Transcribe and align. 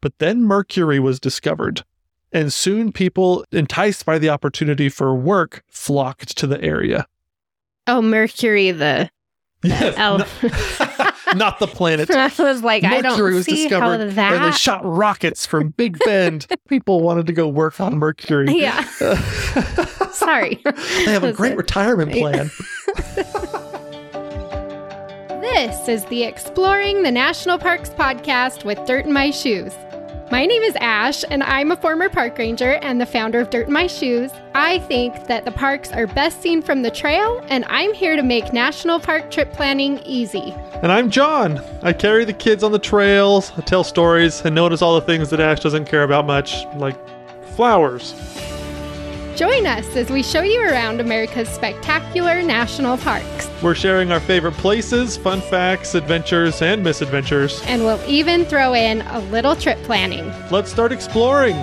But 0.00 0.18
then 0.18 0.42
Mercury 0.42 0.98
was 1.00 1.18
discovered. 1.20 1.84
And 2.32 2.52
soon 2.52 2.92
people, 2.92 3.44
enticed 3.52 4.04
by 4.04 4.18
the 4.18 4.28
opportunity 4.28 4.88
for 4.88 5.14
work, 5.14 5.64
flocked 5.68 6.36
to 6.38 6.46
the 6.46 6.62
area. 6.62 7.06
Oh, 7.86 8.02
Mercury, 8.02 8.70
the 8.70 9.10
Yes, 9.64 9.94
elf. 9.98 10.42
not, 10.98 11.16
not 11.36 11.58
the 11.58 11.66
planet. 11.66 12.08
I 12.14 12.30
was 12.38 12.62
like, 12.62 12.84
I 12.84 13.00
don't 13.00 13.12
Mercury 13.12 13.34
was 13.34 13.46
see 13.46 13.62
discovered, 13.68 14.12
how 14.12 14.34
and 14.34 14.44
they 14.44 14.52
shot 14.52 14.82
rockets 14.84 15.46
from 15.46 15.70
Big 15.70 15.98
Bend. 16.04 16.46
People 16.68 17.00
wanted 17.00 17.26
to 17.26 17.32
go 17.32 17.48
work 17.48 17.80
on 17.80 17.98
Mercury. 17.98 18.46
yeah, 18.52 18.84
sorry. 20.12 20.60
they 20.64 21.12
have 21.12 21.24
a 21.24 21.32
great 21.32 21.56
retirement 21.56 22.12
plan. 22.12 22.50
This 25.40 25.88
is 25.88 26.04
the 26.06 26.22
Exploring 26.24 27.02
the 27.02 27.10
National 27.10 27.58
Parks 27.58 27.88
podcast 27.90 28.64
with 28.64 28.78
Dirt 28.86 29.06
in 29.06 29.12
My 29.12 29.30
Shoes. 29.30 29.72
My 30.30 30.44
name 30.44 30.62
is 30.62 30.76
Ash, 30.76 31.24
and 31.30 31.42
I'm 31.42 31.70
a 31.70 31.76
former 31.76 32.10
park 32.10 32.36
ranger 32.36 32.74
and 32.82 33.00
the 33.00 33.06
founder 33.06 33.40
of 33.40 33.48
Dirt 33.48 33.68
in 33.68 33.72
My 33.72 33.86
Shoes. 33.86 34.30
I 34.54 34.78
think 34.80 35.26
that 35.26 35.46
the 35.46 35.50
parks 35.50 35.90
are 35.90 36.06
best 36.06 36.42
seen 36.42 36.60
from 36.60 36.82
the 36.82 36.90
trail, 36.90 37.42
and 37.48 37.64
I'm 37.68 37.94
here 37.94 38.14
to 38.14 38.22
make 38.22 38.52
national 38.52 39.00
park 39.00 39.30
trip 39.30 39.54
planning 39.54 40.00
easy. 40.04 40.54
And 40.82 40.92
I'm 40.92 41.08
John. 41.08 41.64
I 41.82 41.94
carry 41.94 42.26
the 42.26 42.34
kids 42.34 42.62
on 42.62 42.72
the 42.72 42.78
trails, 42.78 43.52
I 43.56 43.62
tell 43.62 43.82
stories, 43.82 44.42
and 44.42 44.54
notice 44.54 44.82
all 44.82 44.96
the 44.96 45.06
things 45.06 45.30
that 45.30 45.40
Ash 45.40 45.60
doesn't 45.60 45.86
care 45.86 46.02
about 46.02 46.26
much, 46.26 46.66
like 46.76 46.98
flowers. 47.56 48.12
Join 49.38 49.68
us 49.68 49.94
as 49.94 50.10
we 50.10 50.24
show 50.24 50.42
you 50.42 50.60
around 50.60 51.00
America's 51.00 51.48
spectacular 51.48 52.42
national 52.42 52.96
parks, 52.96 53.48
We're 53.62 53.76
sharing 53.76 54.10
our 54.10 54.18
favorite 54.18 54.54
places, 54.54 55.16
fun 55.16 55.40
facts, 55.42 55.94
adventures, 55.94 56.60
and 56.60 56.82
misadventures. 56.82 57.62
and 57.66 57.84
we'll 57.84 58.02
even 58.04 58.44
throw 58.46 58.74
in 58.74 59.02
a 59.02 59.20
little 59.30 59.54
trip 59.54 59.78
planning. 59.84 60.28
Let's 60.50 60.72
start 60.72 60.90
exploring. 60.90 61.54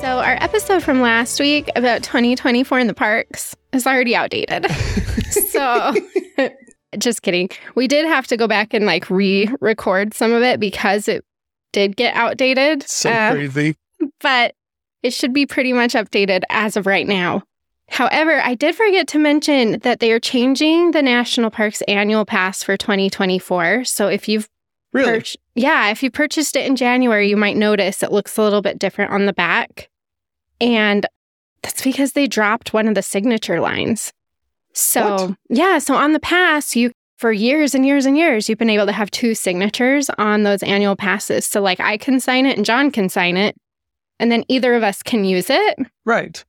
So, 0.00 0.18
our 0.18 0.36
episode 0.40 0.84
from 0.84 1.00
last 1.00 1.40
week 1.40 1.70
about 1.74 2.04
2024 2.04 2.78
in 2.78 2.86
the 2.88 2.94
parks 2.94 3.56
is 3.72 3.84
already 3.84 4.14
outdated. 4.14 4.70
so, 5.50 5.92
just 6.98 7.22
kidding. 7.22 7.48
We 7.74 7.88
did 7.88 8.04
have 8.06 8.26
to 8.28 8.36
go 8.36 8.46
back 8.46 8.74
and 8.74 8.86
like 8.86 9.08
re 9.10 9.48
record 9.60 10.14
some 10.14 10.32
of 10.32 10.42
it 10.42 10.60
because 10.60 11.08
it 11.08 11.24
did 11.72 11.96
get 11.96 12.14
outdated. 12.14 12.82
So 12.88 13.10
Uh, 13.10 13.32
crazy. 13.32 13.76
but 14.20 14.54
it 15.02 15.12
should 15.12 15.32
be 15.32 15.46
pretty 15.46 15.72
much 15.72 15.92
updated 15.94 16.42
as 16.50 16.76
of 16.76 16.86
right 16.86 17.06
now. 17.06 17.42
However, 17.88 18.40
I 18.40 18.54
did 18.54 18.74
forget 18.74 19.06
to 19.08 19.18
mention 19.18 19.78
that 19.80 20.00
they 20.00 20.12
are 20.12 20.20
changing 20.20 20.92
the 20.92 21.02
national 21.02 21.50
parks 21.50 21.82
annual 21.82 22.24
pass 22.24 22.62
for 22.62 22.76
2024. 22.76 23.84
So 23.84 24.08
if 24.08 24.28
you've 24.28 24.48
Really? 24.92 25.10
purch- 25.10 25.36
yeah, 25.54 25.90
if 25.90 26.02
you 26.02 26.10
purchased 26.10 26.56
it 26.56 26.66
in 26.66 26.76
January, 26.76 27.28
you 27.28 27.36
might 27.36 27.56
notice 27.56 28.02
it 28.02 28.12
looks 28.12 28.36
a 28.38 28.42
little 28.42 28.62
bit 28.62 28.78
different 28.78 29.10
on 29.10 29.26
the 29.26 29.32
back. 29.32 29.88
And 30.60 31.06
that's 31.62 31.82
because 31.82 32.12
they 32.12 32.26
dropped 32.26 32.72
one 32.72 32.86
of 32.88 32.94
the 32.94 33.02
signature 33.02 33.60
lines. 33.60 34.12
So, 34.74 35.26
What? 35.28 35.36
yeah, 35.50 35.78
so 35.78 35.94
on 35.94 36.12
the 36.12 36.20
pass, 36.20 36.74
you 36.76 36.92
for 37.18 37.30
years 37.32 37.74
and 37.74 37.86
years 37.86 38.04
and 38.04 38.16
years, 38.18 38.48
you've 38.48 38.58
been 38.58 38.70
able 38.70 38.86
to 38.86 38.92
have 38.92 39.10
two 39.10 39.34
signatures 39.34 40.10
on 40.18 40.42
those 40.42 40.62
annual 40.64 40.96
passes. 40.96 41.46
So, 41.46 41.60
like, 41.60 41.78
I 41.78 41.96
can 41.96 42.18
sign 42.18 42.46
it 42.46 42.56
and 42.56 42.66
John 42.66 42.90
can 42.90 43.08
sign 43.08 43.36
it, 43.36 43.56
and 44.18 44.32
then 44.32 44.44
either 44.48 44.74
of 44.74 44.82
us 44.82 45.02
can 45.02 45.24
use 45.24 45.48
it. 45.48 45.78
Right. 46.04 46.44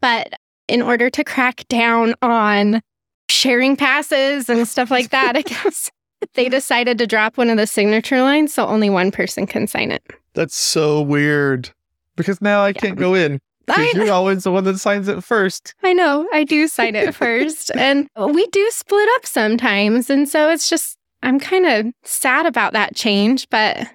But 0.00 0.34
in 0.68 0.82
order 0.82 1.08
to 1.10 1.24
crack 1.24 1.66
down 1.68 2.14
on 2.20 2.82
sharing 3.30 3.76
passes 3.76 4.48
and 4.50 4.68
stuff 4.68 4.90
like 4.90 5.10
that, 5.10 5.36
I 5.36 5.42
guess 5.42 5.90
they 6.34 6.48
decided 6.48 6.98
to 6.98 7.06
drop 7.06 7.38
one 7.38 7.48
of 7.50 7.56
the 7.56 7.66
signature 7.66 8.20
lines 8.20 8.52
so 8.52 8.66
only 8.66 8.90
one 8.90 9.10
person 9.10 9.46
can 9.46 9.66
sign 9.66 9.90
it. 9.90 10.02
That's 10.34 10.56
so 10.56 11.00
weird. 11.00 11.70
Because 12.16 12.40
now 12.42 12.62
I 12.62 12.72
can't 12.72 12.98
go 12.98 13.14
in. 13.14 13.40
I, 13.68 13.92
You're 13.94 14.12
always 14.12 14.44
the 14.44 14.52
one 14.52 14.64
that 14.64 14.78
signs 14.78 15.08
it 15.08 15.22
first. 15.24 15.74
I 15.82 15.92
know, 15.92 16.28
I 16.32 16.44
do 16.44 16.68
sign 16.68 16.94
it 16.94 17.14
first. 17.14 17.70
and 17.76 18.08
we 18.16 18.46
do 18.48 18.70
split 18.70 19.08
up 19.16 19.26
sometimes. 19.26 20.10
And 20.10 20.28
so 20.28 20.50
it's 20.50 20.70
just, 20.70 20.96
I'm 21.22 21.40
kind 21.40 21.66
of 21.66 21.92
sad 22.04 22.46
about 22.46 22.72
that 22.74 22.94
change. 22.94 23.48
But 23.50 23.88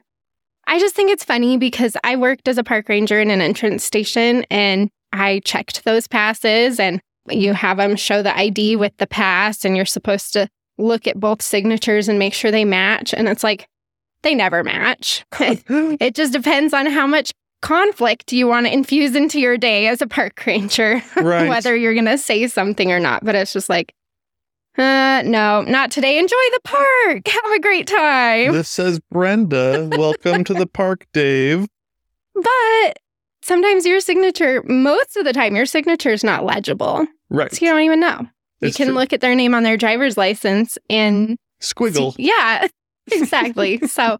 I 0.67 0.79
just 0.79 0.95
think 0.95 1.11
it's 1.11 1.23
funny 1.23 1.57
because 1.57 1.95
I 2.03 2.15
worked 2.15 2.47
as 2.47 2.57
a 2.57 2.63
park 2.63 2.89
ranger 2.89 3.19
in 3.19 3.31
an 3.31 3.41
entrance 3.41 3.83
station 3.83 4.45
and 4.49 4.89
I 5.13 5.41
checked 5.45 5.83
those 5.83 6.07
passes 6.07 6.79
and 6.79 7.01
you 7.29 7.53
have 7.53 7.77
them 7.77 7.95
show 7.95 8.21
the 8.21 8.37
ID 8.37 8.75
with 8.75 8.95
the 8.97 9.07
pass 9.07 9.63
and 9.63 9.75
you're 9.75 9.85
supposed 9.85 10.33
to 10.33 10.47
look 10.77 11.07
at 11.07 11.19
both 11.19 11.41
signatures 11.41 12.07
and 12.07 12.17
make 12.17 12.33
sure 12.33 12.51
they 12.51 12.65
match. 12.65 13.13
And 13.13 13.27
it's 13.27 13.43
like, 13.43 13.67
they 14.23 14.35
never 14.35 14.63
match. 14.63 15.25
it 15.39 16.15
just 16.15 16.33
depends 16.33 16.73
on 16.73 16.85
how 16.85 17.07
much 17.07 17.31
conflict 17.61 18.33
you 18.33 18.47
want 18.47 18.65
to 18.65 18.73
infuse 18.73 19.15
into 19.15 19.39
your 19.39 19.57
day 19.57 19.87
as 19.87 20.01
a 20.01 20.07
park 20.07 20.43
ranger, 20.45 21.01
Right. 21.15 21.47
whether 21.47 21.75
you're 21.75 21.93
going 21.93 22.05
to 22.05 22.17
say 22.17 22.47
something 22.47 22.91
or 22.91 22.99
not. 22.99 23.23
But 23.23 23.35
it's 23.35 23.53
just 23.53 23.69
like, 23.69 23.93
uh, 24.77 25.21
no, 25.25 25.61
not 25.63 25.91
today. 25.91 26.17
Enjoy 26.17 26.35
the 26.35 26.59
park. 26.63 27.27
Have 27.27 27.51
a 27.55 27.59
great 27.59 27.87
time. 27.87 28.53
this 28.53 28.69
says 28.69 28.99
Brenda. 29.11 29.89
Welcome 29.97 30.43
to 30.45 30.53
the 30.53 30.67
park, 30.67 31.05
Dave. 31.13 31.67
But 32.33 32.97
sometimes 33.41 33.85
your 33.85 33.99
signature, 33.99 34.63
most 34.65 35.17
of 35.17 35.25
the 35.25 35.33
time, 35.33 35.55
your 35.55 35.65
signature 35.65 36.11
is 36.11 36.23
not 36.23 36.45
legible. 36.45 37.05
Right. 37.29 37.53
So 37.53 37.65
you 37.65 37.71
don't 37.71 37.81
even 37.81 37.99
know. 37.99 38.27
It's 38.61 38.77
you 38.79 38.85
can 38.85 38.93
true. 38.93 38.99
look 39.01 39.11
at 39.13 39.21
their 39.21 39.35
name 39.35 39.53
on 39.53 39.63
their 39.63 39.77
driver's 39.77 40.17
license 40.17 40.77
and 40.89 41.37
Squiggle. 41.61 42.15
see- 42.15 42.23
yeah, 42.27 42.67
exactly. 43.11 43.79
so, 43.87 44.17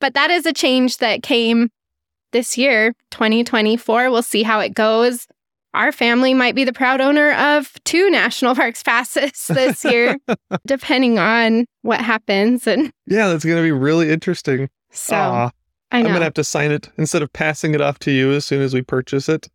but 0.00 0.14
that 0.14 0.30
is 0.30 0.46
a 0.46 0.52
change 0.52 0.98
that 0.98 1.22
came 1.22 1.68
this 2.32 2.58
year, 2.58 2.94
2024. 3.10 4.10
We'll 4.10 4.22
see 4.22 4.42
how 4.42 4.60
it 4.60 4.74
goes. 4.74 5.26
Our 5.74 5.90
family 5.90 6.34
might 6.34 6.54
be 6.54 6.64
the 6.64 6.72
proud 6.72 7.00
owner 7.00 7.32
of 7.32 7.72
two 7.84 8.10
national 8.10 8.54
parks 8.54 8.82
passes 8.82 9.46
this 9.48 9.84
year, 9.84 10.18
depending 10.66 11.18
on 11.18 11.64
what 11.82 12.00
happens. 12.00 12.66
And 12.66 12.92
Yeah, 13.06 13.28
that's 13.28 13.44
going 13.44 13.56
to 13.56 13.62
be 13.62 13.72
really 13.72 14.10
interesting. 14.10 14.68
so 14.90 15.16
Aw, 15.16 15.50
I 15.90 15.98
I'm 15.98 16.04
going 16.04 16.16
to 16.16 16.24
have 16.24 16.34
to 16.34 16.44
sign 16.44 16.72
it 16.72 16.90
instead 16.98 17.22
of 17.22 17.32
passing 17.32 17.74
it 17.74 17.80
off 17.80 17.98
to 18.00 18.10
you 18.10 18.32
as 18.32 18.44
soon 18.44 18.60
as 18.60 18.74
we 18.74 18.82
purchase 18.82 19.28
it. 19.28 19.48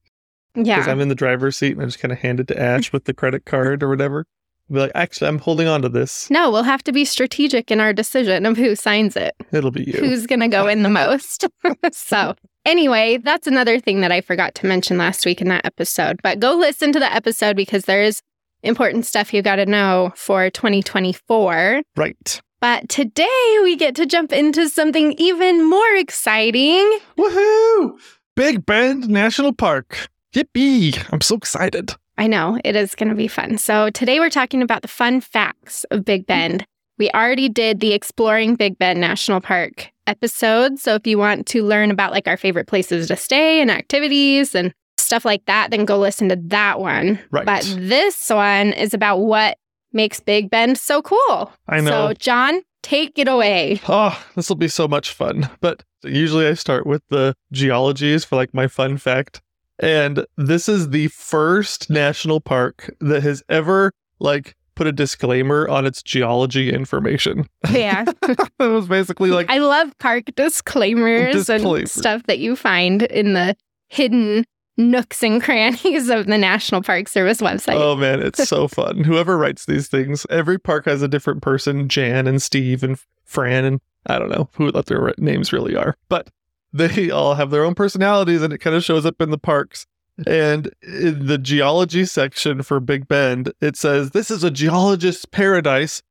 Yeah. 0.55 0.77
Because. 0.77 0.87
I'm 0.87 1.01
in 1.01 1.09
the 1.09 1.15
driver's 1.15 1.55
seat 1.55 1.73
and 1.73 1.83
I 1.83 1.85
just 1.85 1.99
kind 1.99 2.11
of 2.11 2.17
hand 2.17 2.39
it 2.39 2.47
to 2.47 2.59
Ash 2.59 2.91
with 2.91 3.05
the 3.05 3.13
credit 3.13 3.45
card 3.45 3.83
or 3.83 3.89
whatever. 3.89 4.25
Be 4.69 4.79
like, 4.79 4.91
actually, 4.95 5.29
I'm 5.29 5.39
holding 5.39 5.67
on 5.67 5.81
to 5.83 5.89
this. 5.89 6.29
No, 6.29 6.51
we'll 6.51 6.63
have 6.63 6.83
to 6.83 6.91
be 6.91 7.05
strategic 7.05 7.71
in 7.71 7.79
our 7.79 7.93
decision 7.93 8.45
of 8.45 8.57
who 8.57 8.75
signs 8.75 9.15
it. 9.15 9.33
It'll 9.53 9.71
be 9.71 9.83
you. 9.83 9.93
who's 9.93 10.25
going 10.27 10.41
to 10.41 10.49
go 10.49 10.67
in 10.67 10.83
the 10.83 10.89
most. 10.89 11.45
so, 11.93 12.35
anyway, 12.67 13.17
that's 13.17 13.47
another 13.47 13.79
thing 13.79 14.01
that 14.01 14.11
I 14.11 14.21
forgot 14.21 14.53
to 14.55 14.67
mention 14.67 14.97
last 14.97 15.25
week 15.25 15.41
in 15.41 15.47
that 15.47 15.65
episode. 15.65 16.19
But 16.21 16.39
go 16.39 16.53
listen 16.53 16.91
to 16.91 16.99
the 16.99 17.11
episode 17.11 17.55
because 17.55 17.85
there 17.85 18.03
is 18.03 18.21
important 18.61 19.05
stuff 19.05 19.33
you 19.33 19.41
got 19.41 19.55
to 19.55 19.65
know 19.65 20.11
for 20.15 20.49
2024. 20.49 21.81
Right. 21.95 22.41
But 22.59 22.89
today 22.89 23.59
we 23.63 23.75
get 23.75 23.95
to 23.95 24.05
jump 24.05 24.33
into 24.33 24.67
something 24.69 25.13
even 25.17 25.67
more 25.67 25.95
exciting. 25.95 26.99
Woohoo! 27.17 27.99
Big 28.35 28.65
Bend 28.65 29.07
National 29.07 29.53
Park. 29.53 30.09
Yippee! 30.33 31.07
I'm 31.11 31.21
so 31.21 31.35
excited. 31.35 31.95
I 32.17 32.27
know 32.27 32.59
it 32.63 32.75
is 32.75 32.95
going 32.95 33.09
to 33.09 33.15
be 33.15 33.27
fun. 33.27 33.59
So, 33.59 33.91
today 33.91 34.19
we're 34.19 34.31
talking 34.31 34.63
about 34.63 34.81
the 34.81 34.87
fun 34.87 35.21
facts 35.21 35.83
of 35.91 36.03
Big 36.03 36.25
Bend. 36.25 36.65
We 36.97 37.11
already 37.11 37.47
did 37.47 37.79
the 37.79 37.93
Exploring 37.93 38.55
Big 38.55 38.79
Bend 38.79 38.99
National 38.99 39.39
Park 39.39 39.91
episode. 40.07 40.79
So, 40.79 40.95
if 40.95 41.05
you 41.05 41.17
want 41.17 41.45
to 41.47 41.63
learn 41.63 41.91
about 41.91 42.11
like 42.11 42.27
our 42.27 42.37
favorite 42.37 42.67
places 42.67 43.07
to 43.07 43.15
stay 43.15 43.61
and 43.61 43.69
activities 43.69 44.55
and 44.55 44.73
stuff 44.97 45.25
like 45.25 45.45
that, 45.45 45.71
then 45.71 45.85
go 45.85 45.97
listen 45.97 46.29
to 46.29 46.35
that 46.47 46.79
one. 46.79 47.19
Right. 47.31 47.45
But 47.45 47.63
this 47.77 48.29
one 48.29 48.73
is 48.73 48.93
about 48.93 49.17
what 49.19 49.57
makes 49.93 50.19
Big 50.19 50.49
Bend 50.49 50.77
so 50.77 51.01
cool. 51.01 51.51
I 51.67 51.79
know. 51.81 52.09
So, 52.09 52.13
John, 52.13 52.61
take 52.83 53.17
it 53.17 53.27
away. 53.27 53.81
Oh, 53.87 54.21
this 54.35 54.49
will 54.49 54.55
be 54.55 54.67
so 54.67 54.87
much 54.87 55.11
fun. 55.11 55.49
But 55.61 55.83
usually 56.03 56.47
I 56.47 56.53
start 56.53 56.85
with 56.85 57.03
the 57.09 57.35
geologies 57.51 58.25
for 58.25 58.35
like 58.35 58.53
my 58.53 58.67
fun 58.67 58.97
fact. 58.97 59.41
And 59.79 60.25
this 60.37 60.67
is 60.67 60.89
the 60.89 61.07
first 61.09 61.89
national 61.89 62.41
park 62.41 62.93
that 62.99 63.23
has 63.23 63.43
ever 63.47 63.91
like 64.19 64.55
put 64.77 64.87
a 64.87 64.91
disclaimer 64.91 65.67
on 65.67 65.85
its 65.85 66.03
geology 66.03 66.71
information. 66.71 67.47
Yeah. 67.71 68.05
it 68.23 68.49
was 68.59 68.87
basically 68.87 69.31
like 69.31 69.49
I 69.49 69.57
love 69.57 69.97
park 69.97 70.25
disclaimers 70.35 71.49
and 71.49 71.89
stuff 71.89 72.23
that 72.27 72.37
you 72.37 72.55
find 72.55 73.01
in 73.01 73.33
the 73.33 73.55
hidden 73.87 74.45
nooks 74.77 75.23
and 75.23 75.41
crannies 75.41 76.09
of 76.09 76.27
the 76.27 76.37
National 76.37 76.83
Park 76.83 77.07
Service 77.07 77.41
website. 77.41 77.73
Oh 77.73 77.95
man, 77.95 78.21
it's 78.21 78.47
so 78.47 78.67
fun. 78.67 79.03
Whoever 79.03 79.35
writes 79.35 79.65
these 79.65 79.87
things, 79.87 80.27
every 80.29 80.59
park 80.59 80.85
has 80.85 81.01
a 81.01 81.07
different 81.07 81.41
person, 81.41 81.89
Jan 81.89 82.27
and 82.27 82.39
Steve 82.39 82.83
and 82.83 82.99
Fran 83.25 83.65
and 83.65 83.81
I 84.05 84.19
don't 84.19 84.29
know 84.29 84.47
who 84.53 84.69
what 84.69 84.85
their 84.85 85.13
names 85.17 85.51
really 85.51 85.75
are. 85.75 85.97
But 86.07 86.29
they 86.71 87.09
all 87.09 87.33
have 87.33 87.49
their 87.49 87.65
own 87.65 87.73
personalities 87.73 88.43
and 88.43 88.53
it 88.53 88.59
kind 88.59 88.75
of 88.75 88.83
shows 88.83 89.07
up 89.07 89.19
in 89.21 89.31
the 89.31 89.39
parks. 89.39 89.87
And 90.25 90.71
in 90.81 91.27
the 91.27 91.37
geology 91.37 92.05
section 92.05 92.63
for 92.63 92.79
Big 92.79 93.07
Bend, 93.07 93.53
it 93.61 93.75
says 93.75 94.11
this 94.11 94.31
is 94.31 94.43
a 94.43 94.49
geologist's 94.49 95.25
paradise 95.25 96.01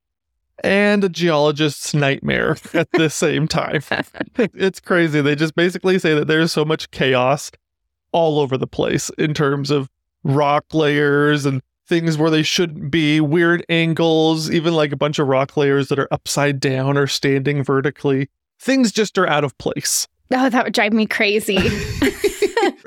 and 0.62 1.04
a 1.04 1.08
geologist's 1.08 1.92
nightmare 1.92 2.56
at 2.74 2.90
the 2.92 3.10
same 3.10 3.48
time. 3.48 3.82
it's 4.38 4.80
crazy. 4.80 5.20
They 5.20 5.34
just 5.34 5.54
basically 5.54 5.98
say 5.98 6.14
that 6.14 6.28
there's 6.28 6.52
so 6.52 6.64
much 6.64 6.90
chaos 6.90 7.50
all 8.12 8.38
over 8.38 8.56
the 8.56 8.66
place 8.66 9.10
in 9.18 9.34
terms 9.34 9.70
of 9.70 9.90
rock 10.22 10.64
layers 10.72 11.44
and 11.44 11.62
things 11.86 12.18
where 12.18 12.30
they 12.30 12.42
shouldn't 12.42 12.90
be, 12.90 13.20
weird 13.20 13.64
angles, 13.68 14.50
even 14.50 14.74
like 14.74 14.92
a 14.92 14.96
bunch 14.96 15.18
of 15.18 15.28
rock 15.28 15.56
layers 15.56 15.88
that 15.88 15.98
are 15.98 16.08
upside 16.10 16.58
down 16.58 16.96
or 16.96 17.06
standing 17.06 17.62
vertically. 17.62 18.28
Things 18.58 18.90
just 18.90 19.18
are 19.18 19.28
out 19.28 19.44
of 19.44 19.56
place. 19.58 20.08
Oh, 20.32 20.48
that 20.48 20.64
would 20.64 20.74
drive 20.74 20.92
me 20.92 21.06
crazy. 21.06 21.58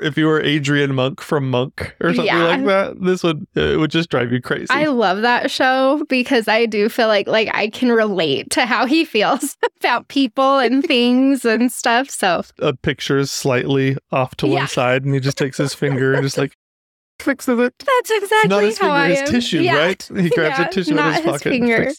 if 0.02 0.16
you 0.18 0.26
were 0.26 0.40
Adrian 0.40 0.94
Monk 0.94 1.20
from 1.20 1.50
Monk 1.50 1.94
or 2.00 2.14
something 2.14 2.26
Yeah. 2.26 2.44
like 2.44 2.64
that, 2.66 3.00
this 3.02 3.22
would 3.22 3.46
it 3.54 3.78
would 3.78 3.90
just 3.90 4.08
drive 4.10 4.32
you 4.32 4.40
crazy. 4.40 4.66
I 4.70 4.86
love 4.86 5.22
that 5.22 5.50
show 5.50 6.02
because 6.08 6.48
I 6.48 6.66
do 6.66 6.88
feel 6.88 7.08
like 7.08 7.26
like 7.26 7.48
I 7.52 7.68
can 7.68 7.90
relate 7.92 8.50
to 8.50 8.66
how 8.66 8.86
he 8.86 9.04
feels 9.04 9.56
about 9.80 10.08
people 10.08 10.58
and 10.58 10.84
things 10.86 11.44
and 11.44 11.70
stuff. 11.70 12.10
So 12.10 12.42
a 12.58 12.74
picture 12.74 13.18
is 13.18 13.30
slightly 13.30 13.96
off 14.12 14.34
to 14.36 14.46
Yeah. 14.48 14.54
one 14.60 14.68
side, 14.68 15.04
and 15.04 15.14
he 15.14 15.20
just 15.20 15.38
takes 15.38 15.56
his 15.58 15.74
finger 15.74 16.12
and 16.14 16.22
just 16.22 16.38
like 16.38 16.54
fixes 17.20 17.58
it. 17.58 17.74
that's 17.78 18.10
exactly 18.10 18.48
Not 18.48 18.62
his 18.62 18.78
how 18.78 18.86
finger, 18.86 18.96
I 18.96 19.08
his 19.10 19.20
am. 19.20 19.26
tissue, 19.26 19.60
Yeah. 19.60 19.76
right? 19.76 20.10
He 20.16 20.30
grabs 20.30 20.58
a 20.58 20.68
tissue 20.68 20.94
not 20.94 21.04
out 21.04 21.08
of 21.08 21.14
his 21.16 21.24
his 21.24 21.32
pocket. 21.32 21.50
finger. 21.50 21.92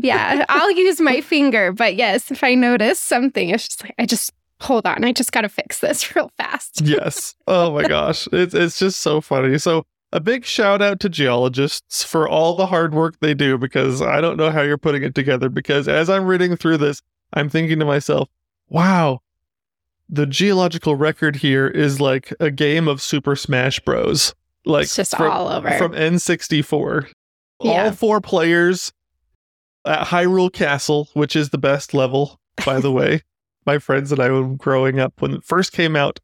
Yeah, 0.00 0.44
I'll 0.48 0.70
use 0.70 1.00
my 1.00 1.20
finger, 1.20 1.72
but 1.72 1.96
yes, 1.96 2.30
if 2.30 2.44
I 2.44 2.54
notice 2.54 3.00
something, 3.00 3.48
it's 3.48 3.64
just 3.66 3.82
like 3.82 3.94
I 3.98 4.06
just 4.06 4.30
hold 4.60 4.86
on. 4.86 5.04
I 5.04 5.12
just 5.12 5.32
got 5.32 5.42
to 5.42 5.48
fix 5.48 5.80
this 5.80 6.14
real 6.16 6.30
fast. 6.36 6.80
yes. 6.82 7.34
Oh 7.46 7.72
my 7.72 7.86
gosh. 7.86 8.28
It's 8.32 8.54
it's 8.54 8.78
just 8.78 9.00
so 9.00 9.20
funny. 9.20 9.58
So 9.58 9.84
a 10.12 10.20
big 10.20 10.44
shout 10.44 10.80
out 10.80 11.00
to 11.00 11.08
geologists 11.08 12.02
for 12.02 12.28
all 12.28 12.54
the 12.56 12.66
hard 12.66 12.94
work 12.94 13.16
they 13.20 13.34
do 13.34 13.58
because 13.58 14.00
I 14.00 14.20
don't 14.20 14.36
know 14.38 14.50
how 14.50 14.62
you're 14.62 14.78
putting 14.78 15.02
it 15.02 15.14
together 15.14 15.48
because 15.48 15.86
as 15.86 16.08
I'm 16.08 16.24
reading 16.26 16.56
through 16.56 16.78
this, 16.78 17.02
I'm 17.34 17.48
thinking 17.50 17.78
to 17.80 17.84
myself, 17.84 18.28
wow, 18.68 19.20
the 20.08 20.24
geological 20.24 20.94
record 20.96 21.36
here 21.36 21.66
is 21.68 22.00
like 22.00 22.32
a 22.40 22.50
game 22.50 22.88
of 22.88 23.02
Super 23.02 23.36
Smash 23.36 23.80
Bros. 23.80 24.34
Like 24.64 24.84
It's 24.84 24.96
just 24.96 25.14
from, 25.16 25.30
all 25.30 25.48
over. 25.48 25.70
from 25.72 25.92
N64. 25.92 27.10
Yeah. 27.62 27.84
All 27.84 27.92
four 27.92 28.20
players 28.22 28.92
at 29.84 30.06
Hyrule 30.06 30.52
Castle, 30.52 31.08
which 31.12 31.36
is 31.36 31.50
the 31.50 31.58
best 31.58 31.92
level, 31.92 32.40
by 32.64 32.80
the 32.80 32.90
way. 32.92 33.22
My 33.68 33.78
friends 33.78 34.10
and 34.12 34.18
I, 34.18 34.30
when 34.30 34.56
growing 34.56 34.98
up, 34.98 35.20
when 35.20 35.34
it 35.34 35.44
first 35.44 35.72
came 35.72 35.94
out, 35.94 36.20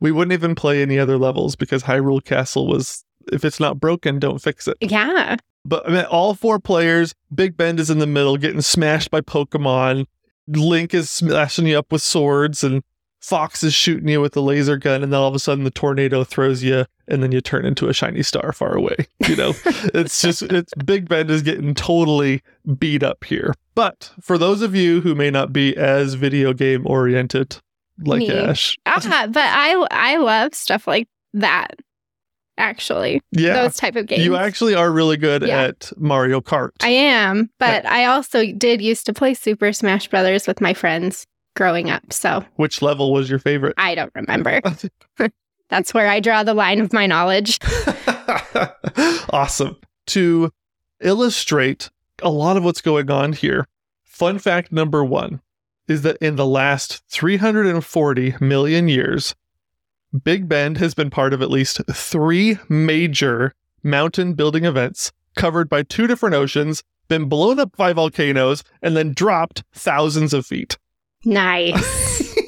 we 0.00 0.10
wouldn't 0.10 0.32
even 0.32 0.56
play 0.56 0.82
any 0.82 0.98
other 0.98 1.16
levels 1.16 1.54
because 1.54 1.84
Hyrule 1.84 2.24
Castle 2.24 2.66
was, 2.66 3.04
if 3.30 3.44
it's 3.44 3.60
not 3.60 3.78
broken, 3.78 4.18
don't 4.18 4.42
fix 4.42 4.66
it. 4.66 4.76
Yeah. 4.80 5.36
But 5.64 5.88
I 5.88 5.92
mean, 5.92 6.04
all 6.06 6.34
four 6.34 6.58
players, 6.58 7.14
Big 7.32 7.56
Bend 7.56 7.78
is 7.78 7.88
in 7.88 8.00
the 8.00 8.06
middle, 8.08 8.36
getting 8.36 8.62
smashed 8.62 9.12
by 9.12 9.20
Pokemon. 9.20 10.06
Link 10.48 10.92
is 10.92 11.08
smashing 11.08 11.68
you 11.68 11.78
up 11.78 11.92
with 11.92 12.02
swords, 12.02 12.64
and 12.64 12.82
Fox 13.20 13.62
is 13.64 13.74
shooting 13.74 14.08
you 14.08 14.20
with 14.20 14.36
a 14.36 14.40
laser 14.40 14.76
gun, 14.76 15.02
and 15.02 15.12
then 15.12 15.18
all 15.20 15.28
of 15.28 15.34
a 15.34 15.38
sudden 15.38 15.64
the 15.64 15.70
tornado 15.70 16.22
throws 16.24 16.62
you, 16.62 16.84
and 17.08 17.22
then 17.22 17.32
you 17.32 17.40
turn 17.40 17.64
into 17.64 17.88
a 17.88 17.92
shiny 17.92 18.22
star 18.22 18.52
far 18.52 18.74
away. 18.74 18.94
You 19.26 19.34
know, 19.36 19.54
it's 19.64 20.22
just 20.22 20.42
it's 20.42 20.72
Big 20.84 21.08
Bend 21.08 21.30
is 21.30 21.42
getting 21.42 21.74
totally 21.74 22.42
beat 22.78 23.02
up 23.02 23.24
here. 23.24 23.54
But 23.74 24.12
for 24.20 24.38
those 24.38 24.62
of 24.62 24.74
you 24.74 25.00
who 25.00 25.14
may 25.14 25.30
not 25.30 25.52
be 25.52 25.76
as 25.76 26.14
video 26.14 26.52
game 26.52 26.86
oriented, 26.86 27.58
like 28.04 28.20
Me. 28.20 28.30
Ash, 28.32 28.76
Ah, 28.86 29.26
but 29.28 29.36
I 29.44 29.86
I 29.90 30.16
love 30.18 30.54
stuff 30.54 30.86
like 30.86 31.08
that. 31.34 31.74
Actually, 32.56 33.20
yeah, 33.30 33.54
those 33.62 33.76
type 33.76 33.94
of 33.94 34.06
games. 34.06 34.24
you 34.24 34.34
actually 34.36 34.74
are 34.74 34.90
really 34.90 35.16
good 35.16 35.42
Yeah. 35.42 35.62
at 35.62 35.92
Mario 35.96 36.40
Kart. 36.40 36.70
I 36.82 36.88
am, 36.88 37.50
but 37.60 37.86
I 37.86 38.06
also 38.06 38.44
did 38.52 38.80
used 38.82 39.06
to 39.06 39.12
play 39.12 39.34
Super 39.34 39.72
Smash 39.72 40.08
Brothers 40.08 40.48
with 40.48 40.60
my 40.60 40.74
friends 40.74 41.24
growing 41.58 41.90
up. 41.90 42.12
So 42.12 42.44
Which 42.54 42.80
level 42.80 43.12
was 43.12 43.28
your 43.28 43.40
favorite? 43.40 43.74
I 43.76 43.96
don't 43.96 44.12
remember. 44.14 44.62
That's 45.68 45.92
where 45.92 46.08
I 46.08 46.20
draw 46.20 46.44
the 46.44 46.54
line 46.54 46.80
of 46.80 46.92
my 46.92 47.06
knowledge. 47.06 47.58
awesome. 49.30 49.76
To 50.06 50.50
illustrate 51.00 51.90
a 52.22 52.30
lot 52.30 52.56
of 52.56 52.64
what's 52.64 52.80
going 52.80 53.10
on 53.10 53.32
here, 53.34 53.66
fun 54.04 54.38
fact 54.38 54.72
number 54.72 55.04
one 55.04 55.42
is 55.88 56.02
that 56.02 56.16
in 56.18 56.36
the 56.36 56.46
last 56.46 57.02
340 57.08 58.36
million 58.40 58.88
years, 58.88 59.34
Big 60.24 60.48
Bend 60.48 60.78
has 60.78 60.94
been 60.94 61.10
part 61.10 61.34
of 61.34 61.42
at 61.42 61.50
least 61.50 61.80
three 61.90 62.56
major 62.68 63.52
mountain 63.82 64.34
building 64.34 64.64
events 64.64 65.12
covered 65.34 65.68
by 65.68 65.82
two 65.82 66.06
different 66.06 66.34
oceans, 66.34 66.84
been 67.08 67.28
blown 67.28 67.58
up 67.58 67.76
by 67.76 67.92
volcanoes, 67.92 68.62
and 68.80 68.96
then 68.96 69.12
dropped 69.12 69.64
thousands 69.72 70.32
of 70.32 70.46
feet. 70.46 70.78
Nice. 71.24 72.34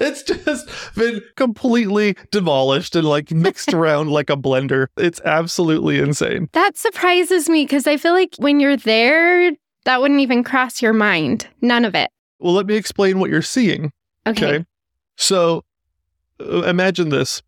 it's 0.00 0.22
just 0.22 0.68
been 0.96 1.22
completely 1.36 2.16
demolished 2.30 2.96
and 2.96 3.06
like 3.06 3.30
mixed 3.30 3.72
around 3.74 4.10
like 4.10 4.30
a 4.30 4.36
blender. 4.36 4.88
It's 4.96 5.20
absolutely 5.24 5.98
insane. 5.98 6.48
that 6.52 6.76
surprises 6.76 7.48
me 7.48 7.64
because 7.64 7.86
I 7.86 7.96
feel 7.96 8.12
like 8.12 8.34
when 8.38 8.60
you're 8.60 8.76
there, 8.76 9.52
that 9.84 10.00
wouldn't 10.00 10.20
even 10.20 10.42
cross 10.42 10.82
your 10.82 10.92
mind. 10.92 11.46
None 11.60 11.84
of 11.84 11.94
it. 11.94 12.10
Well, 12.38 12.54
let 12.54 12.66
me 12.66 12.74
explain 12.76 13.18
what 13.18 13.30
you're 13.30 13.42
seeing. 13.42 13.92
Okay. 14.26 14.46
Okay. 14.46 14.66
So 15.16 15.64
uh, 16.40 16.62
imagine 16.62 17.08
this 17.08 17.42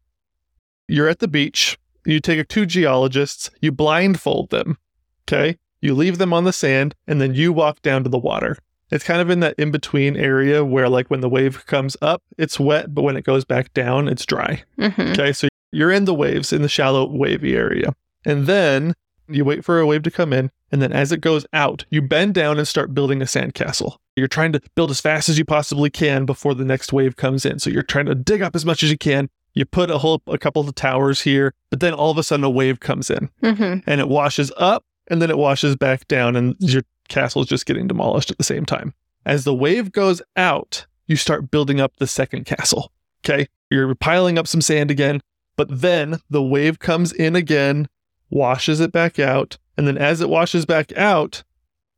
you're 0.87 1.09
at 1.09 1.19
the 1.19 1.29
beach, 1.29 1.79
you 2.07 2.21
take 2.21 2.47
two 2.49 2.65
geologists, 2.65 3.51
you 3.61 3.71
blindfold 3.73 4.51
them. 4.51 4.79
Okay. 5.25 5.59
You 5.81 5.95
leave 5.95 6.19
them 6.19 6.33
on 6.33 6.45
the 6.45 6.53
sand, 6.53 6.95
and 7.07 7.21
then 7.21 7.35
you 7.35 7.53
walk 7.53 7.83
down 7.83 8.03
to 8.03 8.11
the 8.11 8.19
water. 8.19 8.57
It's 8.91 9.05
kind 9.05 9.21
of 9.21 9.29
in 9.31 9.41
that 9.41 9.55
in 9.59 9.71
between 9.71 10.17
area 10.17 10.65
where, 10.65 10.89
like, 10.89 11.09
when 11.09 11.21
the 11.21 11.29
wave 11.29 11.67
comes 11.67 11.97
up, 12.01 12.23
it's 12.39 12.59
wet, 12.59 12.95
but 12.95 13.03
when 13.03 13.17
it 13.17 13.25
goes 13.25 13.45
back 13.45 13.73
down, 13.75 14.09
it's 14.09 14.25
dry. 14.25 14.63
Mhm. 14.79 15.13
Okay, 15.13 15.33
so 15.33 15.49
you're 15.73 15.93
in 15.93 16.05
the 16.07 16.15
waves, 16.15 16.53
in 16.53 16.63
the 16.63 16.69
shallow 16.69 17.07
wavy 17.07 17.55
area. 17.55 17.95
And 18.25 18.47
then 18.47 18.95
you 19.29 19.45
wait 19.45 19.65
for 19.65 19.79
a 19.79 19.87
wave 19.87 20.03
to 20.05 20.11
come 20.11 20.33
in. 20.33 20.51
And 20.73 20.81
then 20.83 20.93
as 20.93 21.13
it 21.13 21.21
goes 21.21 21.47
out, 21.53 21.85
you 21.91 22.01
bend 22.03 22.35
down 22.35 22.59
and 22.59 22.67
start 22.67 22.95
building 22.95 23.21
a 23.23 23.27
sandcastle. 23.27 23.97
You're 24.17 24.27
trying 24.29 24.53
to 24.53 24.61
build 24.75 24.91
as 24.91 25.01
fast 25.01 25.29
as 25.29 25.39
you 25.39 25.45
possibly 25.45 25.91
can 25.91 26.25
before 26.25 26.55
the 26.55 26.65
next 26.65 26.93
wave 26.93 27.17
comes 27.17 27.45
in. 27.47 27.59
So 27.59 27.71
you're 27.71 27.83
trying 27.83 28.07
to 28.07 28.15
dig 28.15 28.43
up 28.43 28.55
as 28.57 28.65
much 28.65 28.83
as 28.83 28.91
you 28.91 28.99
can. 28.99 29.29
You 29.55 29.65
put 29.65 29.91
a 29.91 29.99
whole 29.99 30.23
a 30.27 30.39
couple 30.39 30.67
of 30.67 30.75
towers 30.75 31.23
here, 31.23 31.53
but 31.71 31.81
then 31.81 31.93
all 31.95 32.11
of 32.11 32.19
a 32.19 32.23
sudden 32.23 32.45
a 32.45 32.51
wave 32.51 32.81
comes 32.81 33.11
in 33.11 33.29
Mhm. 33.43 33.83
and 33.87 34.01
it 34.01 34.09
washes 34.09 34.53
up 34.57 34.85
and 35.09 35.21
then 35.23 35.31
it 35.31 35.39
washes 35.39 35.75
back 35.77 36.07
down 36.09 36.37
and 36.37 36.55
your 36.59 36.83
castle 37.09 37.43
is 37.43 37.49
just 37.49 37.67
getting 37.67 37.87
demolished 37.89 38.31
at 38.31 38.39
the 38.39 38.45
same 38.45 38.65
time. 38.67 38.95
As 39.27 39.45
the 39.45 39.55
wave 39.55 39.93
goes 39.93 40.23
out, 40.37 40.87
you 41.07 41.17
start 41.17 41.51
building 41.51 41.81
up 41.81 41.97
the 41.97 42.07
second 42.07 42.45
castle. 42.47 42.93
Okay. 43.25 43.49
You're 43.71 43.95
piling 43.95 44.39
up 44.39 44.47
some 44.47 44.61
sand 44.63 44.91
again, 44.91 45.21
but 45.57 45.69
then 45.81 46.21
the 46.31 46.43
wave 46.43 46.79
comes 46.79 47.13
in 47.13 47.37
again, 47.37 47.89
washes 48.31 48.81
it 48.81 48.93
back 48.93 49.19
out, 49.19 49.59
and 49.77 49.87
then 49.87 49.99
as 49.99 50.21
it 50.21 50.29
washes 50.29 50.65
back 50.65 50.93
out, 50.97 51.43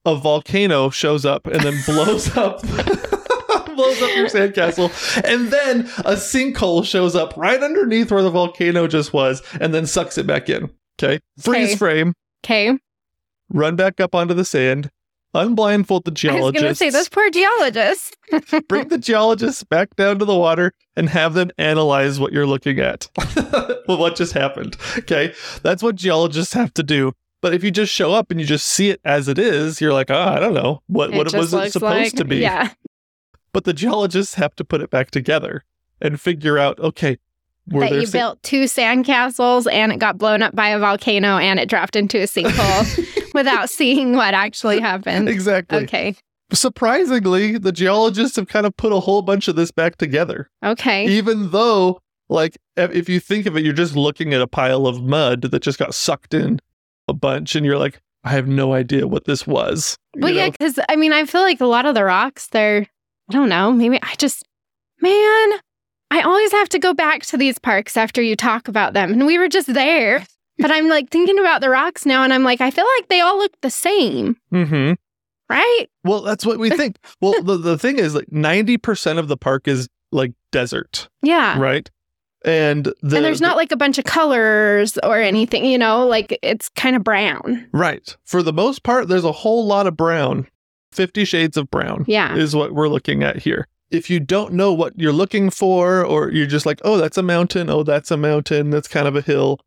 a 0.04 0.16
volcano 0.16 0.90
shows 0.90 1.24
up 1.26 1.46
and 1.46 1.60
then 1.60 1.78
blows 1.86 2.34
up 2.36 2.62
blows 2.62 4.02
up 4.02 4.16
your 4.16 4.26
sandcastle 4.28 4.90
and 5.24 5.48
then 5.50 5.80
a 5.98 6.14
sinkhole 6.16 6.84
shows 6.84 7.14
up 7.14 7.36
right 7.36 7.62
underneath 7.62 8.10
where 8.10 8.22
the 8.22 8.30
volcano 8.30 8.86
just 8.86 9.12
was 9.12 9.42
and 9.60 9.72
then 9.74 9.86
sucks 9.86 10.16
it 10.18 10.26
back 10.26 10.48
in 10.48 10.70
okay 11.00 11.20
freeze 11.38 11.68
Okay. 11.70 11.76
frame 11.76 12.14
Okay. 12.44 12.76
run 13.50 13.76
back 13.76 14.00
up 14.00 14.14
onto 14.14 14.34
the 14.34 14.44
sand 14.44 14.90
unblindfold 15.34 16.04
the 16.04 16.10
geologist. 16.10 16.42
I 16.42 16.44
was 16.44 16.52
going 16.62 16.72
to 16.72 16.74
say, 16.74 16.90
those 16.90 17.08
poor 17.08 17.30
geologists. 17.30 18.12
bring 18.68 18.88
the 18.88 18.98
geologists 18.98 19.62
back 19.64 19.94
down 19.96 20.18
to 20.18 20.24
the 20.24 20.36
water 20.36 20.72
and 20.96 21.08
have 21.08 21.34
them 21.34 21.50
analyze 21.58 22.18
what 22.20 22.32
you're 22.32 22.46
looking 22.46 22.78
at 22.78 23.08
well, 23.88 23.98
what 23.98 24.14
just 24.16 24.32
happened 24.32 24.76
okay 24.98 25.32
that's 25.62 25.82
what 25.82 25.96
geologists 25.96 26.52
have 26.52 26.72
to 26.74 26.82
do 26.84 27.12
but 27.40 27.54
if 27.54 27.64
you 27.64 27.70
just 27.72 27.92
show 27.92 28.12
up 28.12 28.30
and 28.30 28.38
you 28.40 28.46
just 28.46 28.66
see 28.66 28.90
it 28.90 29.00
as 29.04 29.26
it 29.26 29.38
is 29.38 29.80
you're 29.80 29.92
like 29.92 30.10
oh 30.10 30.14
i 30.20 30.38
don't 30.38 30.54
know 30.54 30.80
what, 30.86 31.10
what 31.12 31.24
just 31.24 31.36
was 31.36 31.52
it 31.54 31.72
supposed 31.72 31.82
like- 31.82 32.14
to 32.14 32.24
be 32.24 32.36
Yeah. 32.36 32.70
but 33.52 33.64
the 33.64 33.72
geologists 33.72 34.34
have 34.34 34.54
to 34.56 34.64
put 34.64 34.80
it 34.80 34.90
back 34.90 35.10
together 35.10 35.64
and 36.00 36.20
figure 36.20 36.56
out 36.58 36.78
okay 36.78 37.18
were 37.68 37.80
that 37.80 37.92
you 37.92 38.06
sa- 38.06 38.18
built 38.18 38.42
two 38.42 38.64
sandcastles 38.64 39.70
and 39.72 39.92
it 39.92 39.98
got 39.98 40.18
blown 40.18 40.42
up 40.42 40.54
by 40.54 40.68
a 40.70 40.78
volcano 40.78 41.36
and 41.38 41.58
it 41.60 41.68
dropped 41.68 41.96
into 41.96 42.18
a 42.18 42.24
sinkhole 42.26 43.32
without 43.34 43.68
seeing 43.70 44.14
what 44.16 44.34
actually 44.34 44.80
happened. 44.80 45.28
exactly 45.28 45.78
Okay. 45.84 46.16
surprisingly 46.52 47.58
the 47.58 47.72
geologists 47.72 48.36
have 48.36 48.46
kind 48.48 48.66
of 48.66 48.76
put 48.76 48.92
a 48.92 49.00
whole 49.00 49.22
bunch 49.22 49.48
of 49.48 49.56
this 49.56 49.70
back 49.70 49.96
together 49.96 50.48
Okay. 50.64 51.06
even 51.06 51.50
though 51.50 52.00
like 52.28 52.56
if 52.76 53.08
you 53.08 53.18
think 53.20 53.46
of 53.46 53.56
it 53.56 53.64
you're 53.64 53.72
just 53.72 53.96
looking 53.96 54.32
at 54.32 54.40
a 54.40 54.46
pile 54.46 54.86
of 54.86 55.02
mud 55.02 55.42
that 55.42 55.62
just 55.62 55.78
got 55.78 55.94
sucked 55.94 56.32
in 56.34 56.60
a 57.08 57.12
bunch 57.12 57.56
and 57.56 57.66
you're 57.66 57.78
like 57.78 58.00
i 58.24 58.30
have 58.30 58.46
no 58.46 58.72
idea 58.72 59.06
what 59.08 59.24
this 59.24 59.46
was 59.46 59.96
Well, 60.16 60.32
yeah, 60.32 60.50
because 60.50 60.78
I 60.88 60.96
mean, 60.96 61.12
I 61.12 61.24
feel 61.24 61.40
like 61.42 61.60
a 61.60 61.66
lot 61.66 61.86
of 61.86 61.94
the 61.94 62.04
rocks, 62.04 62.48
they're, 62.52 62.86
I 63.28 63.32
don't 63.32 63.48
know, 63.48 63.72
maybe 63.72 63.98
I 64.02 64.14
just, 64.18 64.44
man, 65.00 65.48
I 66.10 66.22
always 66.22 66.52
have 66.52 66.68
to 66.70 66.78
go 66.78 66.92
back 66.94 67.22
to 67.26 67.36
these 67.36 67.58
parks 67.58 67.96
after 67.96 68.20
you 68.20 68.34
talk 68.36 68.68
about 68.68 68.92
them. 68.94 69.12
And 69.12 69.26
we 69.26 69.38
were 69.38 69.48
just 69.48 69.72
there. 69.72 70.24
But 70.58 70.70
I'm 70.70 70.88
like 70.88 71.08
thinking 71.08 71.38
about 71.38 71.62
the 71.62 71.70
rocks 71.70 72.04
now 72.04 72.22
and 72.22 72.34
I'm 72.34 72.42
like, 72.44 72.60
I 72.60 72.70
feel 72.70 72.84
like 72.98 73.08
they 73.08 73.20
all 73.20 73.38
look 73.38 73.52
the 73.62 73.70
same, 73.70 74.36
Mm-hmm. 74.52 74.92
right? 75.48 75.86
Well, 76.04 76.20
that's 76.20 76.44
what 76.44 76.58
we 76.58 76.68
think. 76.76 76.98
well, 77.22 77.42
the, 77.42 77.56
the 77.56 77.78
thing 77.78 77.98
is 77.98 78.14
like 78.14 78.26
90% 78.26 79.18
of 79.18 79.28
the 79.28 79.38
park 79.38 79.66
is 79.66 79.88
like 80.12 80.32
desert, 80.52 81.08
Yeah. 81.22 81.58
right? 81.58 81.90
And 82.44 82.84
the 83.00 83.16
and 83.16 83.24
there's 83.24 83.40
not 83.40 83.56
like 83.56 83.72
a 83.72 83.76
bunch 83.76 83.96
of 83.96 84.04
colors 84.04 84.98
or 85.02 85.18
anything, 85.18 85.64
you 85.64 85.78
know, 85.78 86.06
like 86.06 86.38
it's 86.42 86.68
kind 86.70 86.94
of 86.94 87.02
brown. 87.04 87.66
right. 87.72 88.14
For 88.26 88.42
the 88.42 88.52
most 88.52 88.82
part, 88.82 89.08
there's 89.08 89.24
a 89.24 89.32
whole 89.32 89.64
lot 89.66 89.86
of 89.86 89.96
brown. 89.96 90.46
50 90.92 91.24
shades 91.24 91.56
of 91.56 91.70
brown 91.70 92.04
Yeah. 92.06 92.34
is 92.36 92.54
what 92.54 92.72
we're 92.74 92.88
looking 92.88 93.22
at 93.22 93.38
here. 93.38 93.66
If 93.90 94.08
you 94.10 94.20
don't 94.20 94.52
know 94.54 94.72
what 94.72 94.98
you're 94.98 95.12
looking 95.12 95.50
for, 95.50 96.04
or 96.04 96.30
you're 96.30 96.46
just 96.46 96.66
like, 96.66 96.80
oh, 96.84 96.96
that's 96.96 97.18
a 97.18 97.22
mountain, 97.22 97.68
oh, 97.70 97.82
that's 97.82 98.10
a 98.10 98.16
mountain, 98.16 98.70
that's 98.70 98.86
kind 98.88 99.08
of 99.08 99.16
a 99.16 99.20
hill, 99.20 99.58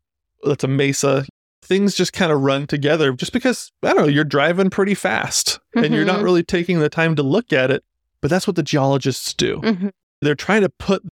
that's 0.42 0.64
a 0.64 0.68
mesa, 0.68 1.26
things 1.62 1.94
just 1.94 2.12
kind 2.12 2.32
of 2.32 2.40
run 2.40 2.66
together 2.66 3.12
just 3.12 3.32
because, 3.32 3.70
I 3.82 3.88
don't 3.92 4.02
know, 4.02 4.08
you're 4.08 4.24
driving 4.24 4.70
pretty 4.70 4.94
fast 4.94 5.60
and 5.74 5.94
you're 5.94 6.04
not 6.04 6.20
Mhm. 6.20 6.24
really 6.24 6.42
taking 6.42 6.78
the 6.78 6.88
time 6.88 7.16
to 7.16 7.22
look 7.22 7.52
at 7.52 7.70
it. 7.70 7.84
But 8.20 8.30
that's 8.30 8.46
what 8.46 8.56
the 8.56 8.62
geologists 8.62 9.34
do. 9.34 9.58
hmm 9.58 9.88
They're 10.22 10.34
trying 10.34 10.62
to 10.62 10.70
put 10.70 11.02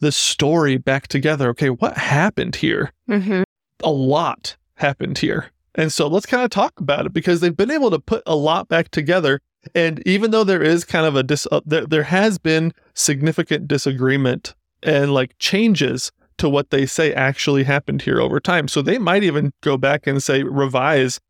the 0.00 0.10
story 0.12 0.76
back 0.78 1.06
together. 1.08 1.50
Okay, 1.50 1.68
what 1.70 1.96
happened 1.98 2.56
here? 2.56 2.92
hmm 3.06 3.42
a 3.82 3.90
lot 3.90 4.56
happened 4.76 5.18
here. 5.18 5.50
And 5.74 5.92
so 5.92 6.06
let's 6.06 6.24
kind 6.26 6.42
of 6.44 6.48
talk 6.50 6.72
about 6.78 7.04
it 7.04 7.12
because 7.12 7.40
they've 7.40 7.54
been 7.56 7.70
able 7.70 7.90
to 7.90 7.98
put 7.98 8.22
a 8.26 8.34
lot 8.36 8.68
back 8.68 8.90
together. 8.90 9.40
And 9.74 10.02
even 10.06 10.30
though 10.30 10.44
there 10.44 10.62
is 10.62 10.84
kind 10.84 11.06
of 11.06 11.16
a 11.16 11.22
dis, 11.22 11.46
uh, 11.52 11.60
there, 11.64 11.86
there 11.86 12.02
has 12.04 12.38
been 12.38 12.72
significant 12.94 13.68
disagreement 13.68 14.54
and 14.82 15.12
like 15.14 15.34
changes 15.38 16.12
to 16.38 16.48
what 16.48 16.70
they 16.70 16.84
say 16.86 17.12
actually 17.14 17.64
happened 17.64 18.02
here 18.02 18.20
over 18.20 18.40
time. 18.40 18.68
So 18.68 18.82
they 18.82 18.98
might 18.98 19.22
even 19.22 19.52
go 19.62 19.76
back 19.76 20.06
and 20.06 20.22
say, 20.22 20.42
revise 20.42 21.20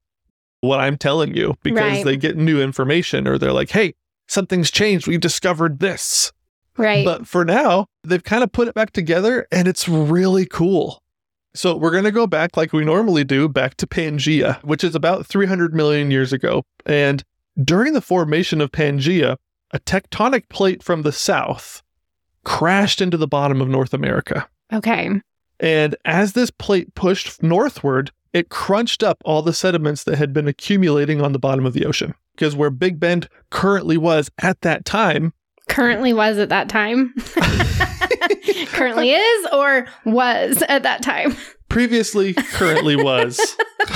what 0.61 0.81
I'm 0.81 0.97
telling 0.97 1.37
you 1.37 1.55
because 1.63 1.81
Right. 1.99 2.05
they 2.05 2.17
get 2.17 2.37
new 2.37 2.61
information 2.61 3.29
or 3.29 3.37
they're 3.39 3.53
like, 3.53 3.71
hey, 3.71 3.95
something's 4.29 4.71
changed. 4.71 5.07
We've 5.07 5.21
discovered 5.21 5.81
this. 5.81 6.33
Right. 6.77 7.05
But 7.05 7.27
for 7.29 7.45
now, 7.45 7.87
they've 8.03 8.25
kind 8.25 8.43
of 8.43 8.51
put 8.51 8.67
it 8.67 8.75
back 8.75 8.93
together 8.93 9.47
and 9.53 9.69
it's 9.69 9.89
really 9.89 10.47
cool. 10.47 11.03
So 11.55 11.77
we're 11.77 11.93
going 11.93 12.05
to 12.05 12.11
go 12.11 12.27
back 12.27 12.57
like 12.57 12.73
we 12.73 12.85
normally 12.85 13.23
do, 13.23 13.49
back 13.49 13.77
to 13.77 13.87
Pangea, 13.87 14.61
which 14.65 14.83
is 14.83 14.95
about 14.97 15.27
300 15.27 15.73
million 15.75 16.11
years 16.11 16.33
ago. 16.33 16.65
And 16.85 17.23
during 17.63 17.93
the 17.93 18.01
formation 18.01 18.61
of 18.61 18.73
Pangea, 18.73 19.37
a 19.73 19.79
tectonic 19.81 20.49
plate 20.49 20.83
from 20.83 21.03
the 21.03 21.13
south 21.13 21.83
crashed 22.45 23.01
into 23.01 23.17
the 23.17 23.27
bottom 23.29 23.61
of 23.61 23.69
North 23.69 23.95
America. 23.95 24.49
okay. 24.73 25.11
And 25.61 25.95
as 26.05 26.33
this 26.33 26.51
plate 26.51 26.95
pushed 26.95 27.43
northward, 27.43 28.11
it 28.33 28.49
crunched 28.49 29.03
up 29.05 29.19
all 29.25 29.41
the 29.41 29.53
sediments 29.53 30.03
that 30.05 30.17
had 30.19 30.33
been 30.33 30.49
accumulating 30.49 31.21
on 31.23 31.33
the 31.33 31.39
bottom 31.39 31.65
of 31.65 31.73
the 31.73 31.87
ocean. 31.87 32.15
Because 32.35 32.57
where 32.57 32.71
Big 32.71 32.99
Bend 32.99 33.29
currently 33.51 33.97
was 33.97 34.31
at 34.41 34.61
that 34.63 34.85
time, 34.85 35.33
Currently 35.69 36.13
was 36.13 36.37
at 36.39 36.51
that 36.51 36.69
time. 36.69 37.15
Currently 38.67 39.13
is 39.13 39.47
or 39.53 39.87
was 40.05 40.63
at 40.69 40.83
that 40.83 41.03
time. 41.03 41.37
previously 41.69 42.35
currently 42.35 42.97
was 42.97 43.39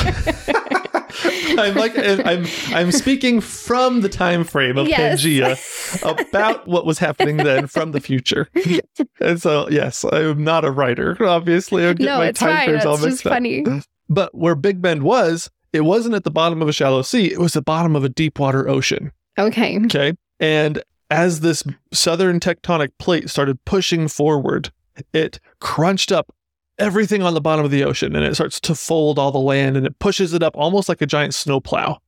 i'm 1.58 1.74
like 1.74 1.96
uh, 1.98 2.22
i'm 2.24 2.46
i'm 2.68 2.92
speaking 2.92 3.40
from 3.40 4.00
the 4.02 4.08
time 4.08 4.44
frame 4.44 4.76
of 4.78 4.88
Yes. 4.88 5.22
pangea 5.22 6.10
about 6.10 6.66
what 6.66 6.84
was 6.86 6.98
happening 6.98 7.36
then 7.38 7.66
from 7.66 7.92
the 7.92 8.00
future 8.00 8.48
and 9.20 9.40
so 9.40 9.68
yes 9.70 10.04
i'm 10.12 10.42
not 10.44 10.64
a 10.64 10.70
writer 10.70 11.16
obviously 11.24 11.86
i 11.86 11.92
get 11.92 12.04
no, 12.04 12.18
my 12.18 12.26
it's 12.28 12.40
time 12.40 12.56
fine. 12.56 12.68
frames 12.68 12.84
all 12.86 12.98
mixed 12.98 13.26
up 13.26 13.32
funny. 13.32 13.64
but 14.08 14.34
where 14.34 14.54
big 14.54 14.80
bend 14.82 15.02
was 15.02 15.50
it 15.72 15.82
wasn't 15.82 16.14
at 16.14 16.24
the 16.24 16.30
bottom 16.30 16.62
of 16.62 16.68
a 16.68 16.72
shallow 16.72 17.02
sea 17.02 17.32
it 17.32 17.38
was 17.38 17.52
the 17.52 17.62
bottom 17.62 17.94
of 17.96 18.04
a 18.04 18.08
deep 18.08 18.38
water 18.38 18.68
ocean 18.68 19.12
Okay. 19.38 19.78
Okay. 19.84 20.14
And 20.40 20.82
as 21.10 21.40
this 21.40 21.62
southern 21.92 22.40
tectonic 22.40 22.88
plate 22.98 23.30
started 23.30 23.64
pushing 23.64 24.08
forward, 24.08 24.72
it 25.12 25.38
crunched 25.60 26.10
up 26.10 26.34
everything 26.78 27.22
on 27.22 27.34
the 27.34 27.40
bottom 27.40 27.64
of 27.64 27.70
the 27.70 27.84
ocean 27.84 28.14
and 28.14 28.24
it 28.24 28.34
starts 28.34 28.60
to 28.60 28.74
fold 28.74 29.18
all 29.18 29.32
the 29.32 29.38
land 29.38 29.76
and 29.76 29.86
it 29.86 29.98
pushes 29.98 30.32
it 30.32 30.42
up 30.42 30.56
almost 30.56 30.88
like 30.88 31.00
a 31.02 31.06
giant 31.06 31.34
snowplow. 31.34 31.98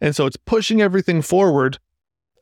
And 0.00 0.14
so 0.16 0.26
it's 0.26 0.36
pushing 0.36 0.80
everything 0.82 1.22
forward. 1.22 1.78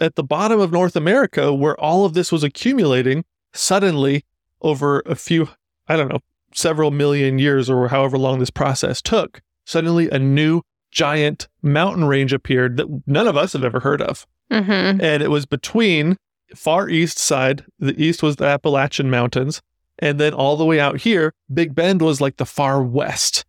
At 0.00 0.14
the 0.14 0.24
bottom 0.24 0.60
of 0.60 0.72
North 0.72 0.96
America, 0.96 1.52
where 1.52 1.78
all 1.78 2.06
of 2.06 2.14
this 2.14 2.32
was 2.32 2.42
accumulating, 2.42 3.22
suddenly, 3.52 4.24
over 4.62 5.02
a 5.04 5.14
few, 5.14 5.48
I 5.88 5.96
don't 5.96 6.08
know, 6.08 6.20
several 6.54 6.90
million 6.90 7.38
years 7.38 7.68
or 7.68 7.88
however 7.88 8.16
long 8.16 8.38
this 8.38 8.48
process 8.50 9.02
took, 9.02 9.42
suddenly 9.66 10.08
a 10.08 10.18
new 10.18 10.62
giant 10.90 11.48
mountain 11.62 12.04
range 12.04 12.32
appeared 12.32 12.76
that 12.78 13.02
none 13.06 13.28
of 13.28 13.36
us 13.36 13.52
have 13.52 13.64
ever 13.64 13.80
heard 13.80 14.02
of 14.02 14.26
Mm-hmm. 14.50 15.00
and 15.00 15.22
it 15.22 15.30
was 15.30 15.46
between 15.46 16.16
far 16.56 16.88
east 16.88 17.16
side 17.20 17.64
the 17.78 17.94
east 18.02 18.20
was 18.20 18.34
the 18.34 18.46
appalachian 18.46 19.08
mountains 19.08 19.62
and 20.00 20.18
then 20.18 20.32
all 20.34 20.56
the 20.56 20.64
way 20.64 20.80
out 20.80 21.00
here 21.00 21.32
big 21.52 21.74
bend 21.74 22.02
was 22.02 22.20
like 22.20 22.36
the 22.36 22.46
far 22.46 22.82
west 22.82 23.44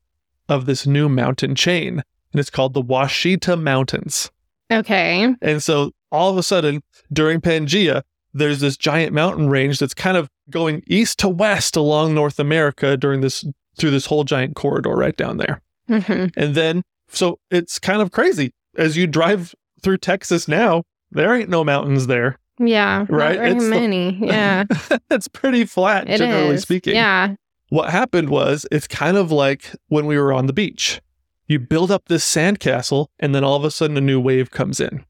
of 0.50 0.65
this 0.65 0.86
new 0.86 1.08
mountain 1.10 1.55
chain 1.55 2.03
and 2.34 2.39
it's 2.39 2.50
called 2.50 2.74
the 2.74 2.81
Ouachita 2.84 3.55
mountains 3.58 4.29
Okay. 4.72 5.34
and 5.41 5.62
so 5.63 5.91
all 6.12 6.29
of 6.29 6.38
a 6.38 6.43
sudden 6.43 6.81
during 7.12 7.41
pangea 7.41 8.03
there's 8.34 8.60
this 8.62 8.77
giant 8.77 9.13
mountain 9.13 9.50
range 9.50 9.79
that's 9.79 9.93
kind 9.93 10.15
of 10.17 10.29
going 10.50 10.81
east 10.88 11.20
to 11.20 11.29
west 11.29 11.75
along 11.75 12.13
north 12.13 12.39
america 12.39 12.96
during 12.98 13.22
this 13.22 13.43
through 13.77 13.91
this 13.91 14.05
whole 14.05 14.24
giant 14.24 14.55
corridor 14.55 14.91
right 14.96 15.17
down 15.17 15.38
there 15.38 15.62
Mm-hmm. 15.89 16.27
and 16.39 16.55
then, 16.55 16.84
so 17.10 17.38
it's 17.50 17.77
kind 17.77 18.01
of 18.01 18.12
crazy. 18.12 18.53
As 18.77 18.96
you 18.96 19.08
drive 19.08 19.53
through 19.81 19.98
Texas 19.98 20.48
now, 20.48 20.84
there 21.12 21.36
ain't 21.36 21.50
no 21.50 21.65
mountains 21.65 22.08
there. 22.08 22.38
Yeah. 22.60 23.05
Right? 23.10 23.38
Very 23.38 23.51
It's 23.51 23.63
the- 23.63 23.70
many. 23.70 24.17
Yeah. 24.22 24.65
it's 25.10 25.27
pretty 25.27 25.65
flat, 25.65 26.10
It 26.10 26.17
generally 26.17 26.55
is. 26.55 26.62
speaking. 26.62 26.96
Yeah. 26.96 27.36
What 27.70 27.89
happened 27.89 28.29
was 28.29 28.65
it's 28.72 28.88
kind 28.88 29.17
of 29.17 29.31
like 29.31 29.74
when 29.88 30.05
we 30.05 30.17
were 30.17 30.34
on 30.34 30.48
the 30.48 30.53
beach. 30.53 31.01
You 31.48 31.60
build 31.60 31.91
up 31.91 32.05
this 32.08 32.24
sandcastle, 32.24 33.08
and 33.20 33.34
then 33.36 33.43
all 33.43 33.55
of 33.55 33.63
a 33.65 33.72
sudden 33.72 33.98
a 33.98 34.01
new 34.01 34.20
wave 34.20 34.51
comes 34.51 34.79
in. 34.79 35.03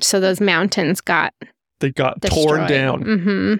So 0.00 0.18
those 0.20 0.40
mountains 0.40 1.00
got 1.00 1.34
They 1.80 1.90
got 1.90 2.20
destroyed. 2.20 2.46
torn 2.46 2.68
down. 2.68 3.04
Mm-hmm. 3.04 3.54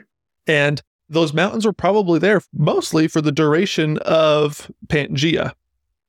And 0.46 0.82
those 1.08 1.32
mountains 1.32 1.66
were 1.66 1.72
probably 1.72 2.18
there 2.18 2.40
mostly 2.52 3.08
for 3.08 3.20
the 3.20 3.32
duration 3.32 3.98
of 3.98 4.70
Pangea. 4.86 5.52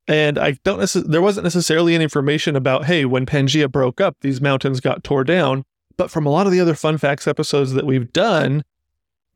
And 0.08 0.38
I 0.38 0.54
don't 0.64 0.80
necess- 0.80 1.08
there 1.08 1.22
wasn't 1.22 1.44
necessarily 1.44 1.96
any 1.96 2.04
information 2.04 2.56
about, 2.56 2.86
hey, 2.86 3.06
when 3.06 3.26
Pangea 3.26 3.72
broke 3.72 4.02
up, 4.02 4.18
these 4.22 4.42
mountains 4.42 4.80
got 4.80 5.04
tore 5.04 5.24
down. 5.24 5.64
But 6.02 6.10
from 6.10 6.26
a 6.26 6.32
lot 6.32 6.48
of 6.48 6.52
the 6.52 6.60
other 6.60 6.74
fun 6.74 6.98
facts 6.98 7.28
episodes 7.28 7.74
that 7.74 7.86
we've 7.86 8.12
done, 8.12 8.64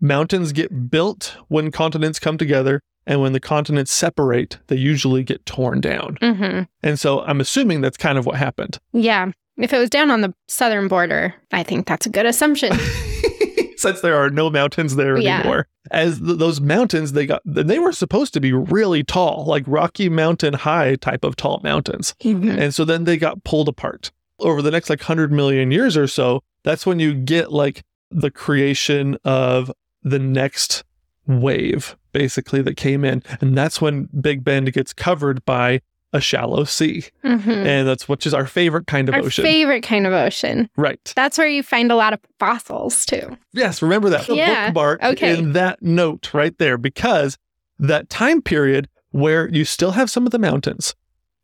mountains 0.01 0.51
get 0.51 0.89
built 0.89 1.37
when 1.47 1.69
continents 1.69 2.17
come 2.17 2.39
together. 2.39 2.81
And 3.05 3.21
when 3.21 3.33
the 3.33 3.39
continents 3.39 3.93
separate, 3.93 4.57
they 4.65 4.75
usually 4.75 5.21
get 5.23 5.45
torn 5.45 5.79
down. 5.79 6.17
Mm-hmm. 6.23 6.63
And 6.81 6.99
so 6.99 7.21
I'm 7.21 7.39
assuming 7.39 7.81
that's 7.81 7.97
kind 7.97 8.17
of 8.17 8.25
what 8.25 8.37
happened. 8.37 8.79
Yeah. 8.93 9.27
If 9.57 9.73
it 9.73 9.77
was 9.77 9.91
down 9.91 10.09
on 10.09 10.21
the 10.21 10.33
southern 10.47 10.87
border, 10.87 11.35
I 11.51 11.61
think 11.61 11.85
that's 11.85 12.07
a 12.07 12.09
good 12.09 12.25
assumption. 12.25 12.75
since 13.77 14.01
there 14.01 14.15
are 14.17 14.31
no 14.31 14.49
mountains 14.49 14.95
there 14.95 15.19
Yeah. 15.19 15.41
anymore. 15.41 15.67
As 15.91 16.19
th- 16.19 16.39
those 16.39 16.59
mountains, 16.59 17.11
they 17.11 17.27
got 17.27 17.43
they 17.45 17.77
were 17.77 17.91
supposed 17.93 18.33
to 18.33 18.41
be 18.41 18.53
really 18.53 19.03
tall, 19.03 19.45
like 19.45 19.65
Rocky 19.67 20.09
Mountain 20.09 20.55
high 20.55 20.95
type 20.95 21.23
of 21.23 21.35
tall 21.35 21.61
mountains, 21.63 22.15
Mhm. 22.23 22.57
and 22.57 22.73
so 22.73 22.85
then 22.85 23.03
they 23.03 23.17
got 23.17 23.43
pulled 23.43 23.67
apart 23.67 24.11
over 24.39 24.63
the 24.63 24.71
next 24.71 24.89
like 24.89 25.01
hundred 25.03 25.31
million 25.31 25.69
years 25.71 25.95
or 25.95 26.07
so. 26.07 26.41
That's 26.65 26.85
when 26.85 26.99
you 26.99 27.13
get 27.13 27.53
like 27.53 27.83
the 28.11 28.29
creation 28.31 29.17
of 29.23 29.71
the 30.03 30.19
next 30.19 30.83
wave, 31.27 31.95
basically 32.11 32.61
that 32.63 32.75
came 32.75 33.05
in, 33.05 33.23
and 33.41 33.57
that's 33.57 33.79
when 33.81 34.09
Big 34.19 34.43
Bend 34.43 34.71
gets 34.73 34.91
covered 34.93 35.43
by 35.45 35.81
a 36.13 36.21
shallow 36.21 36.63
sea, 36.63 37.03
Mhm. 37.25 37.65
and 37.65 37.87
that's 37.87 38.07
which 38.07 38.25
is 38.25 38.33
our 38.33 38.45
favorite 38.47 38.87
kind 38.87 39.09
of 39.09 39.15
Our 39.15 39.21
ocean, 39.21 39.43
favorite 39.43 39.83
kind 39.83 40.07
of 40.07 40.13
ocean. 40.13 40.69
right? 40.77 41.11
That's 41.15 41.37
where 41.37 41.47
you 41.47 41.61
find 41.61 41.91
a 41.91 41.95
lot 41.95 42.13
of 42.13 42.19
fossils 42.39 43.05
too. 43.05 43.37
Yes, 43.53 43.81
remember 43.81 44.09
that. 44.11 44.27
The 44.27 44.35
Yeah, 44.35 44.67
bookmark 44.67 45.03
okay. 45.03 45.37
in 45.37 45.53
that 45.53 45.81
note 45.81 46.33
right 46.33 46.57
there, 46.57 46.77
because 46.77 47.37
that 47.79 48.09
time 48.09 48.41
period 48.41 48.87
where 49.11 49.49
you 49.49 49.65
still 49.65 49.91
have 49.91 50.09
some 50.09 50.25
of 50.25 50.31
the 50.31 50.39
mountains, 50.39 50.95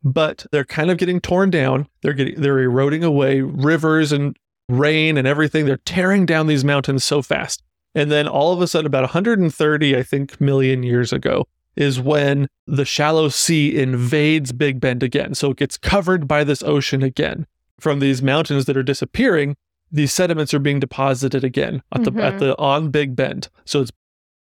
but 0.02 0.46
they're 0.52 0.64
kind 0.64 0.90
of 0.90 0.96
getting 0.96 1.20
torn 1.20 1.50
down. 1.50 1.86
They're 2.02 2.12
getting 2.14 2.40
they're 2.40 2.58
eroding 2.60 3.04
away. 3.04 3.40
Rivers 3.42 4.10
and 4.12 4.36
rain 4.78 5.16
and 5.16 5.26
everything. 5.26 5.66
They're 5.66 5.76
tearing 5.78 6.26
down 6.26 6.46
these 6.46 6.64
mountains 6.64 7.04
so 7.04 7.22
fast. 7.22 7.62
And 7.94 8.10
then 8.10 8.26
all 8.26 8.52
of 8.52 8.62
a 8.62 8.66
sudden, 8.66 8.86
about 8.86 9.02
130, 9.02 9.96
I 9.96 10.02
think, 10.02 10.40
million 10.40 10.82
years 10.82 11.12
ago, 11.12 11.46
is 11.76 12.00
when 12.00 12.48
the 12.66 12.84
shallow 12.84 13.28
sea 13.28 13.76
invades 13.78 14.52
Big 14.52 14.80
Bend 14.80 15.02
again. 15.02 15.34
So 15.34 15.50
it 15.50 15.58
gets 15.58 15.76
covered 15.76 16.26
by 16.26 16.44
this 16.44 16.62
ocean 16.62 17.02
again. 17.02 17.46
From 17.80 18.00
these 18.00 18.22
mountains 18.22 18.64
that 18.66 18.76
are 18.76 18.82
disappearing, 18.82 19.56
these 19.90 20.12
sediments 20.12 20.54
are 20.54 20.58
being 20.58 20.80
deposited 20.80 21.44
again 21.44 21.82
at 21.94 22.04
the 22.04 22.12
at 22.22 22.34
Mhm. 22.34 22.38
the 22.38 22.58
on 22.58 22.90
Big 22.90 23.14
Bend. 23.14 23.48
So 23.64 23.82
it's 23.82 23.92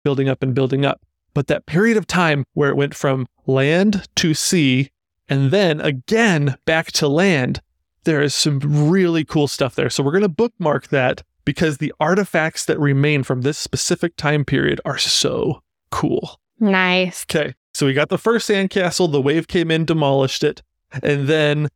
building 0.03 0.29
up 0.29 0.43
and 0.43 0.55
building 0.55 0.85
up. 0.85 1.01
But 1.35 1.47
that 1.49 1.67
period 1.67 1.97
of 1.97 2.07
time 2.07 2.45
where 2.55 2.71
it 2.71 2.77
went 2.77 2.95
from 2.95 3.27
land 3.47 4.07
to 4.17 4.35
sea 4.35 4.91
and 5.29 5.51
then 5.51 5.81
again 5.81 6.57
back 6.65 6.91
to 6.93 7.07
land, 7.09 7.61
there 8.07 8.23
is 8.23 8.35
some 8.35 8.61
really 8.91 9.25
cool 9.25 9.49
stuff 9.49 9.75
there. 9.75 9.91
So 9.91 10.03
we're 10.03 10.13
going 10.13 10.23
to 10.23 10.29
bookmark 10.29 10.89
that 10.89 11.23
because 11.45 11.79
the 11.79 11.93
artifacts 12.01 12.65
that 12.65 12.79
remain 12.79 13.23
from 13.23 13.43
this 13.43 13.59
specific 13.59 14.17
time 14.17 14.45
period 14.45 14.81
are 14.85 14.97
so 14.97 15.61
cool. 15.91 16.41
Nice. 16.59 17.25
Okay. 17.25 17.55
So 17.75 17.85
we 17.85 17.93
got 17.93 18.09
the 18.09 18.17
first 18.17 18.49
sandcastle, 18.49 19.13
the 19.13 19.21
wave 19.21 19.49
came 19.49 19.71
in, 19.71 19.85
demolished 19.85 20.43
it. 20.43 20.63
And 21.03 21.29
then 21.29 21.69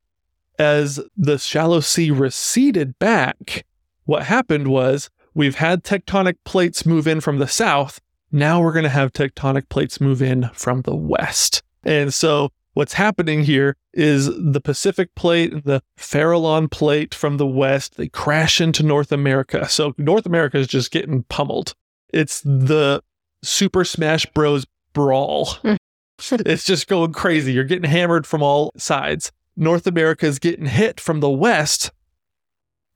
as 0.58 0.98
the 1.16 1.38
shallow 1.38 1.80
sea 1.80 2.10
receded 2.10 2.98
back, 2.98 3.66
what 4.04 4.24
happened 4.24 4.68
was 4.68 5.10
we've 5.34 5.56
had 5.56 5.84
tectonic 5.84 6.36
plates 6.44 6.86
move 6.86 7.06
in 7.06 7.20
from 7.20 7.38
the 7.38 7.48
south. 7.48 8.00
Now 8.32 8.62
we're 8.62 8.72
going 8.72 8.84
to 8.84 8.88
have 8.88 9.12
tectonic 9.12 9.68
plates 9.68 10.00
move 10.00 10.22
in 10.22 10.48
from 10.54 10.82
the 10.82 10.96
west. 10.96 11.62
And 11.84 12.14
so 12.14 12.50
what's 12.80 12.94
happening 12.94 13.42
here 13.42 13.76
is 13.92 14.30
the 14.34 14.58
Pacific 14.58 15.14
plate 15.14 15.52
and 15.52 15.62
the 15.64 15.82
Farallon 15.98 16.70
plate 16.70 17.14
from 17.14 17.36
the 17.36 17.46
west, 17.46 17.98
they 17.98 18.08
crash 18.08 18.58
into 18.58 18.82
North 18.82 19.12
America. 19.12 19.68
So 19.68 19.92
North 19.98 20.24
America 20.24 20.56
is 20.56 20.66
just 20.66 20.90
getting 20.90 21.24
pummeled. 21.24 21.74
It's 22.10 22.40
the 22.40 23.02
Super 23.42 23.84
Smash 23.84 24.24
Bros. 24.32 24.64
brawl. 24.94 25.44
Hmm. 25.56 25.74
it's 26.46 26.64
just 26.64 26.88
going 26.88 27.12
crazy. 27.12 27.52
You're 27.52 27.64
getting 27.64 27.90
hammered 27.90 28.26
from 28.26 28.42
all 28.42 28.72
sides. 28.78 29.30
North 29.58 29.86
America 29.86 30.24
is 30.24 30.38
getting 30.38 30.64
hit 30.64 30.98
from 31.00 31.20
the 31.20 31.28
west. 31.28 31.90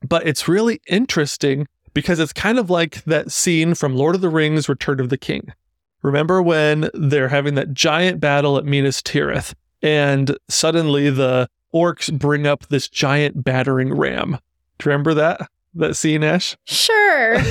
But 0.00 0.26
it's 0.26 0.48
really 0.48 0.80
interesting 0.86 1.66
because 1.92 2.20
it's 2.20 2.32
kind 2.32 2.58
of 2.58 2.70
like 2.70 3.04
that 3.04 3.30
scene 3.30 3.74
from 3.74 3.94
Lord 3.94 4.14
of 4.14 4.22
the 4.22 4.30
Rings 4.30 4.66
Return 4.66 4.98
of 4.98 5.10
the 5.10 5.18
King. 5.18 5.52
Remember 6.00 6.40
when 6.40 6.88
they're 6.94 7.28
having 7.28 7.54
that 7.56 7.74
giant 7.74 8.18
battle 8.18 8.56
at 8.56 8.64
Minas 8.64 9.02
Tirith 9.02 9.52
and 9.84 10.36
suddenly 10.48 11.10
the 11.10 11.48
orcs 11.74 12.10
bring 12.18 12.46
up 12.46 12.66
this 12.68 12.88
giant 12.88 13.44
battering 13.44 13.92
ram? 13.92 14.38
Do 14.78 14.88
you 14.88 14.92
remember 14.92 15.12
that? 15.14 15.42
That 15.74 15.94
scene, 15.94 16.24
Ash? 16.24 16.56
Sure. 16.64 17.36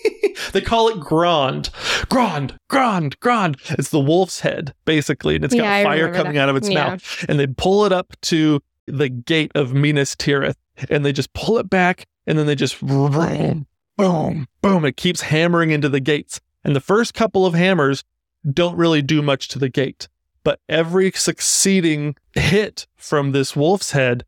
they 0.52 0.60
call 0.60 0.88
it 0.88 1.00
Grond. 1.00 1.70
Grond, 2.08 2.56
Grond, 2.68 3.18
Grond. 3.20 3.56
It's 3.70 3.90
the 3.90 3.98
wolf's 4.00 4.40
head, 4.40 4.74
basically, 4.84 5.34
and 5.36 5.44
it's 5.44 5.54
got 5.54 5.62
Yeah, 5.64 5.82
fire 5.82 6.12
coming 6.14 6.34
that. 6.34 6.42
out 6.42 6.48
of 6.50 6.56
its 6.56 6.68
Yeah. 6.70 6.90
mouth. 6.90 7.24
And 7.28 7.38
they 7.40 7.46
pull 7.46 7.84
it 7.84 7.92
up 7.92 8.14
to 8.22 8.60
the 8.86 9.08
gate 9.08 9.50
of 9.54 9.74
Minas 9.74 10.14
Tirith, 10.14 10.54
and 10.88 11.04
they 11.04 11.12
just 11.12 11.32
pull 11.32 11.58
it 11.58 11.68
back, 11.68 12.06
and 12.26 12.38
then 12.38 12.46
they 12.46 12.54
just 12.54 12.80
boom, 12.80 13.66
boom, 13.96 14.46
boom. 14.62 14.84
It 14.84 14.96
keeps 14.96 15.22
hammering 15.22 15.70
into 15.72 15.88
the 15.88 16.00
gates. 16.00 16.40
And 16.62 16.76
the 16.76 16.80
first 16.80 17.12
couple 17.14 17.44
of 17.46 17.54
hammers 17.54 18.04
don't 18.52 18.76
really 18.76 19.02
do 19.02 19.22
much 19.22 19.48
to 19.48 19.58
the 19.58 19.68
gate. 19.68 20.08
But 20.46 20.60
every 20.68 21.10
succeeding 21.10 22.14
hit 22.36 22.86
from 22.94 23.32
this 23.32 23.56
wolf's 23.56 23.90
head, 23.90 24.24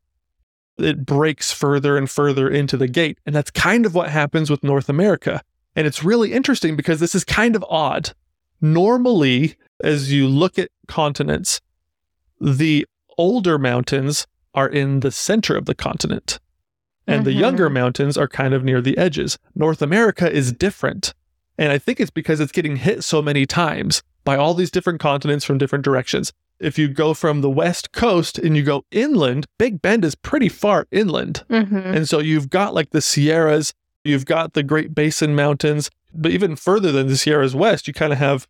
it 0.77 1.05
breaks 1.05 1.53
further 1.53 1.95
and 1.97 2.09
further 2.09 2.49
into 2.49 2.75
the 2.75 2.89
gate. 2.89 3.17
And 3.25 3.33
that's 3.33 3.51
kind 3.51 3.85
of 3.85 3.95
what 3.95 4.09
happens 4.09 4.49
with 4.49 4.61
North 4.61 4.89
America. 4.89 5.41
And 5.77 5.87
it's 5.87 6.03
really 6.03 6.33
interesting 6.33 6.75
because 6.75 6.99
this 6.99 7.15
is 7.15 7.23
kind 7.23 7.55
of 7.55 7.63
odd. 7.69 8.11
Normally, 8.59 9.55
as 9.81 10.11
you 10.11 10.27
look 10.27 10.59
at 10.59 10.71
continents, 10.89 11.61
the 12.41 12.85
older 13.17 13.57
mountains 13.57 14.27
are 14.53 14.67
in 14.67 14.99
the 14.99 15.11
center 15.11 15.55
of 15.55 15.67
the 15.67 15.75
continent, 15.75 16.37
and 17.07 17.23
the 17.23 17.31
Mhm. 17.31 17.39
younger 17.39 17.69
mountains 17.69 18.17
are 18.17 18.27
kind 18.27 18.53
of 18.53 18.65
near 18.65 18.81
the 18.81 18.97
edges. 18.97 19.39
North 19.55 19.81
America 19.81 20.29
is 20.29 20.51
different. 20.51 21.13
And 21.57 21.71
I 21.71 21.77
think 21.77 22.01
it's 22.01 22.11
because 22.11 22.41
it's 22.41 22.51
getting 22.51 22.75
hit 22.75 23.05
so 23.05 23.21
many 23.21 23.45
times 23.45 24.03
by 24.29 24.37
all 24.37 24.53
these 24.53 24.69
different 24.69 24.99
continents 24.99 25.43
from 25.43 25.57
different 25.57 25.83
directions. 25.83 26.31
If 26.59 26.77
you 26.77 26.87
go 26.87 27.15
from 27.15 27.41
the 27.41 27.49
west 27.49 27.91
coast 27.93 28.37
and 28.37 28.55
you 28.55 28.61
go 28.61 28.85
inland, 28.91 29.47
Big 29.57 29.81
Bend 29.81 30.05
is 30.05 30.13
pretty 30.13 30.49
far 30.49 30.85
inland. 30.91 31.43
hmm 31.49 31.77
And 31.77 32.07
so 32.07 32.19
you've 32.19 32.51
got 32.51 32.75
like 32.75 32.91
the 32.91 33.01
Sierras, 33.01 33.73
you've 34.03 34.25
got 34.25 34.53
the 34.53 34.61
Great 34.61 34.93
Basin 34.93 35.35
Mountains, 35.35 35.89
but 36.13 36.29
even 36.29 36.55
further 36.55 36.91
than 36.91 37.07
the 37.07 37.17
Sierras 37.17 37.55
West, 37.55 37.87
you 37.87 37.93
kind 37.95 38.13
of 38.13 38.19
have 38.19 38.47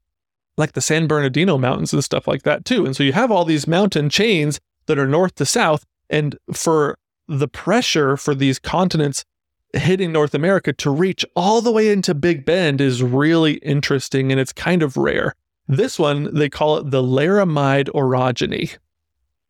like 0.58 0.74
the 0.74 0.82
San 0.82 1.08
Bernardino 1.08 1.58
Mountains 1.58 1.94
and 1.94 2.04
stuff 2.04 2.28
like 2.28 2.44
that 2.44 2.66
too. 2.66 2.86
And 2.86 2.94
so 2.94 3.02
you 3.02 3.14
have 3.14 3.32
all 3.32 3.46
these 3.46 3.66
mountain 3.66 4.10
chains 4.10 4.60
that 4.88 5.00
are 5.00 5.08
north 5.08 5.36
to 5.36 5.46
south. 5.46 5.86
And 6.10 6.38
for 6.52 6.98
the 7.30 7.48
pressure 7.48 8.18
for 8.18 8.36
these 8.36 8.60
continents 8.60 9.24
hitting 9.72 10.12
North 10.12 10.34
America 10.34 10.74
to 10.74 10.90
reach 10.90 11.26
all 11.38 11.62
the 11.62 11.72
way 11.72 11.90
into 11.90 12.14
Big 12.14 12.44
Bend 12.44 12.82
is 12.82 13.02
really 13.02 13.54
interesting 13.54 14.30
and 14.30 14.42
it's 14.42 14.52
kind 14.52 14.84
of 14.84 14.98
rare. 14.98 15.36
This 15.70 16.00
one, 16.00 16.34
they 16.34 16.50
call 16.50 16.78
it 16.78 16.90
the 16.90 17.04
Laramide 17.04 17.90
orogeny. 17.90 18.76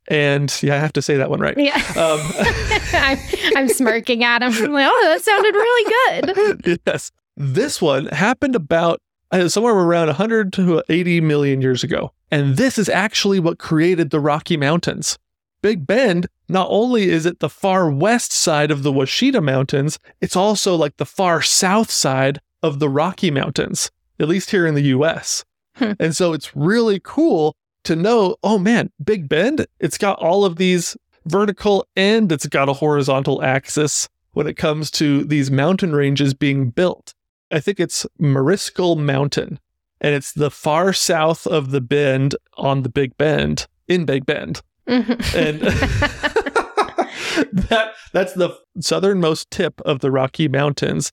And 0.09 0.53
yeah, 0.61 0.75
I 0.75 0.79
have 0.79 0.91
to 0.93 1.01
say 1.01 1.15
that 1.15 1.29
one 1.29 1.39
right. 1.39 1.57
Yeah. 1.57 1.77
Um, 1.95 2.19
I'm, 2.93 3.17
I'm 3.55 3.69
smirking 3.69 4.23
at 4.25 4.41
him. 4.41 4.51
I'm 4.51 4.73
like, 4.73 4.87
oh, 4.91 5.01
that 5.05 5.21
sounded 5.21 5.55
really 5.55 6.61
good. 6.65 6.81
yes. 6.85 7.11
This 7.37 7.81
one 7.81 8.07
happened 8.07 8.55
about 8.55 9.01
uh, 9.31 9.47
somewhere 9.47 9.73
around 9.73 10.07
100 10.07 10.51
to 10.53 10.83
80 10.89 11.21
million 11.21 11.61
years 11.61 11.85
ago. 11.85 12.11
And 12.29 12.57
this 12.57 12.77
is 12.77 12.89
actually 12.89 13.39
what 13.39 13.57
created 13.57 14.09
the 14.09 14.19
Rocky 14.19 14.57
Mountains. 14.57 15.17
Big 15.61 15.87
Bend, 15.87 16.27
not 16.49 16.67
only 16.69 17.09
is 17.09 17.25
it 17.25 17.39
the 17.39 17.49
far 17.49 17.89
west 17.89 18.33
side 18.33 18.71
of 18.71 18.83
the 18.83 18.91
Ouachita 18.91 19.39
Mountains, 19.39 19.99
it's 20.19 20.35
also 20.35 20.75
like 20.75 20.97
the 20.97 21.05
far 21.05 21.41
south 21.41 21.89
side 21.89 22.41
of 22.61 22.79
the 22.79 22.89
Rocky 22.89 23.31
Mountains, 23.31 23.89
at 24.19 24.27
least 24.27 24.51
here 24.51 24.65
in 24.65 24.75
the 24.75 24.83
US. 24.83 25.45
Hmm. 25.79 25.93
And 25.99 26.15
so 26.15 26.33
it's 26.33 26.55
really 26.55 26.99
cool 27.03 27.55
to 27.83 27.95
know 27.95 28.35
oh 28.43 28.57
man, 28.59 28.91
Big 29.03 29.27
Bend, 29.27 29.65
it's 29.79 29.97
got 29.97 30.19
all 30.19 30.45
of 30.45 30.57
these 30.57 30.95
vertical 31.25 31.87
and 31.95 32.31
it's 32.31 32.45
got 32.47 32.69
a 32.69 32.73
horizontal 32.73 33.41
axis 33.41 34.07
when 34.33 34.47
it 34.47 34.57
comes 34.57 34.91
to 34.91 35.23
these 35.23 35.49
mountain 35.49 35.95
ranges 35.95 36.33
being 36.33 36.69
built. 36.69 37.13
I 37.51 37.59
think 37.59 37.79
it's 37.79 38.05
Mariscal 38.21 38.95
Mountain, 38.97 39.59
and 40.01 40.13
it's 40.13 40.33
the 40.33 40.51
far 40.51 40.93
south 40.93 41.47
of 41.47 41.71
the 41.71 41.81
bend 41.81 42.35
on 42.57 42.83
the 42.83 42.89
Big 42.89 43.17
Bend 43.17 43.65
in 43.87 44.05
Big 44.05 44.25
Bend. 44.25 44.61
Mhm. 44.87 45.35
And 45.35 45.61
that 47.53 47.93
that's 48.13 48.33
the 48.33 48.55
southernmost 48.79 49.49
tip 49.51 49.81
of 49.81 49.99
the 49.99 50.11
Rocky 50.11 50.47
Mountains 50.47 51.11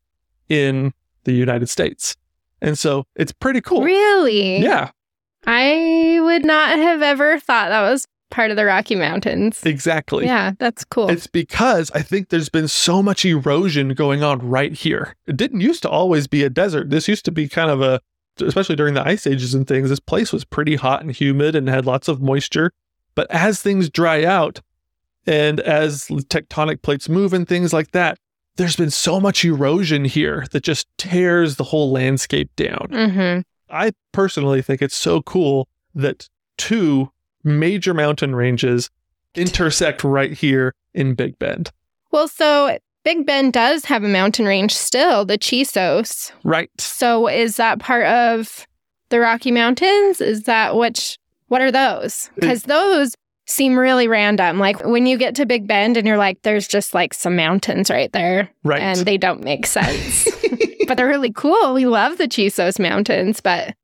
in 0.48 0.92
the 1.24 1.32
United 1.32 1.68
States. 1.68 2.16
And 2.66 2.78
so 2.78 3.04
it's 3.14 3.32
pretty 3.32 3.60
cool. 3.60 3.82
Really? 3.82 4.58
Yeah, 4.58 4.90
I 5.46 6.18
would 6.20 6.44
not 6.44 6.78
have 6.78 7.00
ever 7.00 7.38
thought 7.38 7.68
that 7.68 7.88
was 7.88 8.06
part 8.30 8.50
of 8.50 8.56
the 8.56 8.64
Rocky 8.64 8.96
Mountains. 8.96 9.64
exactly. 9.64 10.24
Yeah, 10.26 10.52
that's 10.58 10.84
cool. 10.84 11.08
It's 11.08 11.28
because 11.28 11.90
I 11.92 12.02
think 12.02 12.28
there's 12.28 12.48
been 12.48 12.68
so 12.68 13.02
much 13.02 13.24
erosion 13.24 13.90
going 13.94 14.22
on 14.22 14.40
right 14.40 14.72
here. 14.72 15.14
It 15.26 15.36
didn't 15.36 15.60
used 15.60 15.82
to 15.82 15.88
always 15.88 16.26
be 16.26 16.42
a 16.42 16.50
desert. 16.50 16.90
This 16.90 17.06
used 17.06 17.24
to 17.26 17.32
be 17.32 17.48
kind 17.48 17.70
of 17.70 17.80
a, 17.80 18.00
especially 18.40 18.76
during 18.76 18.94
the 18.94 19.06
ice 19.06 19.26
ages 19.26 19.54
and 19.54 19.66
things, 19.66 19.88
this 19.88 20.00
place 20.00 20.32
was 20.32 20.44
pretty 20.44 20.74
hot 20.74 21.02
and 21.02 21.12
humid 21.12 21.54
and 21.54 21.68
had 21.68 21.86
lots 21.86 22.08
of 22.08 22.20
moisture. 22.20 22.72
But 23.14 23.30
as 23.30 23.62
things 23.62 23.88
dry 23.88 24.24
out 24.24 24.60
and 25.24 25.60
as 25.60 26.08
tectonic 26.08 26.82
plates 26.82 27.08
move 27.08 27.32
and 27.32 27.46
things 27.46 27.72
like 27.72 27.92
that, 27.92 28.18
there's 28.56 28.76
been 28.76 28.90
so 28.90 29.20
much 29.20 29.44
erosion 29.44 30.04
here 30.04 30.46
that 30.52 30.62
just 30.62 30.86
tears 30.98 31.56
the 31.56 31.64
whole 31.64 31.90
landscape 31.92 32.50
down. 32.56 32.88
hmm 32.90 33.40
I 33.68 33.92
personally 34.12 34.62
think 34.62 34.80
it's 34.80 34.96
so 34.96 35.22
cool 35.22 35.68
that 35.94 36.28
two 36.56 37.10
major 37.42 37.94
mountain 37.94 38.34
ranges 38.34 38.90
intersect 39.34 40.04
right 40.04 40.32
here 40.32 40.72
in 40.94 41.14
Big 41.14 41.38
Bend. 41.38 41.72
Well, 42.12 42.28
so 42.28 42.78
Big 43.02 43.26
Bend 43.26 43.52
does 43.52 43.84
have 43.86 44.04
a 44.04 44.08
mountain 44.08 44.46
range 44.46 44.72
still, 44.72 45.24
the 45.24 45.36
Chisos. 45.36 46.32
Right. 46.44 46.70
So 46.80 47.28
is 47.28 47.56
that 47.56 47.78
part 47.80 48.06
of 48.06 48.66
the 49.10 49.20
Rocky 49.20 49.50
Mountains? 49.50 50.20
Is 50.20 50.44
that 50.44 50.76
which? 50.76 51.18
What 51.48 51.60
are 51.60 51.70
those? 51.70 52.30
Because 52.34 52.62
those 52.64 53.14
seem 53.46 53.78
really 53.78 54.08
random. 54.08 54.58
Like 54.58 54.84
when 54.84 55.06
you 55.06 55.16
get 55.16 55.34
to 55.36 55.46
Big 55.46 55.66
Bend 55.66 55.96
and 55.96 56.06
you're 56.06 56.18
like, 56.18 56.42
there's 56.42 56.66
just 56.68 56.94
like 56.94 57.14
some 57.14 57.36
mountains 57.36 57.90
right 57.90 58.12
there, 58.12 58.50
Right. 58.64 58.82
and 58.82 58.98
they 59.00 59.16
don't 59.16 59.42
make 59.44 59.66
sense. 59.66 60.28
but 60.88 60.96
they're 60.96 61.06
really 61.06 61.32
cool. 61.32 61.74
We 61.74 61.86
love 61.86 62.18
the 62.18 62.28
Chisos 62.28 62.78
Mountains, 62.78 63.40
but 63.40 63.74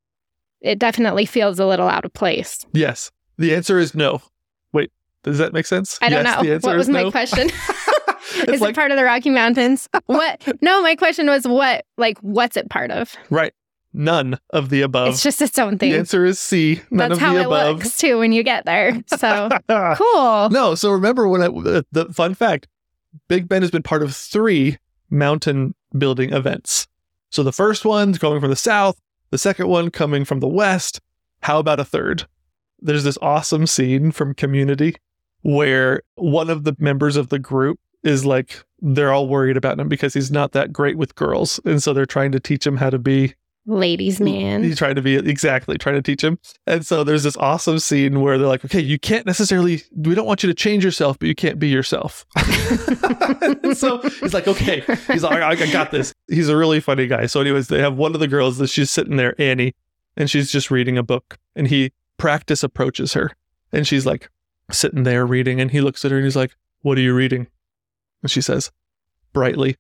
it 0.61 0.79
definitely 0.79 1.27
feels 1.27 1.59
a 1.59 1.67
little 1.67 1.89
out 1.89 2.05
of 2.05 2.13
place. 2.13 2.65
yes. 2.73 3.11
The 3.39 3.55
answer 3.55 3.79
is 3.79 3.95
no. 3.95 4.21
Wait, 4.75 4.93
does 5.25 5.39
that 5.39 5.53
make 5.55 5.65
sense? 5.67 5.99
I 6.03 6.11
don't 6.11 6.25
yes, 6.25 6.63
know. 6.63 6.69
What 6.71 6.77
was 6.77 6.89
my 6.89 7.05
no. 7.05 7.11
question? 7.11 7.49
is 8.49 8.61
like, 8.61 8.71
it 8.71 8.75
part 8.75 8.91
of 8.91 8.99
the 8.99 9.05
Rocky 9.05 9.31
Mountains? 9.31 9.89
What? 10.07 10.47
No, 10.61 10.83
my 10.83 10.95
question 10.95 11.27
was 11.27 11.49
what? 11.49 11.85
Like, 11.97 12.19
what's 12.19 12.57
it 12.57 12.69
part 12.69 12.91
of? 12.91 13.17
right. 13.31 13.53
None 13.95 14.39
of 14.51 14.71
the 14.71 14.81
above. 14.83 15.09
it's 15.09 15.23
just 15.23 15.43
its 15.43 15.59
own 15.59 15.77
thing. 15.79 15.93
the 15.93 15.99
answer 15.99 16.25
is 16.25 16.39
C. 16.41 16.81
None 16.91 17.11
That's 17.11 17.13
of 17.15 17.19
how 17.19 17.35
the 17.35 17.41
it 17.41 17.47
above. 17.47 17.77
looks 17.77 17.99
too 17.99 18.19
when 18.19 18.33
you 18.33 18.43
get 18.43 18.65
there. 18.65 19.03
So 19.19 19.49
cool. 19.97 20.49
no, 20.51 20.75
so 20.75 20.91
remember 20.93 21.29
when 21.29 21.43
I, 21.43 21.49
the, 21.49 21.85
the 21.93 22.07
fun 22.13 22.35
fact 22.35 22.69
Big 23.29 23.49
Bend 23.49 23.63
has 23.63 23.71
been 23.71 23.83
part 23.83 24.03
of 24.03 24.15
three 24.17 24.79
mountain 25.11 25.75
building 25.97 26.33
events. 26.33 26.89
So 27.31 27.43
the 27.43 27.53
first 27.53 27.85
one's 27.85 28.19
going 28.19 28.41
from 28.41 28.51
the 28.51 28.57
south, 28.57 28.99
The 29.31 29.39
second 29.39 29.69
one 29.69 29.91
coming 29.91 30.25
from 30.25 30.41
the 30.41 30.49
west. 30.49 31.01
How 31.43 31.59
about 31.59 31.81
a 31.81 31.85
third? 31.85 32.27
There's 32.81 33.05
this 33.05 33.19
awesome 33.21 33.67
scene 33.67 34.11
from 34.13 34.35
Community 34.35 34.97
where 35.43 36.03
one 36.15 36.49
of 36.51 36.65
the 36.65 36.75
members 36.79 37.17
of 37.17 37.29
the 37.29 37.39
group 37.39 37.79
is 38.03 38.25
like, 38.25 38.65
they're 38.81 39.13
all 39.13 39.29
worried 39.29 39.57
about 39.57 39.79
him 39.79 39.89
because 39.89 40.15
he's 40.15 40.31
not 40.31 40.53
that 40.53 40.73
great 40.73 40.97
with 40.97 41.15
girls. 41.15 41.61
And 41.65 41.83
so 41.83 41.93
they're 41.93 42.07
trying 42.07 42.33
to 42.33 42.41
teach 42.41 42.67
him 42.67 42.77
how 42.79 42.91
to 42.91 42.99
be 42.99 43.35
Ladies' 43.67 44.21
man. 44.21 44.65
He's 44.65 44.79
trying 44.79 44.97
to 44.97 45.03
be 45.03 45.15
exactly 45.15 45.79
trying 45.79 45.95
to 45.95 46.03
teach 46.03 46.23
him. 46.23 46.39
And 46.67 46.85
so 46.85 47.05
there's 47.05 47.23
this 47.23 47.37
awesome 47.37 47.79
scene 47.79 48.21
where 48.21 48.37
they're 48.37 48.49
like, 48.49 48.65
okay, 48.65 48.81
you 48.81 48.99
can't 48.99 49.25
necessarily, 49.25 49.83
we 49.95 50.15
don't 50.15 50.27
want 50.27 50.43
you 50.43 50.49
to 50.49 50.55
change 50.55 50.85
yourself, 50.85 51.19
but 51.19 51.29
you 51.29 51.35
can't 51.35 51.59
be 51.59 51.69
yourself. 51.69 52.27
so 53.75 53.99
he's 54.21 54.35
like, 54.35 54.49
okay. 54.49 54.83
He's 55.07 55.23
like, 55.23 55.41
I, 55.41 55.51
I 55.51 55.73
got 55.73 55.93
this. 55.93 56.13
He's 56.29 56.49
a 56.49 56.57
really 56.57 56.81
funny 56.81 57.07
guy. 57.07 57.27
So, 57.27 57.41
anyways, 57.41 57.69
they 57.69 57.81
have 57.81 57.97
one 57.97 58.15
of 58.15 58.21
the 58.21 58.29
girls 58.29 58.59
that 58.59 58.69
she's 58.69 58.91
sitting 58.91 59.17
there, 59.17 59.41
Annie, 59.41 59.75
and 60.17 60.29
she's 60.29 60.51
just 60.51 60.71
reading 60.71 60.99
a 60.99 61.03
book. 61.03 61.39
And 61.55 61.69
he 61.69 61.93
practice 62.17 62.65
approaches 62.65 63.13
her. 63.13 63.31
And 63.73 63.87
she's 63.87 64.07
like 64.07 64.29
sitting 64.71 65.05
there 65.05 65.25
reading. 65.25 65.61
And 65.61 65.71
he 65.71 65.81
looks 65.81 66.05
at 66.05 66.11
her 66.11 66.17
and 66.17 66.25
he's 66.25 66.37
like, 66.37 66.57
What 66.81 66.99
are 66.99 67.03
you 67.03 67.15
reading? 67.15 67.47
And 68.23 68.31
she 68.31 68.41
says, 68.41 68.71
brightly, 69.33 69.77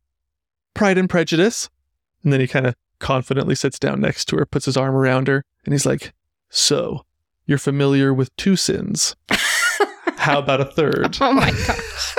Pride 0.74 0.98
and 0.98 1.08
Prejudice. 1.08 1.70
And 2.22 2.32
then 2.32 2.40
he 2.40 2.46
kind 2.46 2.66
of 2.66 2.74
confidently 3.02 3.54
sits 3.54 3.78
down 3.78 4.00
next 4.00 4.24
to 4.26 4.36
her, 4.36 4.46
puts 4.46 4.64
his 4.64 4.76
arm 4.78 4.94
around 4.94 5.28
her, 5.28 5.44
and 5.66 5.74
he's 5.74 5.84
like, 5.84 6.14
So, 6.48 7.04
you're 7.44 7.58
familiar 7.58 8.14
with 8.14 8.34
two 8.36 8.56
sins. 8.56 9.14
How 10.16 10.38
about 10.38 10.62
a 10.62 10.64
third? 10.64 11.18
Oh 11.20 11.32
my 11.34 11.50
gosh. 11.50 12.14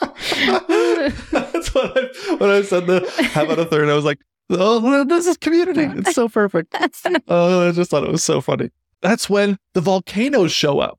That's 1.32 1.74
what 1.74 1.98
I 1.98 2.36
when 2.36 2.50
I 2.50 2.62
said 2.62 2.86
the 2.86 3.30
how 3.34 3.44
about 3.44 3.58
a 3.58 3.64
third, 3.66 3.88
I 3.88 3.94
was 3.94 4.04
like, 4.04 4.20
Oh, 4.50 5.04
this 5.04 5.26
is 5.26 5.36
community. 5.36 5.82
It's 5.98 6.14
so 6.14 6.28
perfect. 6.28 6.74
Oh, 7.28 7.68
I 7.68 7.72
just 7.72 7.90
thought 7.90 8.04
it 8.04 8.10
was 8.10 8.24
so 8.24 8.40
funny. 8.40 8.70
That's 9.02 9.28
when 9.28 9.58
the 9.74 9.80
volcanoes 9.80 10.52
show 10.52 10.78
up. 10.78 10.98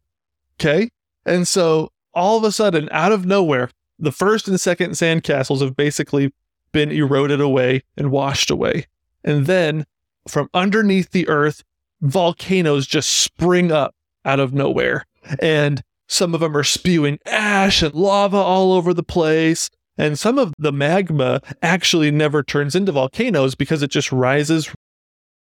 Okay. 0.60 0.90
And 1.26 1.48
so 1.48 1.92
all 2.14 2.38
of 2.38 2.44
a 2.44 2.52
sudden, 2.52 2.90
out 2.92 3.12
of 3.12 3.26
nowhere, 3.26 3.70
the 3.98 4.12
first 4.12 4.48
and 4.48 4.60
second 4.60 4.92
sandcastles 4.92 5.62
have 5.62 5.76
basically 5.76 6.34
been 6.72 6.92
eroded 6.92 7.42
away 7.42 7.84
and 7.98 8.12
washed 8.12 8.50
away. 8.50 8.88
And 9.24 9.46
then 9.46 9.86
from 10.28 10.50
underneath 10.54 11.12
the 11.12 11.28
earth, 11.28 11.64
volcanoes 12.02 12.88
just 12.88 13.10
spring 13.10 13.72
up 13.72 13.96
out 14.26 14.40
of 14.40 14.54
nowhere. 14.54 15.06
And 15.42 15.82
some 16.08 16.34
of 16.34 16.40
them 16.40 16.56
are 16.58 16.64
spewing 16.64 17.20
ash 17.26 17.82
and 17.82 17.94
lava 17.94 18.38
all 18.38 18.74
over 18.74 18.94
the 18.94 19.04
place. 19.04 19.70
And 19.98 20.18
some 20.18 20.40
of 20.40 20.54
the 20.58 20.72
magma 20.72 21.42
actually 21.62 22.10
never 22.10 22.42
turns 22.42 22.76
into 22.76 22.92
volcanoes 22.92 23.54
because 23.56 23.84
it 23.84 23.92
just 23.92 24.12
rises 24.12 24.74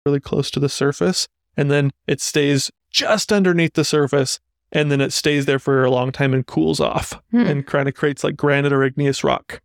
really 0.06 0.20
close 0.20 0.50
to 0.52 0.60
the 0.60 0.70
surface 0.70 1.28
and 1.56 1.70
then 1.70 1.92
it 2.08 2.22
stays 2.22 2.72
just 2.90 3.32
underneath 3.34 3.74
the 3.74 3.84
surface 3.84 4.40
and 4.72 4.90
then 4.92 5.02
it 5.02 5.12
stays 5.12 5.46
there 5.46 5.60
for 5.60 5.84
a 5.84 5.92
long 5.92 6.12
time 6.12 6.34
and 6.34 6.48
cools 6.48 6.80
off 6.80 7.22
Hmm. 7.32 7.42
and 7.42 7.68
kind 7.68 7.88
of 7.90 7.94
creates 7.96 8.24
like 8.24 8.36
granite 8.38 8.72
or 8.74 8.84
igneous 8.84 9.24
rock. 9.24 9.62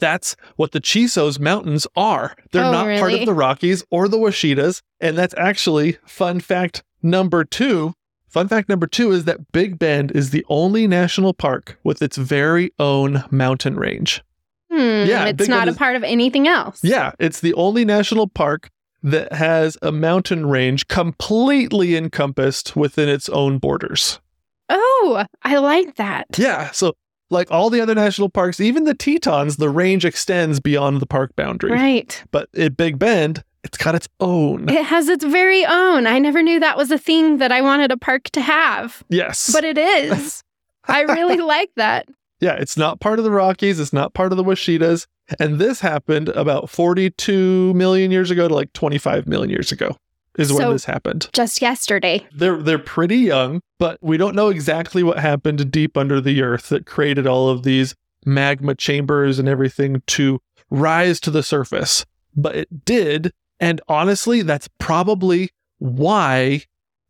That's 0.00 0.34
what 0.56 0.72
the 0.72 0.80
Chisos 0.80 1.38
Mountains 1.38 1.86
are. 1.94 2.34
They're 2.50 2.64
Oh, 2.64 2.72
not 2.72 2.98
part 2.98 3.12
of 3.12 3.24
the 3.26 3.34
Rockies 3.34 3.84
or 3.90 4.08
the 4.08 4.16
Ouachitas. 4.18 4.82
And 5.00 5.16
that's 5.16 5.34
actually 5.38 5.98
fun 6.04 6.40
fact 6.40 6.82
number 7.02 7.44
two. 7.44 7.94
Fun 8.28 8.48
fact 8.48 8.68
number 8.68 8.86
two 8.86 9.12
is 9.12 9.24
that 9.24 9.50
Big 9.52 9.78
Bend 9.78 10.10
is 10.12 10.30
the 10.30 10.44
only 10.48 10.86
national 10.86 11.34
park 11.34 11.78
with 11.84 12.00
its 12.02 12.16
very 12.16 12.72
own 12.78 13.24
mountain 13.30 13.76
range. 13.76 14.22
Hmm, 14.70 14.78
Yeah, 14.78 15.26
it's 15.26 15.36
Big 15.38 15.48
not 15.48 15.60
Bend 15.60 15.68
a 15.68 15.72
is- 15.72 15.78
part 15.78 15.96
of 15.96 16.04
anything 16.04 16.46
else. 16.46 16.78
Yeah, 16.82 17.12
it's 17.18 17.40
the 17.40 17.54
only 17.54 17.84
national 17.84 18.28
park 18.28 18.70
that 19.02 19.32
has 19.32 19.76
a 19.82 19.90
mountain 19.90 20.46
range 20.46 20.86
completely 20.86 21.96
encompassed 21.96 22.76
within 22.76 23.08
its 23.08 23.28
own 23.30 23.58
borders. 23.58 24.20
Oh, 24.68 25.24
I 25.42 25.56
like 25.56 25.96
that. 25.96 26.26
Yeah, 26.38 26.70
so 26.70 26.92
like 27.30 27.50
all 27.50 27.70
the 27.70 27.80
other 27.80 27.94
national 27.94 28.28
parks, 28.28 28.60
even 28.60 28.84
the 28.84 28.94
Tetons, 28.94 29.56
the 29.56 29.70
range 29.70 30.04
extends 30.04 30.60
beyond 30.60 31.00
the 31.00 31.06
park 31.06 31.34
boundary. 31.36 31.72
Right. 31.72 32.22
But 32.30 32.48
at 32.56 32.76
Big 32.76 32.98
Bend, 32.98 33.42
it's 33.62 33.78
got 33.78 33.94
its 33.94 34.08
own. 34.20 34.68
It 34.68 34.84
has 34.84 35.08
its 35.08 35.24
very 35.24 35.64
own. 35.64 36.06
I 36.06 36.18
never 36.18 36.42
knew 36.42 36.60
that 36.60 36.76
was 36.76 36.90
a 36.90 36.98
thing 36.98 37.38
that 37.38 37.52
I 37.52 37.60
wanted 37.60 37.92
a 37.92 37.96
park 37.96 38.24
to 38.30 38.40
have, 38.40 39.02
yes. 39.08 39.50
but 39.52 39.64
it 39.64 39.78
is. 39.78 40.42
I 40.86 41.02
really 41.02 41.36
like 41.36 41.70
that. 41.76 42.08
yeah, 42.40 42.54
it's 42.54 42.76
not 42.76 43.00
part 43.00 43.18
of 43.18 43.24
the 43.24 43.30
Rockies, 43.30 43.78
it's 43.78 43.92
not 43.92 44.14
part 44.14 44.32
of 44.32 44.38
the 44.38 44.44
Ouachitas. 44.44 45.06
And 45.38 45.60
this 45.60 45.80
happened 45.80 46.30
about 46.30 46.68
42 46.68 47.72
million 47.74 48.10
years 48.10 48.32
ago 48.32 48.48
to 48.48 48.54
like 48.54 48.72
25 48.72 49.28
million 49.28 49.50
years 49.50 49.70
ago 49.70 49.96
is 50.38 50.52
when 50.52 50.70
this 50.70 50.84
happened. 50.84 51.28
Just 51.32 51.60
yesterday. 51.60 52.26
They're 52.32 52.62
they're 52.62 52.78
pretty 52.78 53.18
young, 53.18 53.60
but 53.78 53.98
we 54.00 54.16
don't 54.16 54.34
know 54.36 54.48
exactly 54.48 55.02
what 55.02 55.18
happened 55.18 55.70
deep 55.70 55.96
under 55.96 56.20
the 56.20 56.42
earth 56.42 56.68
that 56.68 56.86
created 56.86 57.26
all 57.26 57.48
of 57.48 57.62
these 57.62 57.94
magma 58.24 58.74
chambers 58.74 59.38
and 59.38 59.48
everything 59.48 60.02
to 60.06 60.40
rise 60.70 61.20
to 61.20 61.30
the 61.30 61.42
surface. 61.42 62.04
But 62.36 62.54
it 62.54 62.84
did, 62.84 63.32
and 63.58 63.80
honestly, 63.88 64.42
that's 64.42 64.68
probably 64.78 65.50
why 65.78 66.62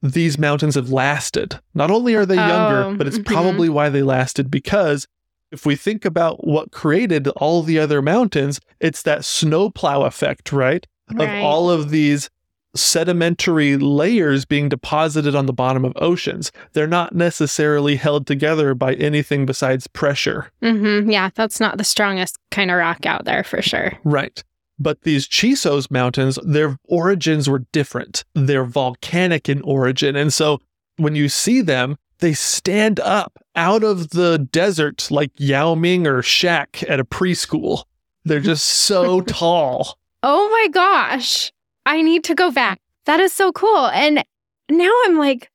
these 0.02 0.38
mountains 0.38 0.76
have 0.76 0.90
lasted. 0.90 1.60
Not 1.74 1.90
only 1.90 2.14
are 2.14 2.24
they 2.24 2.38
Oh, 2.38 2.46
younger, 2.46 2.96
but 2.96 3.06
it's 3.06 3.18
mhm. 3.18 3.26
probably 3.26 3.68
why 3.68 3.90
they 3.90 4.02
lasted 4.02 4.50
because 4.50 5.06
if 5.52 5.66
we 5.66 5.76
think 5.76 6.04
about 6.04 6.46
what 6.46 6.70
created 6.70 7.28
all 7.28 7.62
the 7.62 7.78
other 7.78 8.00
mountains, 8.00 8.60
it's 8.78 9.02
that 9.02 9.24
snowplow 9.24 10.04
effect, 10.04 10.52
right? 10.52 10.86
Right. 11.12 11.38
Of 11.38 11.44
all 11.44 11.68
of 11.68 11.90
these 11.90 12.30
sedimentary 12.74 13.76
layers 13.76 14.44
being 14.44 14.68
deposited 14.68 15.34
on 15.34 15.46
the 15.46 15.52
bottom 15.52 15.84
of 15.84 15.92
oceans. 15.96 16.52
They're 16.72 16.86
not 16.86 17.14
necessarily 17.14 17.96
held 17.96 18.26
together 18.26 18.74
by 18.74 18.94
anything 18.94 19.46
besides 19.46 19.86
pressure. 19.86 20.50
hmm 20.62 21.10
Yeah, 21.10 21.30
that's 21.34 21.60
not 21.60 21.78
the 21.78 21.84
strongest 21.84 22.38
kind 22.50 22.70
of 22.70 22.76
rock 22.78 23.06
out 23.06 23.24
there 23.24 23.42
for 23.44 23.62
sure. 23.62 23.92
Right. 24.04 24.42
But 24.78 25.02
these 25.02 25.28
Chisos 25.28 25.90
mountains, 25.90 26.38
their 26.42 26.78
origins 26.84 27.48
were 27.50 27.64
different. 27.72 28.24
They're 28.34 28.64
volcanic 28.64 29.48
in 29.48 29.60
origin. 29.62 30.16
And 30.16 30.32
so 30.32 30.58
when 30.96 31.14
you 31.14 31.28
see 31.28 31.60
them, 31.60 31.96
they 32.20 32.32
stand 32.34 33.00
up 33.00 33.38
out 33.56 33.82
of 33.82 34.10
the 34.10 34.38
desert 34.52 35.08
like 35.10 35.32
Yao 35.36 35.74
Ming 35.74 36.06
or 36.06 36.22
Shaq 36.22 36.88
at 36.88 37.00
a 37.00 37.04
preschool. 37.04 37.84
They're 38.24 38.40
just 38.40 38.64
so 38.66 39.20
tall. 39.22 39.98
Oh 40.22 40.48
my 40.50 40.68
gosh. 40.68 41.52
I 41.86 42.02
need 42.02 42.24
to 42.24 42.34
go 42.34 42.50
back. 42.50 42.80
That 43.06 43.20
is 43.20 43.32
so 43.32 43.52
cool. 43.52 43.86
And 43.86 44.22
now 44.70 44.92
I'm 45.04 45.18
like, 45.18 45.50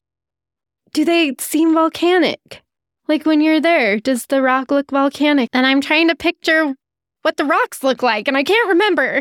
do 0.93 1.05
they 1.05 1.33
seem 1.39 1.73
volcanic? 1.73 2.61
Like 3.07 3.25
when 3.25 3.41
you're 3.41 3.61
there, 3.61 3.99
does 3.99 4.25
the 4.25 4.41
rock 4.41 4.71
look 4.71 4.89
volcanic? 4.91 5.49
And 5.53 5.65
I'm 5.65 5.81
trying 5.81 6.07
to 6.07 6.15
picture 6.15 6.73
what 7.21 7.37
the 7.37 7.45
rocks 7.45 7.83
look 7.83 8.03
like, 8.03 8.27
and 8.27 8.37
I 8.37 8.43
can't 8.43 8.69
remember. 8.69 9.19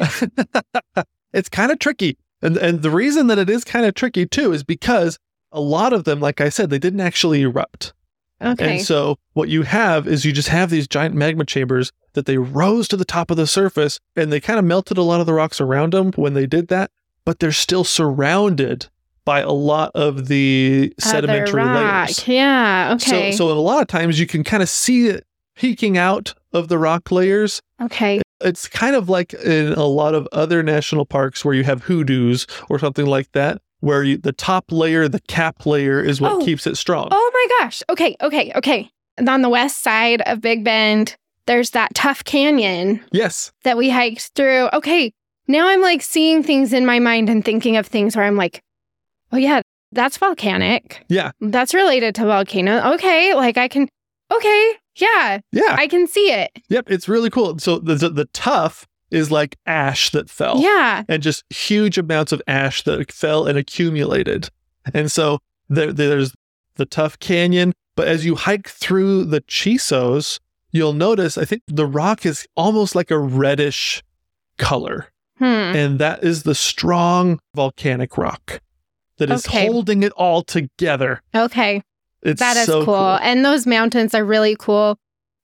it's 1.33 1.49
kind 1.49 1.73
of 1.73 1.79
tricky. 1.79 2.17
And 2.43 2.57
and 2.57 2.83
the 2.83 2.91
reason 2.91 3.27
that 3.29 3.39
it 3.39 3.49
is 3.49 3.65
kind 3.65 3.87
of 3.87 3.95
tricky 3.95 4.27
too 4.27 4.53
is 4.53 4.63
because 4.63 5.19
a 5.53 5.61
lot 5.61 5.93
of 5.93 6.05
them, 6.05 6.21
like 6.21 6.41
I 6.41 6.49
said, 6.49 6.71
they 6.71 6.79
didn't 6.79 7.01
actually 7.01 7.43
erupt. 7.43 7.93
Okay. 8.43 8.77
And 8.77 8.85
so 8.85 9.17
what 9.33 9.49
you 9.49 9.63
have 9.63 10.07
is 10.07 10.25
you 10.25 10.33
just 10.33 10.49
have 10.49 10.71
these 10.71 10.89
giant 10.89 11.15
magma 11.15 11.45
chambers 11.45 11.93
that 12.15 12.27
they 12.27 12.39
rose 12.39 12.89
to 12.89 12.97
the 12.97 13.05
top 13.05 13.31
of 13.31 13.37
the 13.37 13.47
surface 13.47 14.01
and 14.17 14.33
they 14.33 14.41
kind 14.41 14.59
of 14.59 14.65
melted 14.65 14.99
a 14.99 15.03
lot 15.03 15.21
of 15.21 15.27
the 15.27 15.35
rocks 15.35 15.61
around 15.61 15.93
them 15.93 16.13
when 16.17 16.35
they 16.35 16.47
did 16.47 16.69
that, 16.69 16.91
but 17.25 17.39
they're 17.39 17.53
still 17.53 17.85
surrounded 17.85 18.89
by 19.25 19.41
a 19.41 19.51
lot 19.51 19.91
of 19.95 20.29
the 20.29 20.93
sedimentary 20.99 21.65
layers. 21.65 22.27
Yeah. 22.29 22.93
Okay. 22.95 23.33
So 23.33 23.49
so 23.49 23.53
a 23.53 23.59
lot 23.59 23.81
of 23.81 23.89
times 23.89 24.21
you 24.21 24.27
can 24.27 24.45
kind 24.45 24.63
of 24.63 24.69
see 24.69 25.09
it 25.09 25.27
peeking 25.57 25.97
out 25.97 26.35
of 26.53 26.69
the 26.69 26.79
rock 26.79 27.11
layers 27.11 27.63
okay. 27.81 28.21
it's 28.41 28.69
kind 28.69 28.97
of 28.97 29.09
like 29.09 29.33
in 29.35 29.73
a 29.75 29.85
lot 29.85 30.15
of 30.15 30.29
other 30.33 30.63
national 30.63 31.07
parks 31.07 31.45
where 31.45 31.55
you 31.55 31.65
have 31.65 31.85
hoodoos 31.85 32.47
or 32.69 32.79
something 32.79 33.07
like 33.07 33.31
that, 33.33 33.61
where 33.85 34.03
you, 34.03 34.17
the 34.17 34.33
top 34.33 34.73
layer, 34.73 35.07
the 35.09 35.21
cap 35.29 35.65
layer, 35.67 36.01
is 36.03 36.21
what 36.21 36.33
Oh. 36.33 36.45
keeps 36.45 36.67
it 36.67 36.77
strong. 36.77 37.09
Oh 37.11 37.31
my 37.33 37.65
gosh. 37.65 37.83
Okay. 37.91 38.17
Okay. 38.21 38.51
Okay. 38.57 38.91
And 39.17 39.29
on 39.29 39.43
the 39.43 39.49
west 39.49 39.83
side 39.83 40.23
of 40.23 40.41
Big 40.41 40.65
Bend, 40.65 41.17
there's 41.47 41.71
that 41.71 41.95
Tuff 41.95 42.25
Canyon 42.25 43.01
Yes. 43.13 43.53
that 43.63 43.77
we 43.77 43.91
hiked 43.91 44.33
through. 44.35 44.69
Okay. 44.73 45.13
Now 45.47 45.69
I'm 45.69 45.83
like 45.83 46.03
seeing 46.03 46.43
things 46.43 46.73
in 46.73 46.87
my 46.87 46.99
mind 46.99 47.29
and 47.29 47.45
thinking 47.45 47.77
of 47.77 47.87
things 47.87 48.17
where 48.17 48.25
I'm 48.25 48.37
like, 48.37 48.63
oh, 49.31 49.37
yeah, 49.37 49.61
that's 49.93 50.17
volcanic. 50.17 51.05
Yeah. 51.09 51.33
That's 51.41 51.75
related 51.75 52.15
to 52.17 52.25
volcano. 52.25 52.95
Okay. 52.95 53.35
Like 53.35 53.59
I 53.59 53.69
can, 53.69 53.89
okay. 54.33 54.73
Yeah. 54.97 55.41
Yeah. 55.53 55.77
I 55.79 55.87
can 55.87 56.07
see 56.07 56.33
it. 56.33 56.51
yep. 56.69 56.91
It's 56.91 57.09
really 57.09 57.29
cool. 57.31 57.59
So 57.59 57.79
the, 57.79 57.95
the, 57.97 58.09
the 58.09 58.25
tuff 58.27 58.87
is 59.15 59.31
like 59.31 59.57
ash 59.67 60.11
that 60.11 60.29
fell. 60.29 60.61
Yeah. 60.61 61.05
And 61.09 61.23
just 61.23 61.45
huge 61.51 61.97
amounts 61.99 62.33
of 62.33 62.43
ash 62.47 62.83
that 62.85 63.11
fell 63.13 63.47
and 63.47 63.57
accumulated. 63.59 64.49
And 64.93 65.11
so 65.11 65.39
there, 65.69 65.93
there's 65.93 66.35
the 66.77 66.85
Tuff 66.87 67.19
Canyon. 67.19 67.73
But 67.97 68.09
as 68.09 68.25
you 68.27 68.35
hike 68.35 68.69
through 68.69 69.25
the 69.27 69.41
Chisos, 69.43 70.41
you'll 70.73 70.93
notice, 70.93 71.39
I 71.39 71.45
think 71.45 71.63
the 71.69 71.87
rock 71.87 72.27
is 72.27 72.47
almost 72.57 72.95
like 72.95 73.11
a 73.11 73.19
reddish 73.19 74.03
color. 74.59 75.09
Hmm. 75.39 75.45
and 75.47 75.99
that 75.99 76.23
is 76.23 76.45
the 76.45 76.55
strong 76.55 77.41
volcanic 77.57 78.17
rock 78.17 78.61
that 79.19 79.33
is 79.33 79.45
Okay. 79.45 79.67
holding 79.67 80.05
it 80.05 80.13
all 80.13 80.43
together. 80.45 81.21
Okay. 81.35 81.83
It's 82.23 82.39
That 82.39 82.57
is 82.57 82.67
so 82.67 82.85
cool. 82.85 83.19
And 83.21 83.45
those 83.45 83.67
mountains 83.67 84.15
are 84.15 84.25
really 84.25 84.55
cool. 84.57 84.97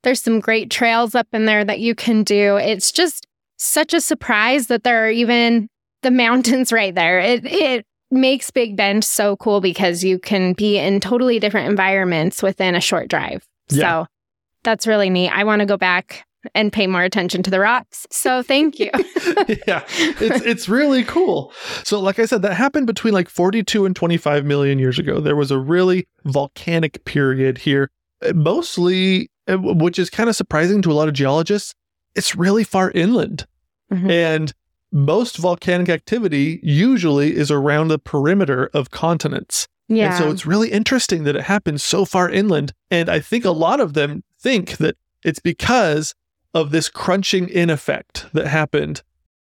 There's 0.04 0.20
some 0.22 0.38
great 0.38 0.70
trails 0.70 1.16
up 1.16 1.26
in 1.32 1.44
there 1.46 1.64
that 1.64 1.80
you 1.80 1.96
can 1.96 2.22
do. 2.22 2.56
It's 2.56 2.92
just 2.92 3.26
such 3.60 3.92
a 3.92 4.00
surprise 4.00 4.68
that 4.68 4.84
there 4.84 5.04
are 5.04 5.10
even 5.10 5.68
the 6.02 6.10
mountains 6.10 6.72
right 6.72 6.94
there. 6.94 7.18
It 7.20 7.44
it 7.44 7.86
makes 8.10 8.50
Big 8.50 8.76
Bend 8.76 9.04
so 9.04 9.36
cool 9.36 9.60
because 9.60 10.02
you 10.02 10.18
can 10.18 10.54
be 10.54 10.78
in 10.78 11.00
totally 11.00 11.38
different 11.38 11.68
environments 11.68 12.42
within 12.42 12.74
a 12.74 12.80
short 12.80 13.08
drive. 13.08 13.46
Yeah. 13.68 14.04
So 14.04 14.06
that's 14.64 14.86
really 14.86 15.10
neat. 15.10 15.30
I 15.30 15.44
want 15.44 15.60
to 15.60 15.66
go 15.66 15.76
back 15.76 16.24
and 16.54 16.72
pay 16.72 16.86
more 16.86 17.02
attention 17.02 17.42
to 17.42 17.50
the 17.50 17.60
rocks. 17.60 18.06
So 18.10 18.42
thank 18.42 18.78
you. 18.78 18.90
yeah, 19.66 19.84
it's 19.98 20.44
it's 20.44 20.68
really 20.68 21.04
cool. 21.04 21.52
So, 21.84 22.00
like 22.00 22.18
I 22.18 22.24
said, 22.24 22.42
that 22.42 22.54
happened 22.54 22.86
between 22.86 23.14
like 23.14 23.28
42 23.28 23.84
and 23.84 23.94
25 23.94 24.44
million 24.44 24.78
years 24.78 24.98
ago. 24.98 25.20
There 25.20 25.36
was 25.36 25.50
a 25.50 25.58
really 25.58 26.08
volcanic 26.24 27.04
period 27.04 27.58
here, 27.58 27.90
mostly, 28.34 29.30
uh, 29.48 29.58
which 29.58 29.98
is 29.98 30.08
kind 30.08 30.28
of 30.28 30.36
surprising 30.36 30.82
to 30.82 30.92
a 30.92 30.94
lot 30.94 31.08
of 31.08 31.14
geologists. 31.14 31.74
It's 32.14 32.34
really 32.34 32.64
far 32.64 32.90
inland, 32.90 33.46
Mhm. 33.92 34.10
and 34.10 34.52
most 34.92 35.36
volcanic 35.36 35.88
activity 35.88 36.58
usually 36.62 37.36
is 37.36 37.50
around 37.50 37.88
the 37.88 37.98
perimeter 37.98 38.70
of 38.74 38.90
continents. 38.90 39.68
yeah. 39.88 40.06
And 40.14 40.14
so 40.24 40.30
it's 40.30 40.46
really 40.46 40.70
interesting 40.70 41.24
that 41.24 41.34
it 41.36 41.42
happens 41.42 41.82
so 41.82 42.04
far 42.04 42.28
inland. 42.30 42.72
And 42.90 43.08
I 43.08 43.18
think 43.20 43.44
a 43.44 43.50
lot 43.50 43.80
of 43.80 43.94
them 43.94 44.22
think 44.40 44.76
that 44.78 44.96
it's 45.24 45.40
because 45.40 46.14
of 46.54 46.70
this 46.70 46.88
crunching 46.88 47.48
in 47.48 47.70
effect 47.70 48.26
that 48.32 48.46
happened 48.46 49.02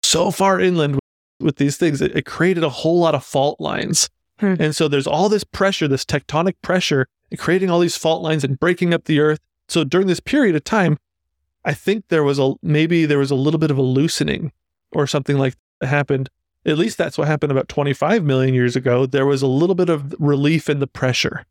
so 0.02 0.30
far 0.30 0.60
inland 0.60 0.94
with, 0.94 1.00
with 1.40 1.56
these 1.56 1.76
things. 1.76 2.00
It, 2.00 2.16
it 2.16 2.24
created 2.26 2.62
a 2.64 2.68
whole 2.68 2.98
lot 3.00 3.14
of 3.14 3.24
fault 3.24 3.60
lines. 3.60 4.08
Hmm. 4.40 4.54
And 4.60 4.74
so 4.76 4.86
there's 4.88 5.06
all 5.08 5.28
this 5.28 5.44
pressure, 5.44 5.86
this 5.88 6.04
tectonic 6.04 6.54
pressure, 6.62 7.06
creating 7.36 7.70
all 7.70 7.80
these 7.80 7.96
fault 7.96 8.22
lines 8.22 8.42
and 8.44 8.58
breaking 8.58 8.94
up 8.94 9.04
the 9.04 9.18
earth. 9.20 9.38
So 9.68 9.84
during 9.84 10.06
this 10.06 10.20
period 10.20 10.54
of 10.56 10.64
time, 10.64 10.98
I 11.68 11.74
think 11.74 12.08
there 12.08 12.24
was 12.24 12.38
a 12.38 12.54
maybe 12.62 13.04
there 13.06 13.18
was 13.18 13.30
a 13.30 13.34
little 13.36 13.58
bit 13.60 13.70
of 13.70 13.78
a 13.78 13.82
loosening 13.82 14.52
or 14.92 15.06
something 15.06 15.36
like 15.36 15.54
that 15.80 15.88
happened 15.88 16.30
at 16.66 16.76
least 16.78 16.98
that's 16.98 17.16
what 17.16 17.28
happened 17.28 17.52
about 17.52 17.68
25 17.68 18.24
million 18.24 18.52
years 18.52 18.76
ago. 18.76 19.06
There 19.06 19.24
was 19.26 19.42
a 19.42 19.46
little 19.46 19.74
bit 19.76 19.88
of 19.88 20.14
relief 20.18 20.68
in 20.68 20.80
the 20.80 20.86
pressure. 20.86 21.46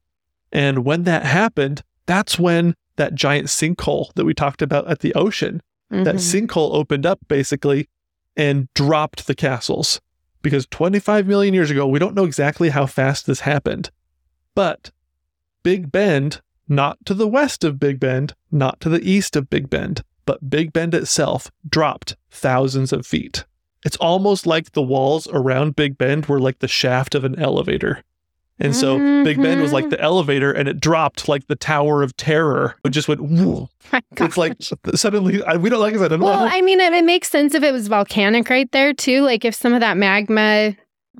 And 0.51 0.85
when 0.85 1.03
that 1.03 1.23
happened, 1.23 1.81
that's 2.05 2.37
when 2.37 2.75
that 2.97 3.15
giant 3.15 3.47
sinkhole 3.47 4.13
that 4.15 4.25
we 4.25 4.33
talked 4.33 4.61
about 4.61 4.87
at 4.87 4.99
the 4.99 5.13
ocean, 5.15 5.61
that 5.89 6.15
Mhm. 6.17 6.47
sinkhole 6.47 6.73
opened 6.73 7.05
up 7.05 7.19
basically 7.27 7.87
and 8.35 8.67
dropped 8.73 9.27
the 9.27 9.33
castles. 9.35 9.99
Because 10.41 10.67
25 10.67 11.25
million 11.25 11.53
years 11.53 11.71
ago, 11.71 11.87
we 11.87 11.99
don't 11.99 12.15
know 12.15 12.25
exactly 12.25 12.69
how 12.69 12.85
fast 12.85 13.25
this 13.25 13.39
happened. 13.41 13.89
But 14.55 14.91
Big 15.63 15.91
Bend, 15.91 16.41
not 16.67 16.97
to 17.05 17.13
the 17.13 17.27
west 17.27 17.63
of 17.63 17.79
Big 17.79 17.99
Bend, 17.99 18.35
not 18.51 18.79
to 18.81 18.89
the 18.89 19.01
east 19.01 19.35
of 19.35 19.49
Big 19.49 19.69
Bend, 19.69 20.03
but 20.27 20.47
Big 20.47 20.71
Bend 20.73 20.93
itself 20.93 21.49
dropped 21.67 22.15
thousands 22.29 22.93
of 22.93 23.07
feet. 23.07 23.45
It's 23.83 23.97
almost 23.97 24.45
like 24.45 24.73
the 24.73 24.81
walls 24.83 25.27
around 25.31 25.75
Big 25.75 25.97
Bend 25.97 26.27
were 26.27 26.39
like 26.39 26.59
the 26.59 26.67
shaft 26.67 27.15
of 27.15 27.23
an 27.23 27.39
elevator. 27.39 28.03
And 28.59 28.75
so 28.75 28.97
Big 29.23 29.39
Bend 29.39 29.61
was 29.61 29.71
like 29.71 29.91
the 29.91 30.01
elevator 30.01 30.51
and 30.51 30.67
it 30.67 30.79
dropped 30.79 31.27
like 31.29 31.45
the 31.45 31.55
Tower 31.55 32.01
of 32.01 32.17
Terror. 32.17 32.75
It 32.83 32.89
just 32.89 33.07
went, 33.07 33.21
whoa. 33.21 33.69
It's 34.19 34.35
like 34.35 34.55
suddenly, 34.95 35.43
I, 35.43 35.57
we 35.57 35.69
don't 35.69 35.79
like 35.79 35.93
I 35.93 35.97
said, 35.97 36.05
I 36.11 36.17
don't 36.17 36.21
Well, 36.21 36.39
know. 36.45 36.51
I 36.51 36.61
mean, 36.61 36.79
it, 36.79 36.91
it 36.91 37.05
makes 37.05 37.29
sense 37.29 37.53
if 37.53 37.61
it 37.61 37.71
was 37.71 37.87
volcanic 37.87 38.49
right 38.49 38.69
there 38.71 38.93
too. 38.95 39.21
Like 39.21 39.45
if 39.45 39.53
some 39.53 39.73
of 39.75 39.81
that 39.81 39.95
magma 39.95 40.75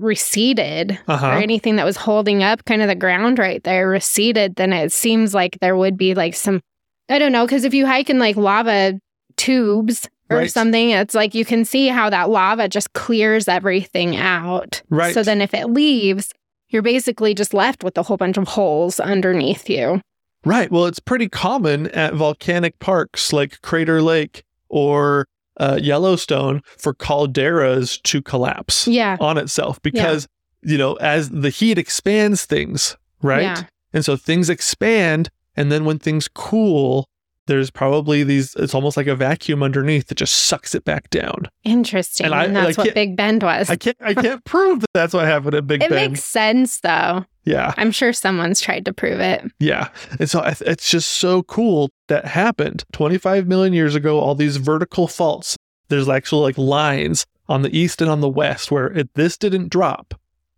receded 0.08 0.98
Uh-huh. 1.08 1.28
or 1.28 1.34
anything 1.34 1.76
that 1.76 1.86
was 1.86 1.98
holding 1.98 2.42
up 2.44 2.66
kind 2.66 2.82
of 2.82 2.88
the 2.88 2.96
ground 2.96 3.38
right 3.40 3.64
there 3.64 3.88
receded, 3.88 4.56
then 4.56 4.74
it 4.74 4.92
seems 4.92 5.34
like 5.34 5.58
there 5.62 5.76
would 5.78 5.96
be 5.98 6.14
like 6.16 6.34
some, 6.34 6.62
I 7.10 7.20
don't 7.20 7.32
know, 7.32 7.46
because 7.46 7.64
if 7.64 7.74
you 7.74 7.86
hike 7.86 8.10
in 8.10 8.20
like 8.20 8.36
lava 8.36 9.00
tubes 9.38 10.10
or 10.30 10.38
Right. 10.38 10.52
something, 10.52 10.90
it's 10.92 11.14
like 11.16 11.34
you 11.34 11.46
can 11.46 11.64
see 11.66 11.88
how 11.88 12.10
that 12.10 12.30
lava 12.30 12.68
just 12.68 12.94
clears 12.94 13.48
everything 13.48 14.18
out. 14.18 14.82
Right. 14.90 15.14
So 15.14 15.24
then 15.24 15.42
if 15.42 15.54
it 15.54 15.68
leaves, 15.68 16.34
you're 16.70 16.82
basically 16.82 17.34
just 17.34 17.54
left 17.54 17.84
with 17.84 17.98
a 17.98 18.04
whole 18.04 18.18
bunch 18.18 18.38
of 18.38 18.48
holes 18.48 19.00
underneath 19.00 19.70
you. 19.70 20.02
Right. 20.44 20.70
Well, 20.72 20.86
it's 20.86 21.00
pretty 21.00 21.30
common 21.30 21.88
at 21.92 22.14
volcanic 22.14 22.78
parks 22.80 23.32
like 23.32 23.62
Crater 23.62 24.02
Lake 24.02 24.44
or 24.70 25.28
uh, 25.60 25.80
Yellowstone 25.82 26.62
for 26.78 26.94
calderas 26.94 28.02
to 28.04 28.22
collapse 28.22 28.88
Yeah. 28.88 29.18
on 29.20 29.38
itself 29.38 29.82
because, 29.82 30.28
you 30.62 30.78
know, 30.78 30.94
as 30.96 31.30
the 31.30 31.50
heat 31.50 31.78
expands 31.78 32.46
things, 32.46 32.98
right? 33.22 33.42
Yeah. 33.44 33.64
And 33.94 34.04
so 34.06 34.16
things 34.18 34.50
expand. 34.50 35.30
And 35.58 35.72
then 35.72 35.84
when 35.84 36.00
things 36.00 36.28
cool, 36.28 37.10
there's 37.48 37.72
probably 37.72 38.24
these, 38.24 38.54
it's 38.56 38.76
almost 38.76 38.96
like 38.98 39.08
a 39.08 39.16
vacuum 39.16 39.64
underneath 39.64 40.08
that 40.08 40.16
just 40.16 40.34
sucks 40.34 40.76
it 40.76 40.84
back 40.86 41.10
down. 41.10 41.48
Interesting. 41.64 42.26
And 42.28 42.36
And, 42.36 42.58
I- 42.58 42.64
that's 42.66 42.78
I 42.78 42.84
what 42.84 42.94
Big 42.94 43.16
Bend 43.16 43.42
was. 43.44 43.70
I 43.70 43.76
can't, 43.78 43.98
I 44.02 44.14
can't 44.14 44.44
prove 44.46 44.82
that 44.82 44.88
that's 44.94 45.14
what 45.14 45.26
happened 45.26 45.56
at 45.56 45.66
Big 45.66 45.82
it 45.82 45.90
Bend. 45.90 46.02
It 46.02 46.10
makes 46.12 46.24
sense 46.24 46.82
though. 46.82 47.26
yeah. 47.46 47.74
I'm 47.78 47.92
sure 47.92 48.12
someone's 48.14 48.60
tried 48.62 48.86
to 48.86 48.94
prove 48.94 49.20
it. 49.22 49.44
Yeah. 49.60 49.90
And 50.20 50.30
so 50.30 50.44
it's 50.46 50.90
just 50.92 51.08
so 51.10 51.44
cool 51.44 51.90
that 52.10 52.26
happened 52.26 52.84
25 52.92 53.48
million 53.48 53.74
years 53.74 53.96
ago. 53.96 54.20
All 54.20 54.36
these 54.36 54.58
vertical 54.58 55.08
faults, 55.08 55.56
there's 55.88 56.10
actually 56.10 56.42
like 56.44 56.58
lines 56.58 57.26
on 57.48 57.62
the 57.62 57.76
east 57.76 58.02
and 58.02 58.12
on 58.12 58.20
the 58.20 58.28
west 58.30 58.72
where 58.72 58.88
it, 58.88 59.10
this 59.16 59.38
didn't 59.38 59.70
drop, 59.70 60.14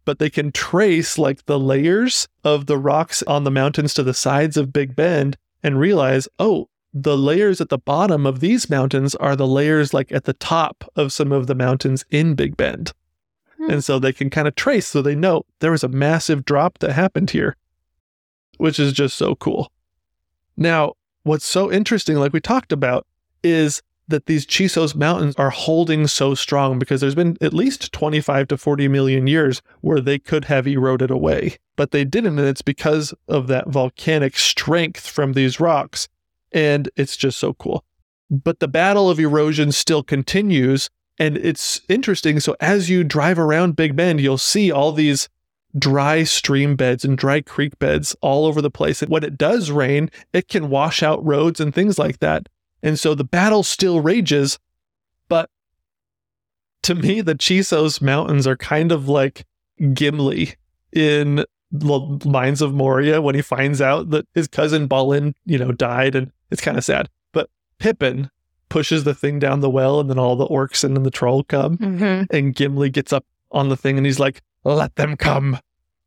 but 0.10 0.18
they 0.18 0.32
can 0.32 0.52
trace 0.52 1.20
like 1.20 1.46
the 1.46 1.60
layers 1.60 2.28
of 2.44 2.66
the 2.66 2.80
rocks 2.80 3.22
on 3.28 3.44
the 3.44 3.52
mountains 3.52 3.94
to 3.94 4.02
the 4.02 4.12
sides 4.12 4.58
of 4.58 4.74
Big 4.74 4.96
Bend 4.96 5.38
and 5.62 5.80
realize, 5.80 6.28
oh, 6.40 6.68
the 6.92 7.16
layers 7.16 7.62
at 7.62 7.70
the 7.70 7.78
bottom 7.78 8.26
of 8.26 8.40
these 8.40 8.72
mountains 8.72 9.14
are 9.14 9.36
the 9.36 9.46
layers 9.46 9.94
like 9.94 10.12
at 10.12 10.24
the 10.24 10.34
top 10.34 10.84
of 10.96 11.14
some 11.14 11.32
of 11.32 11.46
the 11.46 11.54
mountains 11.54 12.06
in 12.10 12.34
Big 12.34 12.58
Bend. 12.58 12.92
Hmm. 13.58 13.70
And 13.70 13.84
so 13.84 14.00
they 14.00 14.12
can 14.12 14.32
kind 14.32 14.48
of 14.48 14.56
trace, 14.56 14.88
so 14.88 15.04
they 15.04 15.14
know 15.14 15.44
there 15.60 15.70
was 15.70 15.84
a 15.84 15.88
massive 15.88 16.44
drop 16.44 16.80
that 16.80 16.94
happened 16.94 17.30
here, 17.30 17.56
which 18.58 18.80
is 18.80 18.94
just 18.94 19.16
so 19.16 19.36
cool. 19.36 19.72
Now, 20.58 20.94
what's 21.22 21.46
so 21.46 21.72
interesting, 21.72 22.16
like 22.16 22.34
we 22.34 22.42
talked 22.42 22.72
about, 22.72 23.06
is 23.44 23.84
that 24.10 24.26
these 24.26 24.46
Chisos 24.46 24.96
mountains 24.96 25.36
are 25.38 25.52
holding 25.52 26.08
so 26.08 26.36
strong 26.36 26.80
because 26.80 27.00
there's 27.00 27.16
been 27.16 27.38
at 27.42 27.54
least 27.54 27.92
25 27.94 28.48
to 28.50 28.58
40 28.58 28.88
million 28.88 29.28
years 29.28 29.62
where 29.82 30.02
they 30.02 30.20
could 30.20 30.46
have 30.46 30.68
eroded 30.68 31.12
away, 31.12 31.58
but 31.78 31.92
they 31.92 32.04
didn't. 32.04 32.38
And 32.40 32.48
it's 32.48 32.62
because 32.62 33.14
of 33.28 33.48
that 33.48 33.68
volcanic 33.68 34.38
strength 34.38 35.08
from 35.08 35.34
these 35.34 35.60
rocks. 35.60 36.10
And 36.52 36.90
it's 36.96 37.16
just 37.16 37.38
so 37.38 37.54
cool. 37.54 37.86
But 38.30 38.60
the 38.60 38.68
battle 38.68 39.10
of 39.10 39.20
erosion 39.20 39.72
still 39.72 40.04
continues. 40.04 40.90
And 41.20 41.38
it's 41.38 41.82
interesting. 41.88 42.40
So 42.40 42.56
as 42.60 42.90
you 42.90 43.04
drive 43.04 43.38
around 43.38 43.76
Big 43.76 43.96
Bend, 43.96 44.20
you'll 44.22 44.38
see 44.38 44.72
all 44.72 44.92
these 44.92 45.30
dry 45.78 46.24
stream 46.24 46.76
beds 46.76 47.06
and 47.06 47.18
dry 47.18 47.42
creek 47.42 47.78
beds 47.78 48.16
all 48.22 48.46
over 48.46 48.62
the 48.62 48.72
place. 48.72 49.04
And 49.04 49.12
when 49.12 49.24
it 49.24 49.38
does 49.38 49.70
rain, 49.70 50.10
it 50.34 50.48
can 50.48 50.70
wash 50.70 51.04
out 51.04 51.24
roads 51.24 51.60
and 51.60 51.74
things 51.74 52.00
like 52.00 52.20
that. 52.20 52.50
And 52.84 53.00
so 53.00 53.14
the 53.16 53.24
battle 53.24 53.64
still 53.64 54.02
rages. 54.02 54.58
But 55.28 55.50
to 56.84 56.96
me, 56.96 57.22
the 57.22 57.36
Chisos 57.36 58.02
Mountains 58.02 58.48
are 58.48 58.58
kind 58.58 58.92
of 58.92 59.08
like 59.10 59.46
Gimli 59.94 60.56
in 60.94 61.46
the 61.72 62.20
Mines 62.26 62.62
of 62.62 62.74
Moria 62.74 63.22
when 63.22 63.36
he 63.36 63.42
finds 63.42 63.80
out 63.82 64.10
that 64.10 64.28
his 64.34 64.48
cousin 64.48 64.88
Balin, 64.88 65.36
you 65.46 65.58
know, 65.58 65.72
died. 65.72 66.16
And 66.16 66.32
it's 66.50 66.62
kind 66.62 66.78
of 66.78 66.84
sad. 66.84 67.10
But 67.32 67.50
Pippin 67.80 68.30
pushes 68.70 69.04
the 69.04 69.14
thing 69.16 69.40
down 69.40 69.60
the 69.62 69.70
well, 69.70 70.00
and 70.00 70.10
then 70.10 70.20
all 70.20 70.36
the 70.36 70.48
orcs 70.48 70.84
and 70.84 70.96
then 70.96 71.04
the 71.04 71.12
troll 71.12 71.44
come 71.44 71.78
Mm-hmm. 71.78 72.36
and 72.36 72.56
Gimli 72.56 72.90
gets 72.90 73.12
up 73.12 73.26
on 73.52 73.70
the 73.70 73.78
thing 73.78 73.98
and 73.98 74.06
he's 74.06 74.20
like, 74.20 74.42
Let 74.64 74.96
them 74.96 75.16
come. 75.18 75.58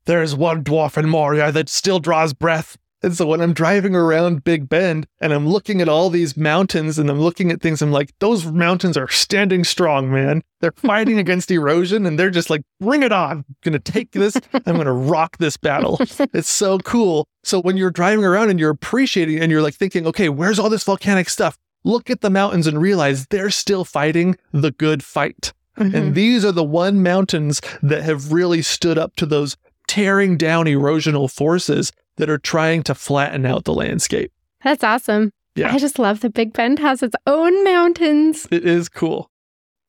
There 0.04 0.22
is 0.22 0.34
one 0.34 0.64
dwarf 0.64 0.96
in 0.96 1.08
Moria 1.08 1.52
that 1.52 1.68
still 1.68 2.00
draws 2.00 2.32
breath. 2.32 2.76
And 3.02 3.16
so 3.16 3.26
when 3.26 3.40
I'm 3.40 3.52
driving 3.52 3.96
around 3.96 4.44
Big 4.44 4.68
Bend 4.68 5.06
and 5.20 5.32
I'm 5.32 5.48
looking 5.48 5.80
at 5.80 5.88
all 5.88 6.08
these 6.08 6.36
mountains 6.36 6.98
and 6.98 7.10
I'm 7.10 7.20
looking 7.20 7.50
at 7.50 7.60
things, 7.60 7.82
I'm 7.82 7.90
like, 7.90 8.12
those 8.20 8.46
mountains 8.46 8.96
are 8.96 9.08
standing 9.08 9.64
strong, 9.64 10.10
man. 10.10 10.42
They're 10.60 10.72
fighting 10.72 11.18
against 11.18 11.50
erosion 11.50 12.06
and 12.06 12.18
they're 12.18 12.30
just 12.30 12.48
like, 12.48 12.62
bring 12.80 13.02
it 13.02 13.10
on. 13.10 13.38
I'm 13.38 13.56
going 13.62 13.72
to 13.72 13.92
take 13.92 14.12
this. 14.12 14.36
I'm 14.54 14.74
going 14.74 14.86
to 14.86 14.92
rock 14.92 15.38
this 15.38 15.56
battle. 15.56 15.98
It's 16.34 16.48
so 16.48 16.78
cool. 16.78 17.26
So 17.42 17.60
when 17.60 17.76
you're 17.76 17.90
driving 17.90 18.24
around 18.24 18.50
and 18.50 18.58
you're 18.58 18.70
appreciating 18.70 19.40
and 19.40 19.50
you're 19.50 19.62
like 19.62 19.74
thinking, 19.74 20.06
okay, 20.06 20.28
where's 20.28 20.58
all 20.58 20.70
this 20.70 20.84
volcanic 20.84 21.28
stuff? 21.28 21.58
Look 21.84 22.10
at 22.10 22.20
the 22.20 22.30
mountains 22.30 22.66
and 22.66 22.80
realize 22.80 23.26
they're 23.26 23.50
still 23.50 23.84
fighting 23.84 24.36
the 24.52 24.70
good 24.70 25.02
fight. 25.02 25.52
Mm-hmm. 25.78 25.94
And 25.94 26.14
these 26.14 26.44
are 26.44 26.52
the 26.52 26.64
one 26.64 27.02
mountains 27.02 27.60
that 27.82 28.02
have 28.02 28.32
really 28.32 28.62
stood 28.62 28.98
up 28.98 29.16
to 29.16 29.26
those 29.26 29.56
tearing 29.88 30.36
down 30.36 30.66
erosional 30.66 31.30
forces 31.30 31.92
that 32.16 32.30
are 32.30 32.38
trying 32.38 32.82
to 32.84 32.94
flatten 32.94 33.46
out 33.46 33.64
the 33.64 33.74
landscape. 33.74 34.32
That's 34.64 34.84
awesome. 34.84 35.32
Yeah. 35.54 35.72
I 35.72 35.78
just 35.78 35.98
love 35.98 36.20
that 36.20 36.34
Big 36.34 36.52
Bend 36.52 36.78
has 36.78 37.02
its 37.02 37.16
own 37.26 37.62
mountains. 37.64 38.46
It 38.50 38.64
is 38.64 38.88
cool. 38.88 39.30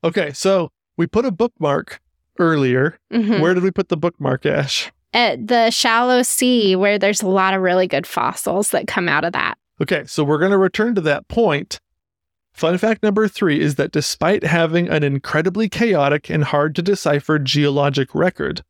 Okay, 0.03 0.33
so 0.33 0.71
we 0.97 1.07
put 1.07 1.25
a 1.25 1.31
bookmark 1.31 2.01
earlier. 2.39 2.97
Mhm. 3.13 3.39
Where 3.39 3.53
did 3.53 3.63
we 3.63 3.71
put 3.71 3.89
the 3.89 3.97
bookmark, 3.97 4.45
Ash? 4.45 4.91
At 5.13 5.47
the 5.47 5.69
shallow 5.69 6.23
sea, 6.23 6.75
where 6.75 6.97
there's 6.97 7.21
a 7.21 7.27
lot 7.27 7.53
of 7.53 7.61
really 7.61 7.87
good 7.87 8.07
fossils 8.07 8.71
that 8.71 8.87
come 8.87 9.07
out 9.07 9.23
of 9.23 9.33
that. 9.33 9.57
Okay, 9.81 10.03
so 10.05 10.23
we're 10.23 10.39
going 10.39 10.51
to 10.51 10.57
return 10.57 10.95
to 10.95 11.01
that 11.01 11.27
point. 11.27 11.79
Fun 12.51 12.77
fact 12.77 13.01
number 13.01 13.27
three 13.27 13.59
is 13.59 13.75
that 13.75 13.91
despite 13.91 14.43
having 14.43 14.87
an 14.89 15.03
incredibly 15.03 15.69
chaotic 15.69 16.29
and 16.29 16.43
hard 16.43 16.75
to 16.75 16.81
decipher 16.81 17.39
geologic 17.39 18.13
record, 18.13 18.63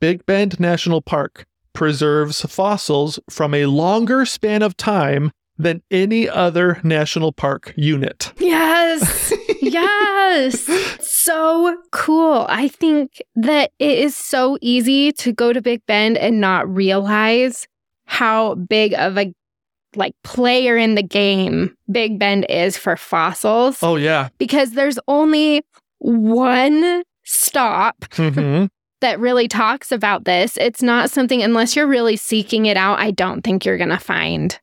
Big 0.00 0.24
Bend 0.24 0.60
National 0.60 1.02
Park 1.02 1.46
preserves 1.78 2.40
fossils 2.42 3.20
from 3.30 3.54
a 3.54 3.66
longer 3.66 4.24
span 4.26 4.62
of 4.62 4.76
time 4.76 5.30
than 5.56 5.80
any 5.92 6.28
other 6.28 6.80
national 6.82 7.30
park 7.32 7.72
unit. 7.76 8.32
Yes. 8.38 9.32
yes. 9.62 10.66
So 11.00 11.76
cool. 11.92 12.46
I 12.48 12.66
think 12.66 13.22
that 13.36 13.70
it 13.78 13.96
is 13.98 14.16
so 14.16 14.58
easy 14.60 15.12
to 15.12 15.32
go 15.32 15.52
to 15.52 15.62
Big 15.62 15.80
Bend 15.86 16.18
and 16.18 16.40
not 16.40 16.68
realize 16.68 17.68
how 18.06 18.56
big 18.56 18.92
of 18.94 19.16
a 19.16 19.32
like 19.94 20.14
player 20.24 20.76
in 20.76 20.96
the 20.96 21.02
game 21.02 21.76
Big 21.90 22.18
Bend 22.18 22.44
is 22.48 22.76
for 22.76 22.96
fossils 22.96 23.78
Oh, 23.82 23.94
yeah. 23.96 24.30
because 24.38 24.72
there's 24.72 24.98
only 25.06 25.62
one 25.98 27.02
stop 27.24 27.96
hmm 28.14 28.64
that 29.00 29.20
really 29.20 29.48
talks 29.48 29.92
about 29.92 30.24
this. 30.24 30.56
It's 30.56 30.82
not 30.82 31.10
something 31.10 31.42
unless 31.42 31.76
you're 31.76 31.86
really 31.86 32.16
seeking 32.16 32.66
it 32.66 32.76
out, 32.76 32.98
I 32.98 33.10
don't 33.10 33.42
think 33.42 33.64
you're 33.64 33.76
going 33.78 33.88
to 33.90 33.98
find 33.98 34.58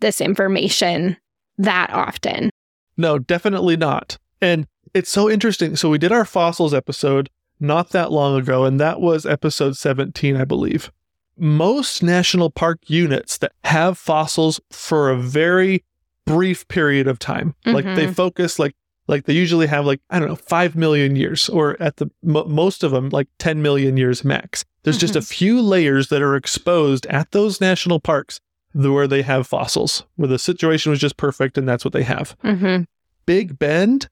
this 0.00 0.20
information 0.20 1.16
that 1.58 1.90
often. 1.90 2.50
No, 2.96 3.18
definitely 3.18 3.76
not. 3.76 4.18
And 4.40 4.66
it's 4.94 5.10
so 5.10 5.30
interesting. 5.30 5.76
So 5.76 5.88
we 5.88 5.98
did 5.98 6.12
our 6.12 6.24
fossils 6.24 6.74
episode 6.74 7.30
not 7.60 7.90
that 7.90 8.10
long 8.12 8.38
ago, 8.38 8.64
and 8.64 8.80
that 8.80 9.00
was 9.00 9.24
episode 9.24 9.76
17, 9.76 10.36
I 10.36 10.44
believe. 10.44 10.90
Most 11.38 12.02
national 12.02 12.50
park 12.50 12.80
units 12.88 13.38
that 13.38 13.52
have 13.64 13.96
fossils 13.96 14.60
for 14.70 15.10
a 15.10 15.16
very 15.16 15.84
brief 16.26 16.66
period 16.68 17.06
of 17.08 17.18
time, 17.18 17.54
like 17.64 17.84
they 17.84 18.06
Mhm. 18.06 18.14
focus 18.14 18.58
like 18.58 18.74
like 19.08 19.24
they 19.24 19.32
usually 19.32 19.66
have 19.66 19.84
like 19.86 20.00
I 20.10 20.18
don't 20.18 20.28
know 20.28 20.36
5 20.36 20.76
million 20.76 21.16
years 21.16 21.48
or 21.48 21.76
at 21.82 21.96
the 21.96 22.10
mo 22.22 22.44
most 22.44 22.82
of 22.84 22.90
them 22.92 23.08
like 23.10 23.28
10 23.38 23.60
million 23.62 23.96
years 23.96 24.24
max. 24.24 24.64
There's 24.84 24.98
just 24.98 25.16
a 25.16 25.22
few 25.36 25.60
layers 25.60 26.08
that 26.08 26.22
are 26.22 26.34
exposed 26.36 27.06
at 27.06 27.30
those 27.32 27.60
national 27.60 28.00
parks 28.00 28.40
where 28.74 29.06
they 29.06 29.22
have 29.22 29.46
fossils, 29.46 30.04
where 30.16 30.28
the 30.28 30.38
situation 30.38 30.90
was 30.90 30.98
just 30.98 31.16
perfect 31.16 31.58
and 31.58 31.68
that's 31.68 31.84
what 31.84 31.92
they 31.92 32.02
have. 32.04 32.36
hmm 32.42 32.82
Big 33.26 33.58
Bend 33.58 34.08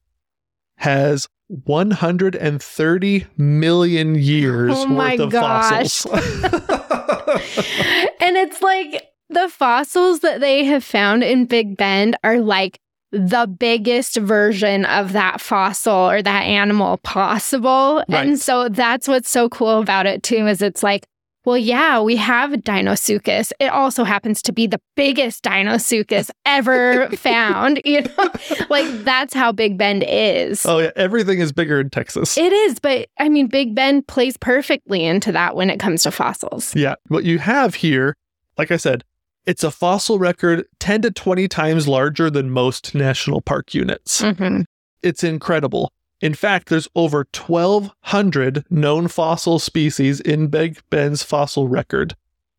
has 0.76 1.28
130 1.48 3.26
million 3.36 4.14
years 4.14 4.72
Oh 4.74 4.86
my 4.86 5.10
worth 5.12 5.20
of 5.20 5.30
gosh. 5.32 6.02
fossils. 6.02 6.06
and 8.20 8.36
it's 8.36 8.62
like 8.62 9.08
the 9.28 9.48
fossils 9.48 10.20
that 10.20 10.40
they 10.40 10.64
have 10.64 10.84
found 10.84 11.22
in 11.24 11.46
Big 11.46 11.76
Bend 11.76 12.16
are 12.24 12.38
like 12.40 12.78
the 13.12 13.46
biggest 13.46 14.16
version 14.16 14.84
of 14.84 15.12
that 15.12 15.40
fossil 15.40 15.92
or 15.92 16.22
that 16.22 16.42
animal 16.42 16.98
possible. 16.98 18.04
Right. 18.08 18.28
And 18.28 18.38
so 18.38 18.68
that's 18.68 19.08
what's 19.08 19.30
so 19.30 19.48
cool 19.48 19.80
about 19.80 20.06
it 20.06 20.22
too 20.22 20.46
is 20.46 20.62
it's 20.62 20.82
like 20.82 21.06
well, 21.44 21.56
yeah, 21.56 22.00
we 22.00 22.16
have 22.16 22.50
Deinosuchus. 22.50 23.50
It 23.58 23.72
also 23.72 24.04
happens 24.04 24.42
to 24.42 24.52
be 24.52 24.66
the 24.66 24.80
biggest 24.94 25.42
Deinosuchus 25.42 26.30
ever 26.44 27.08
found. 27.16 27.80
You 27.84 28.02
know, 28.02 28.30
like 28.68 28.86
that's 29.04 29.32
how 29.32 29.50
Big 29.50 29.78
Bend 29.78 30.04
is. 30.06 30.66
oh 30.66 30.78
yeah, 30.78 30.90
everything 30.96 31.38
is 31.38 31.50
bigger 31.52 31.80
in 31.80 31.90
Texas. 31.90 32.36
It 32.36 32.52
is, 32.52 32.78
but 32.78 33.08
I 33.18 33.28
mean, 33.28 33.46
Big 33.46 33.74
Bend 33.74 34.06
plays 34.06 34.36
perfectly 34.36 35.04
into 35.04 35.32
that 35.32 35.56
when 35.56 35.70
it 35.70 35.80
comes 35.80 36.02
to 36.02 36.10
fossils. 36.10 36.74
yeah, 36.76 36.96
what 37.08 37.24
you 37.24 37.38
have 37.38 37.74
here, 37.74 38.16
like 38.58 38.70
I 38.70 38.76
said, 38.76 39.02
it's 39.46 39.64
a 39.64 39.70
fossil 39.70 40.18
record 40.18 40.64
10 40.78 41.02
to 41.02 41.10
20 41.10 41.48
times 41.48 41.88
larger 41.88 42.30
than 42.30 42.50
most 42.50 42.94
national 42.94 43.40
park 43.40 43.74
units. 43.74 44.22
Mhm. 44.22 44.64
It's 45.02 45.24
incredible. 45.24 45.92
In 46.20 46.34
fact, 46.34 46.68
there's 46.68 46.88
over 46.94 47.26
1,200 47.32 48.64
known 48.68 49.08
fossil 49.08 49.58
species 49.58 50.20
in 50.20 50.48
Big 50.48 50.78
Bend's 50.90 51.22
fossil 51.22 51.68
record. 51.68 52.14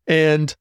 And 0.08 0.54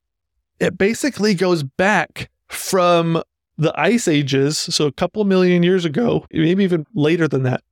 it 0.59 0.77
basically 0.77 1.33
goes 1.33 1.63
back 1.63 2.29
from 2.47 3.23
the 3.57 3.73
ice 3.79 4.07
ages, 4.07 4.57
so 4.57 4.85
a 4.85 4.91
couple 4.91 5.23
million 5.23 5.63
years 5.63 5.85
ago, 5.85 6.25
maybe 6.31 6.63
even 6.63 6.85
later 6.93 7.27
than 7.27 7.43
that, 7.43 7.63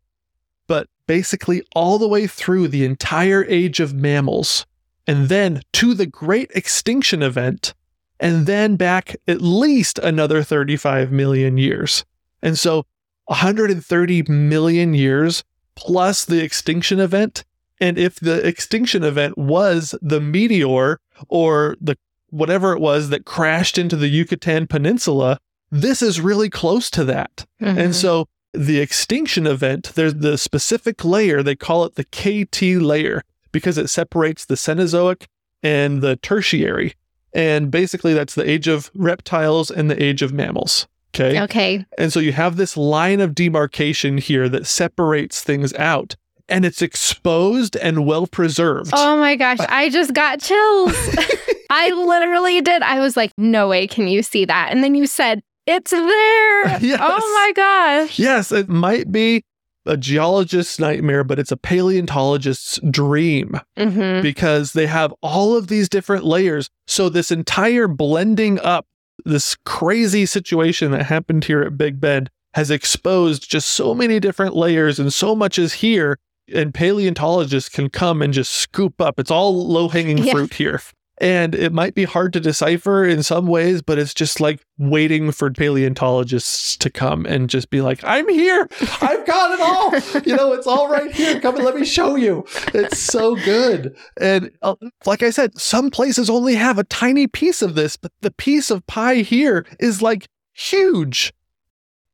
but 0.67 0.87
basically 1.07 1.63
all 1.75 1.97
the 1.97 2.07
way 2.07 2.27
through 2.27 2.67
the 2.67 2.85
entire 2.85 3.45
age 3.45 3.79
of 3.79 3.93
mammals, 3.93 4.65
and 5.07 5.29
then 5.29 5.61
to 5.73 5.93
the 5.93 6.05
great 6.05 6.51
extinction 6.53 7.23
event, 7.23 7.73
and 8.19 8.45
then 8.45 8.75
back 8.75 9.15
at 9.27 9.41
least 9.41 9.99
another 9.99 10.43
35 10.43 11.11
million 11.11 11.57
years. 11.57 12.05
And 12.41 12.57
so 12.57 12.85
130 13.25 14.23
million 14.23 14.93
years 14.93 15.43
plus 15.75 16.25
the 16.25 16.43
extinction 16.43 16.99
event. 16.99 17.43
And 17.79 17.97
if 17.97 18.19
the 18.19 18.45
extinction 18.45 19.03
event 19.03 19.37
was 19.37 19.95
the 20.01 20.19
meteor 20.19 20.99
or 21.29 21.77
the 21.79 21.97
whatever 22.29 22.73
it 22.73 22.79
was 22.79 23.09
that 23.09 23.25
crashed 23.25 23.77
into 23.77 23.95
the 23.95 24.07
Yucatan 24.09 24.67
Peninsula, 24.67 25.39
this 25.71 26.01
is 26.01 26.19
really 26.19 26.49
close 26.49 26.89
to 26.91 27.03
that. 27.05 27.45
Mhm. 27.61 27.77
And 27.77 27.95
so 27.95 28.27
the 28.53 28.79
extinction 28.79 29.47
event, 29.47 29.91
there's 29.95 30.15
the 30.15 30.37
specific 30.37 31.05
layer, 31.05 31.41
they 31.41 31.55
call 31.55 31.85
it 31.85 31.95
the 31.95 32.03
KT 32.03 32.79
layer 32.79 33.23
because 33.51 33.77
it 33.77 33.89
separates 33.89 34.45
the 34.45 34.55
Cenozoic 34.55 35.25
and 35.63 36.01
the 36.01 36.15
tertiary. 36.17 36.95
And 37.33 37.69
basically, 37.69 38.13
that's 38.13 38.35
the 38.35 38.49
age 38.49 38.67
of 38.67 38.91
reptiles 38.93 39.69
and 39.69 39.89
the 39.89 40.01
age 40.01 40.21
of 40.21 40.33
mammals. 40.33 40.87
Okay. 41.15 41.41
okay. 41.41 41.85
And 41.97 42.13
so 42.13 42.19
you 42.19 42.31
have 42.33 42.55
this 42.55 42.77
line 42.77 43.19
of 43.19 43.33
demarcation 43.33 44.17
here 44.17 44.47
that 44.49 44.67
separates 44.67 45.43
things 45.43 45.73
out, 45.73 46.15
and 46.47 46.65
it's 46.65 46.81
exposed 46.81 47.75
and 47.77 48.05
well 48.05 48.27
preserved. 48.27 48.91
Oh 48.93 49.17
my 49.17 49.35
gosh, 49.35 49.59
I 49.59 49.89
just 49.89 50.13
got 50.13 50.39
chills. 50.39 50.93
I 51.69 51.91
literally 51.91 52.61
did. 52.61 52.81
I 52.81 52.99
was 52.99 53.15
like, 53.15 53.31
no 53.37 53.67
way 53.67 53.87
can 53.87 54.07
you 54.07 54.23
see 54.23 54.45
that. 54.45 54.71
And 54.71 54.83
then 54.83 54.95
you 54.95 55.05
said, 55.05 55.41
it's 55.67 55.91
there. 55.91 56.79
Yes. 56.81 56.99
Oh 57.01 57.33
my 57.45 57.51
gosh. 57.55 58.17
Yes, 58.17 58.51
it 58.51 58.69
might 58.69 59.11
be 59.11 59.43
a 59.85 59.95
geologist's 59.97 60.79
nightmare, 60.79 61.23
but 61.23 61.39
it's 61.39 61.51
a 61.51 61.57
paleontologist's 61.57 62.79
dream 62.91 63.59
hmm 63.77 64.21
because 64.21 64.73
they 64.73 64.85
have 64.87 65.13
all 65.21 65.55
of 65.55 65.67
these 65.67 65.87
different 65.89 66.25
layers. 66.25 66.69
So, 66.87 67.09
this 67.09 67.31
entire 67.31 67.87
blending 67.87 68.59
up, 68.59 68.85
this 69.25 69.55
crazy 69.65 70.25
situation 70.25 70.91
that 70.91 71.05
happened 71.05 71.45
here 71.45 71.61
at 71.61 71.77
Big 71.77 71.99
Bend 71.99 72.29
has 72.53 72.71
exposed 72.71 73.49
just 73.49 73.69
so 73.69 73.93
many 73.93 74.19
different 74.19 74.55
layers, 74.55 74.99
and 74.99 75.13
so 75.13 75.35
much 75.35 75.57
is 75.59 75.73
here. 75.73 76.17
And 76.51 76.73
paleontologists 76.73 77.69
can 77.69 77.89
come 77.91 78.23
and 78.23 78.33
just 78.33 78.51
scoop 78.51 78.99
up. 78.99 79.19
It's 79.19 79.29
all 79.29 79.67
low 79.67 79.87
hanging 79.87 80.17
Yeah. 80.23 80.33
fruit 80.33 80.55
here. 80.55 80.81
And 81.21 81.53
it 81.53 81.73
might 81.73 81.95
be 81.95 82.05
hard 82.05 82.31
to 82.33 82.39
decipher 82.39 83.03
in 83.03 83.23
some 83.23 83.45
ways, 83.45 83.81
but 83.81 83.99
it's 83.99 84.13
just 84.13 84.39
like 84.39 84.65
waiting 84.77 85.31
for 85.31 85.51
paleontologists 85.51 86.77
to 86.77 86.89
come 86.89 87.25
and 87.25 87.49
just 87.49 87.69
be 87.69 87.81
like, 87.81 88.01
I'm 88.05 88.29
here. 88.29 88.69
I've 89.01 89.25
got 89.25 89.51
it 89.51 89.59
all. 89.59 90.21
you 90.25 90.35
know, 90.35 90.53
it's 90.53 90.67
all 90.67 90.89
right 90.89 91.11
here. 91.11 91.41
Come 91.41 91.55
and 91.55 91.65
let 91.65 91.75
me 91.75 91.85
show 91.85 92.15
you. 92.15 92.45
It's 92.73 92.99
so 92.99 93.35
good. 93.35 93.97
And 94.19 94.51
uh, 94.61 94.75
like 95.05 95.21
I 95.21 95.29
said, 95.29 95.59
some 95.59 95.91
places 95.91 96.29
only 96.29 96.55
have 96.55 96.77
a 96.77 96.85
tiny 96.85 97.27
piece 97.27 97.61
of 97.61 97.75
this, 97.75 97.97
but 97.97 98.13
the 98.21 98.31
piece 98.31 98.71
of 98.71 98.87
pie 98.87 99.15
here 99.15 99.65
is 99.77 100.01
like 100.01 100.29
huge. 100.53 101.33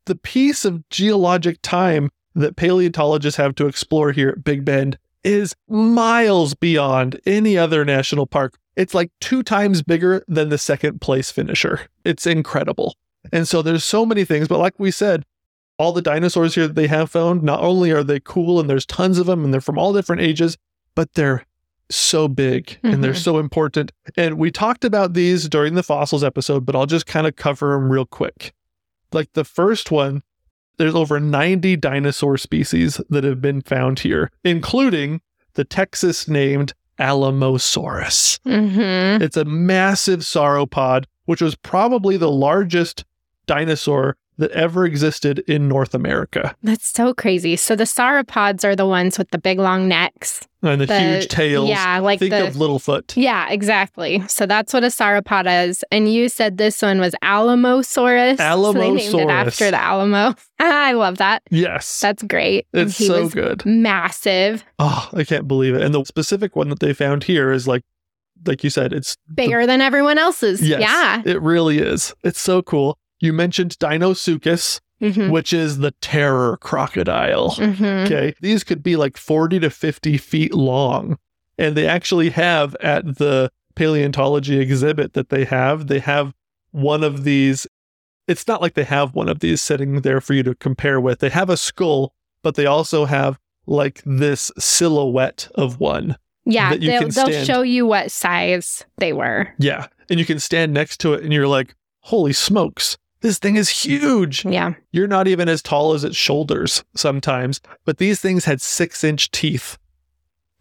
The 0.05 0.15
piece 0.15 0.65
of 0.65 0.87
geologic 0.89 1.59
time 1.61 2.09
that 2.33 2.55
paleontologists 2.55 3.37
have 3.37 3.55
to 3.55 3.67
explore 3.67 4.11
here 4.11 4.29
at 4.29 4.43
Big 4.43 4.65
Bend 4.65 4.97
is 5.23 5.55
miles 5.67 6.53
beyond 6.53 7.19
any 7.25 7.57
other 7.57 7.83
national 7.83 8.27
park. 8.27 8.58
It's 8.76 8.94
like 8.94 9.12
two 9.21 9.42
times 9.44 9.82
bigger 9.82 10.23
than 10.28 10.50
the 10.50 10.58
second 10.58 11.02
place 11.02 11.32
finisher. 11.32 11.88
It's 12.04 12.26
incredible. 12.28 12.96
And 13.32 13.48
so 13.48 13.62
there's 13.62 13.84
so 13.84 14.06
many 14.06 14.26
things, 14.26 14.48
but 14.48 14.60
like 14.60 14.78
we 14.78 14.92
said, 14.92 15.26
all 15.78 15.92
the 15.94 16.02
dinosaurs 16.02 16.56
here 16.56 16.67
that 16.67 16.76
they 16.76 16.88
have 16.88 17.10
found, 17.12 17.44
not 17.44 17.62
only 17.62 17.92
are 17.92 18.04
they 18.04 18.19
cool 18.19 18.60
and 18.60 18.69
there's 18.69 18.86
tons 18.86 19.17
of 19.17 19.26
them 19.26 19.44
and 19.44 19.54
they're 19.54 19.62
from 19.62 19.78
all 19.78 19.94
different 19.94 20.21
ages, 20.21 20.58
but 20.94 21.13
they're 21.13 21.46
so 21.90 22.28
big 22.28 22.78
and 22.84 23.04
they're 23.04 23.13
Mhm. 23.13 23.23
so 23.23 23.38
important. 23.40 23.92
And 24.17 24.38
we 24.38 24.52
talked 24.52 24.84
about 24.86 25.13
these 25.13 25.48
during 25.50 25.76
the 25.76 25.84
fossils 25.84 26.23
episode, 26.23 26.65
but 26.65 26.76
I'll 26.76 26.86
just 26.86 27.06
kind 27.06 27.28
of 27.28 27.36
cover 27.36 27.73
them 27.73 27.90
real 27.92 28.06
quick. 28.06 28.54
Like 29.12 29.34
the 29.34 29.44
first 29.44 29.92
one, 29.92 30.23
there's 30.78 30.96
over 30.96 31.19
90 31.19 31.76
dinosaur 31.78 32.38
species 32.38 33.00
that 33.10 33.23
have 33.23 33.42
been 33.42 33.62
found 33.62 34.00
here, 34.00 34.32
including 34.44 35.21
the 35.54 35.63
Texas 35.63 36.28
named 36.28 36.73
Alamosaurus. 37.00 38.39
hmm 38.43 39.21
It's 39.23 39.37
a 39.37 39.46
massive 39.46 40.21
sauropod, 40.21 41.06
which 41.25 41.41
was 41.41 41.56
probably 41.56 42.17
the 42.17 42.31
largest 42.31 43.04
dinosaur 43.48 44.17
that 44.38 44.52
ever 44.52 44.86
existed 44.86 45.40
in 45.48 45.67
North 45.67 45.94
America. 45.94 46.56
That's 46.63 46.90
so 46.92 47.13
crazy. 47.13 47.56
So 47.56 47.75
the 47.75 47.86
sauropods 47.86 48.63
are 48.65 48.75
the 48.75 48.86
ones 48.86 49.17
with 49.17 49.29
the 49.31 49.38
big 49.38 49.60
long 49.60 49.88
necks. 49.88 50.48
And 50.62 50.81
the, 50.81 50.88
The- 50.88 51.00
huge 51.00 51.27
tails. 51.27 51.69
yeah, 51.69 52.00
like 52.00 52.19
Think 52.19 52.31
the- 52.31 52.48
of 52.48 52.56
Littlefoot. 52.56 53.13
Yeah, 53.15 53.50
exactly. 53.50 54.21
So 54.27 54.46
that's 54.46 54.73
what 54.73 54.83
a 54.83 54.88
sauropod 54.88 55.67
is. 55.69 55.83
And 55.92 56.12
you 56.12 56.27
said 56.27 56.58
this 56.58 56.81
one 56.81 57.00
was 57.00 57.13
Alamosaurus. 57.23 58.38
So 58.38 58.73
they 58.73 58.92
named 58.92 59.13
it 59.15 59.29
after 59.29 59.71
the 59.71 59.79
Alamo. 59.81 60.36
I 60.60 60.94
love 60.94 61.17
that. 61.17 61.44
Yes. 61.52 62.00
That's 62.00 62.23
great. 62.23 62.67
It's 62.73 62.96
so 62.96 63.29
good. 63.29 63.65
massive, 63.65 64.63
Oh, 64.79 65.10
I 65.13 65.23
can't 65.23 65.48
believe 65.48 65.75
it. 65.75 65.81
And 65.81 65.94
the 65.94 66.04
specific 66.06 66.56
one 66.56 66.69
that 66.69 66.79
they 66.79 66.94
found 66.94 67.23
here 67.23 67.52
is 67.52 67.67
like, 67.67 67.83
like 68.46 68.63
you 68.63 68.69
said, 68.69 68.92
it's 68.92 69.15
bigger 69.33 69.65
than 69.65 69.81
everyone 69.81 70.17
else's. 70.17 70.62
yes, 70.62 70.81
Yeah. 70.81 71.21
it 71.25 71.42
really 71.42 71.79
is. 71.79 72.13
It's 72.23 72.40
so 72.40 72.62
cool. 72.62 72.98
You 73.19 73.33
mentioned 73.33 73.77
Deinosuchus, 73.79 74.79
hmm 74.99 75.29
which 75.29 75.51
is 75.51 75.79
the 75.79 75.91
terror 76.01 76.57
crocodile. 76.57 77.51
hmm 77.55 77.83
Okay. 77.83 78.33
These 78.41 78.63
could 78.63 78.81
be 78.81 78.95
like 78.95 79.17
40 79.17 79.59
to 79.59 79.69
50 79.69 80.17
feet 80.17 80.53
long. 80.53 81.17
And 81.57 81.75
they 81.75 81.87
actually 81.87 82.29
have 82.31 82.75
at 82.75 83.17
the 83.17 83.51
paleontology 83.75 84.59
exhibit 84.59 85.13
that 85.13 85.29
they 85.29 85.45
have, 85.45 85.87
they 85.87 85.99
have 85.99 86.33
one 86.71 87.03
of 87.03 87.23
these. 87.23 87.67
It's 88.27 88.47
not 88.47 88.61
like 88.61 88.73
they 88.73 88.83
have 88.85 89.13
one 89.13 89.29
of 89.29 89.39
these 89.39 89.61
sitting 89.61 90.01
there 90.01 90.19
for 90.19 90.33
you 90.33 90.43
to 90.43 90.55
compare 90.55 90.99
with. 90.99 91.19
They 91.19 91.29
have 91.29 91.49
a 91.49 91.57
skull, 91.57 92.13
but 92.41 92.55
they 92.55 92.65
also 92.65 93.05
have 93.05 93.37
like 93.67 94.01
this 94.05 94.51
silhouette 94.57 95.47
of 95.55 95.79
one. 95.79 96.17
Yeah. 96.45 96.75
They'll, 96.75 97.09
they'll 97.09 97.45
show 97.45 97.61
you 97.61 97.85
what 97.85 98.11
size 98.11 98.85
they 98.97 99.13
were. 99.13 99.47
Yeah. 99.59 99.87
And 100.09 100.19
you 100.19 100.25
can 100.25 100.39
stand 100.39 100.73
next 100.73 100.99
to 101.01 101.13
it 101.13 101.23
and 101.23 101.33
you're 101.33 101.47
like, 101.47 101.75
holy 102.01 102.33
smokes, 102.33 102.97
this 103.26 103.40
thing 103.40 103.56
is 103.56 103.69
huge. 103.69 104.46
Yeah. 104.46 104.76
You're 104.92 105.08
not 105.08 105.28
even 105.28 105.50
as 105.50 105.63
tall 105.63 105.96
as 105.96 106.04
its 106.04 106.15
shoulders 106.15 106.84
sometimes, 106.96 107.60
but 107.84 107.98
these 107.98 108.21
things 108.21 108.46
had 108.46 108.62
six 108.62 109.04
inch 109.04 109.32
teeth. 109.32 109.80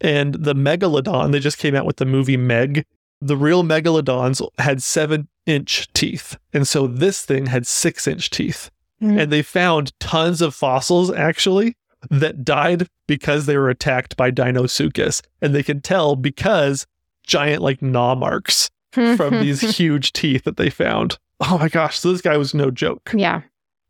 And 0.01 0.33
the 0.33 0.55
megalodon, 0.55 1.31
they 1.31 1.39
just 1.39 1.59
came 1.59 1.75
out 1.75 1.85
with 1.85 1.97
the 1.97 2.07
movie 2.07 2.37
Meg. 2.37 2.83
The 3.21 3.37
real 3.37 3.63
megalodons 3.63 4.41
had 4.57 4.81
seven 4.81 5.27
inch 5.45 5.93
teeth. 5.93 6.37
And 6.53 6.67
so 6.67 6.87
this 6.87 7.23
thing 7.23 7.45
had 7.45 7.67
six 7.67 8.07
inch 8.07 8.31
teeth. 8.31 8.71
Mm. 8.99 9.21
And 9.21 9.31
they 9.31 9.43
found 9.43 9.97
tons 9.99 10.41
of 10.41 10.55
fossils 10.55 11.11
actually 11.11 11.77
that 12.09 12.43
died 12.43 12.87
because 13.05 13.45
they 13.45 13.57
were 13.57 13.69
attacked 13.69 14.17
by 14.17 14.31
Deinosuchus. 14.31 15.21
And 15.39 15.53
they 15.53 15.61
can 15.61 15.81
tell 15.81 16.15
because 16.15 16.87
giant 17.27 17.61
like 17.61 17.83
gnaw 17.83 18.15
marks 18.15 18.71
from 18.91 19.39
these 19.39 19.61
huge 19.77 20.13
teeth 20.13 20.45
that 20.45 20.57
they 20.57 20.71
found. 20.71 21.19
Oh 21.41 21.57
my 21.57 21.69
gosh, 21.69 21.99
so 21.99 22.11
this 22.11 22.21
guy 22.21 22.37
was 22.37 22.53
no 22.53 22.71
joke. 22.71 23.11
yeah. 23.13 23.41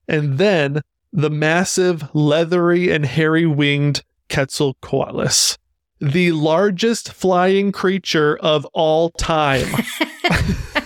And 0.08 0.38
then 0.38 0.82
the 1.14 1.30
massive, 1.30 2.04
leathery, 2.14 2.92
and 2.92 3.06
hairy 3.06 3.46
winged 3.46 4.04
Quetzalcoatlus, 4.30 5.58
the 6.02 6.32
largest 6.32 7.14
flying 7.14 7.72
creature 7.72 8.38
of 8.38 8.66
all 8.74 9.12
time. 9.12 9.68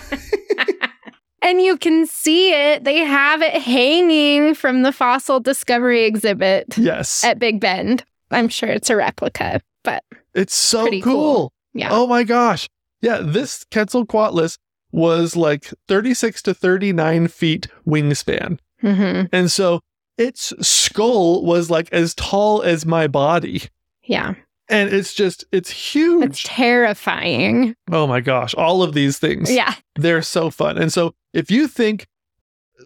and 1.42 1.60
you 1.62 1.76
can 1.76 2.06
see 2.06 2.52
it. 2.52 2.84
They 2.84 2.98
have 2.98 3.42
it 3.42 3.54
hanging 3.62 4.54
from 4.54 4.82
the 4.82 4.92
fossil 4.92 5.40
discovery 5.40 6.04
exhibit 6.04 6.76
yes. 6.76 7.24
at 7.24 7.38
Big 7.38 7.60
Bend. 7.60 8.04
I'm 8.30 8.48
sure 8.48 8.68
it's 8.68 8.90
a 8.90 8.96
replica, 8.96 9.60
but 9.82 10.04
It's 10.34 10.54
so 10.54 10.88
cool. 10.88 11.02
cool. 11.02 11.52
yeah. 11.74 11.88
Oh 11.90 12.06
my 12.06 12.22
gosh. 12.22 12.68
Yeah, 13.00 13.20
this 13.22 13.64
Quetzalcoatlus 13.70 14.58
was 14.92 15.36
like 15.36 15.72
36 15.88 16.42
to 16.42 16.54
39 16.54 17.28
feet 17.28 17.66
wingspan. 17.86 18.58
hmm 18.80 19.22
And 19.32 19.50
so 19.50 19.80
its 20.18 20.52
skull 20.66 21.44
was 21.44 21.70
like 21.70 21.92
as 21.92 22.14
tall 22.14 22.62
as 22.62 22.84
my 22.84 23.06
body. 23.06 23.62
Yeah. 24.02 24.34
And 24.68 24.92
it's 24.92 25.14
just, 25.14 25.44
it's 25.52 25.70
huge. 25.70 26.24
It's 26.24 26.42
terrifying. 26.44 27.74
oh 27.90 28.06
my 28.06 28.20
gosh. 28.20 28.54
All 28.54 28.82
of 28.82 28.94
these 28.94 29.18
things. 29.18 29.50
Yeah. 29.50 29.74
They're 29.96 30.22
so 30.22 30.50
fun. 30.50 30.78
And 30.78 30.92
so 30.92 31.12
if 31.32 31.50
you 31.50 31.66
think 31.68 32.06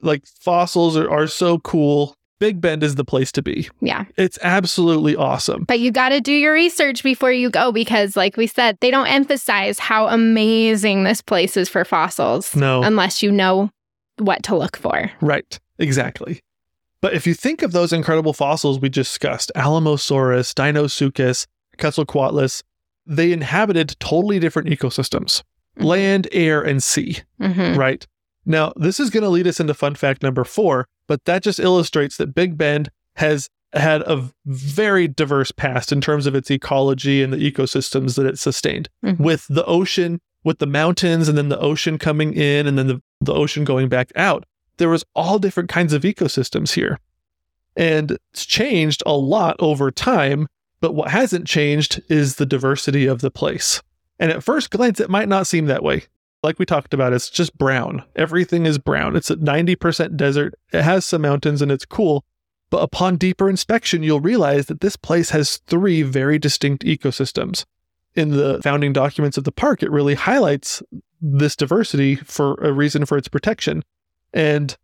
like 0.03 0.25
fossils 0.27 0.97
are, 0.97 1.11
are 1.11 1.27
so 1.27 1.59
cool, 1.59 2.17
Big 2.45 2.61
Bend 2.61 2.83
is 2.83 2.97
the 2.97 3.07
place 3.07 3.33
to 3.33 3.41
be. 3.43 3.71
Yeah. 3.81 4.05
It's 4.19 4.39
absolutely 4.43 5.17
awesome. 5.17 5.65
But 5.65 5.81
you 5.81 5.91
got 5.91 6.11
to 6.11 6.21
do 6.21 6.31
your 6.33 6.53
research 6.53 7.03
before 7.03 7.33
you 7.33 7.49
go 7.49 7.73
because, 7.73 8.17
like 8.17 8.37
we 8.37 8.47
said, 8.47 8.77
they 8.83 8.91
don't 8.91 9.07
emphasize 9.07 9.79
how 9.79 10.09
amazing 10.09 11.05
this 11.05 11.23
place 11.23 11.57
is 11.57 11.71
for 11.71 11.87
fossils 11.87 12.55
No. 12.55 12.83
unless 12.83 13.23
you 13.23 13.33
know 13.33 13.71
what 14.19 14.43
to 14.43 14.55
look 14.57 14.77
for. 14.77 15.11
Right. 15.23 15.59
Exactly. 15.79 16.41
But 17.01 17.15
if 17.15 17.27
you 17.27 17.33
think 17.33 17.63
of 17.63 17.73
those 17.73 17.95
incredible 17.95 18.35
fossils 18.35 18.79
we 18.79 18.91
discussed, 18.91 19.51
Alamosaurus, 19.57 20.53
Deinosuchus, 20.53 21.47
Quetzalcoatlus, 21.79 22.63
they 23.07 23.33
inhabited 23.33 23.97
totally 24.01 24.39
different 24.39 24.69
ecosystems 24.69 25.43
Mhm. 25.79 25.85
land, 25.85 26.29
air, 26.31 26.61
and 26.61 26.83
sea. 26.83 27.21
hmm 27.41 27.75
Right. 27.75 28.07
Now, 28.45 28.75
this 28.77 29.01
is 29.01 29.09
going 29.09 29.23
to 29.23 29.31
lead 29.31 29.47
us 29.47 29.61
into 29.61 29.73
fun 29.73 29.95
fact 29.95 30.23
number 30.23 30.45
four, 30.45 30.87
but 31.07 31.25
that 31.25 31.43
just 31.43 31.59
illustrates 31.59 32.17
that 32.17 32.35
Big 32.35 32.57
Bend 32.57 32.91
has 33.17 33.49
had 33.73 34.03
a 34.03 34.31
very 34.47 35.09
diverse 35.09 35.51
past 35.51 35.91
in 35.93 36.01
terms 36.01 36.27
of 36.27 36.35
its 36.35 36.51
ecology 36.51 37.23
and 37.23 37.33
the 37.33 37.51
ecosystems 37.51 38.15
that 38.17 38.27
it 38.27 38.39
sustained. 38.39 38.89
Mhm. 39.05 39.19
With 39.19 39.47
the 39.49 39.65
ocean, 39.65 40.21
with 40.45 40.59
the 40.59 40.67
mountains, 40.67 41.29
and 41.29 41.37
then 41.37 41.49
the 41.49 41.59
ocean 41.59 41.99
coming 41.99 42.35
in, 42.35 42.67
and 42.67 42.79
then 42.79 42.87
the, 42.87 43.03
the 43.21 43.35
ocean 43.35 43.65
going 43.65 43.89
back 43.89 44.13
out, 44.15 44.45
there 44.77 44.89
was 44.89 45.05
all 45.15 45.39
different 45.39 45.69
kinds 45.69 45.93
of 45.93 46.03
ecosystems 46.03 46.75
here. 46.75 46.99
And 47.77 48.19
it's 48.33 48.47
changed 48.47 49.03
a 49.07 49.17
lot 49.17 49.57
over 49.59 49.91
time, 49.91 50.47
but 50.81 50.95
what 50.95 51.11
hasn't 51.11 51.47
changed 51.47 52.01
is 52.09 52.37
the 52.37 52.47
diversity 52.47 53.07
of 53.07 53.21
the 53.21 53.31
place. 53.31 53.83
And 54.21 54.31
at 54.31 54.45
first 54.45 54.71
glance, 54.71 55.01
it 55.01 55.11
might 55.11 55.29
not 55.29 55.47
seem 55.47 55.67
that 55.67 55.83
way 55.83 56.05
like 56.45 56.59
we 56.59 56.67
talked 56.67 56.95
about, 56.95 57.13
it's 57.13 57.31
just 57.31 57.57
brown. 57.59 58.05
Everything 58.15 58.67
is 58.67 58.79
brown. 58.79 59.17
It's 59.17 59.31
a 59.31 59.37
90% 59.37 60.17
desert. 60.17 60.55
It 60.73 60.83
has 60.83 61.05
some 61.05 61.23
mountains 61.23 61.63
and 61.63 61.73
it's 61.73 61.87
cool. 61.87 62.25
But 62.71 62.83
upon 62.83 63.17
deeper 63.17 63.49
inspection, 63.49 64.03
you'll 64.03 64.21
realize 64.21 64.67
that 64.67 64.81
this 64.81 64.97
place 64.97 65.31
has 65.31 65.59
three 65.67 66.03
very 66.03 66.39
distinct 66.39 66.85
ecosystems. 66.85 67.65
In 68.15 68.31
the 68.31 68.61
founding 68.63 68.93
documents 68.93 69.37
of 69.37 69.45
the 69.45 69.53
park, 69.53 69.83
it 69.83 69.91
really 69.91 70.15
highlights 70.15 70.83
this 71.21 71.57
diversity 71.57 72.17
for 72.17 72.55
a 72.55 72.73
reason 72.73 73.07
for 73.07 73.19
its 73.19 73.29
protection. 73.29 73.83
And 74.33 74.77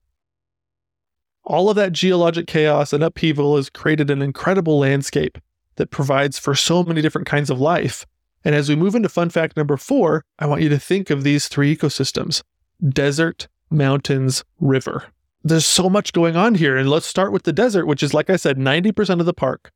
all 1.44 1.68
of 1.68 1.76
that 1.76 1.92
geologic 1.92 2.46
chaos 2.46 2.92
and 2.92 3.04
upheaval 3.04 3.56
has 3.56 3.70
created 3.70 4.10
an 4.10 4.22
incredible 4.22 4.78
landscape 4.78 5.38
that 5.76 5.90
provides 5.90 6.38
for 6.38 6.54
so 6.54 6.82
many 6.82 7.02
different 7.02 7.26
kinds 7.26 7.50
of 7.50 7.60
life. 7.60 8.06
And 8.44 8.54
as 8.54 8.68
we 8.68 8.76
move 8.76 8.94
into 8.94 9.08
fun 9.08 9.30
fact 9.30 9.56
number 9.56 9.76
four, 9.76 10.24
I 10.38 10.46
want 10.46 10.62
you 10.62 10.68
to 10.70 10.78
think 10.78 11.10
of 11.10 11.24
these 11.24 11.48
three 11.48 11.76
ecosystems 11.76 12.42
desert, 12.88 13.48
mountains, 13.70 14.44
river. 14.58 15.04
There's 15.42 15.66
so 15.66 15.88
much 15.88 16.12
going 16.12 16.36
on 16.36 16.54
here. 16.54 16.76
And 16.76 16.88
let's 16.88 17.06
start 17.06 17.32
with 17.32 17.44
the 17.44 17.52
desert, 17.52 17.86
which 17.86 18.02
is, 18.02 18.14
like 18.14 18.30
I 18.30 18.36
said, 18.36 18.56
90% 18.56 19.20
of 19.20 19.26
the 19.26 19.34
park. 19.34 19.70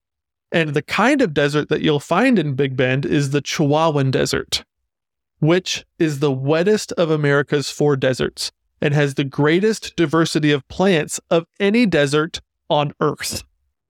And 0.53 0.71
the 0.71 0.83
kind 0.83 1.21
of 1.21 1.35
desert 1.35 1.69
that 1.69 1.81
you'll 1.81 2.01
find 2.01 2.39
in 2.39 2.55
Big 2.55 2.77
Bend 2.77 3.05
is 3.05 3.31
the 3.31 3.43
Chihuahuan 3.43 4.11
Desert, 4.11 4.65
which 5.41 5.85
is 5.99 6.21
the 6.21 6.33
wettest 6.33 6.93
of 6.93 7.11
America's 7.11 7.71
four 7.71 7.97
deserts 7.97 8.53
and 8.81 8.95
has 8.95 9.15
the 9.15 9.25
greatest 9.25 9.97
diversity 9.97 10.53
of 10.53 10.67
plants 10.69 11.19
of 11.31 11.47
any 11.59 11.87
desert 11.87 12.41
on 12.69 12.93
Earth. 13.01 13.43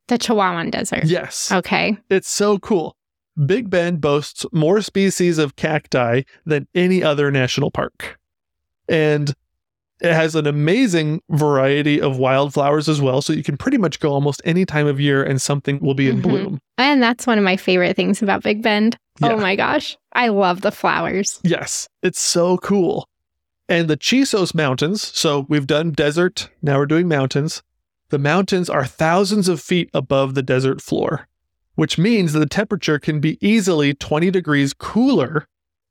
The 0.07 0.19
Chihuahuan 0.19 0.71
Desert. 0.71 1.05
Yes. 1.05 1.51
Okay. 1.51 1.99
It's 2.09 2.31
so 2.31 2.59
cool. 2.59 2.97
Big 3.47 3.69
Bend 3.71 4.01
boasts 4.01 4.47
more 4.53 4.81
species 4.81 5.39
of 5.39 5.57
cacti 5.57 6.23
than 6.45 6.69
any 6.75 7.03
other 7.03 7.31
national 7.31 7.71
park. 7.71 8.19
And 8.89 9.33
it 10.01 10.13
has 10.13 10.35
an 10.35 10.47
amazing 10.47 11.23
variety 11.31 12.01
of 12.01 12.19
wildflowers 12.19 12.89
as 12.89 13.01
well. 13.01 13.23
So 13.23 13.33
you 13.33 13.43
can 13.43 13.57
pretty 13.57 13.79
much 13.79 14.01
go 14.01 14.13
almost 14.13 14.43
any 14.45 14.65
time 14.67 14.87
of 14.87 15.01
year 15.01 15.23
and 15.23 15.41
something 15.41 15.81
will 15.81 15.95
be 15.95 16.09
in 16.09 16.19
Mhm. 16.19 16.23
bloom. 16.23 16.59
And 16.77 17.03
that's 17.03 17.27
one 17.27 17.39
of 17.39 17.45
my 17.45 17.57
favorite 17.57 17.97
things 17.97 18.21
about 18.23 18.43
Big 18.43 18.63
Bend. 18.63 18.97
Yeah. 19.21 19.33
Oh 19.33 19.39
my 19.39 19.57
gosh. 19.57 19.97
I 20.13 20.29
love 20.29 20.61
the 20.61 20.73
flowers. 20.73 21.41
Yes, 21.45 21.89
it's 22.03 22.21
so 22.21 22.59
cool. 22.59 23.09
And 23.69 23.89
the 23.89 23.97
Chisos 23.97 24.55
Mountains, 24.55 25.01
so 25.15 25.47
we've 25.49 25.67
done 25.67 25.93
desert, 25.93 26.51
now 26.61 26.79
we're 26.79 26.87
doing 26.87 27.09
mountains. 27.09 27.63
The 28.11 28.19
mountains 28.19 28.69
are 28.69 28.85
thousands 28.85 29.49
of 29.49 29.61
feet 29.61 29.89
above 29.95 30.35
the 30.35 30.43
desert 30.43 30.83
floor, 30.83 31.29
which 31.75 31.99
means 31.99 32.33
that 32.33 32.39
the 32.41 32.47
temperature 32.47 32.99
can 32.99 33.21
be 33.21 33.39
easily 33.47 33.95
20 33.95 34.31
degrees 34.31 34.73
cooler 34.73 35.47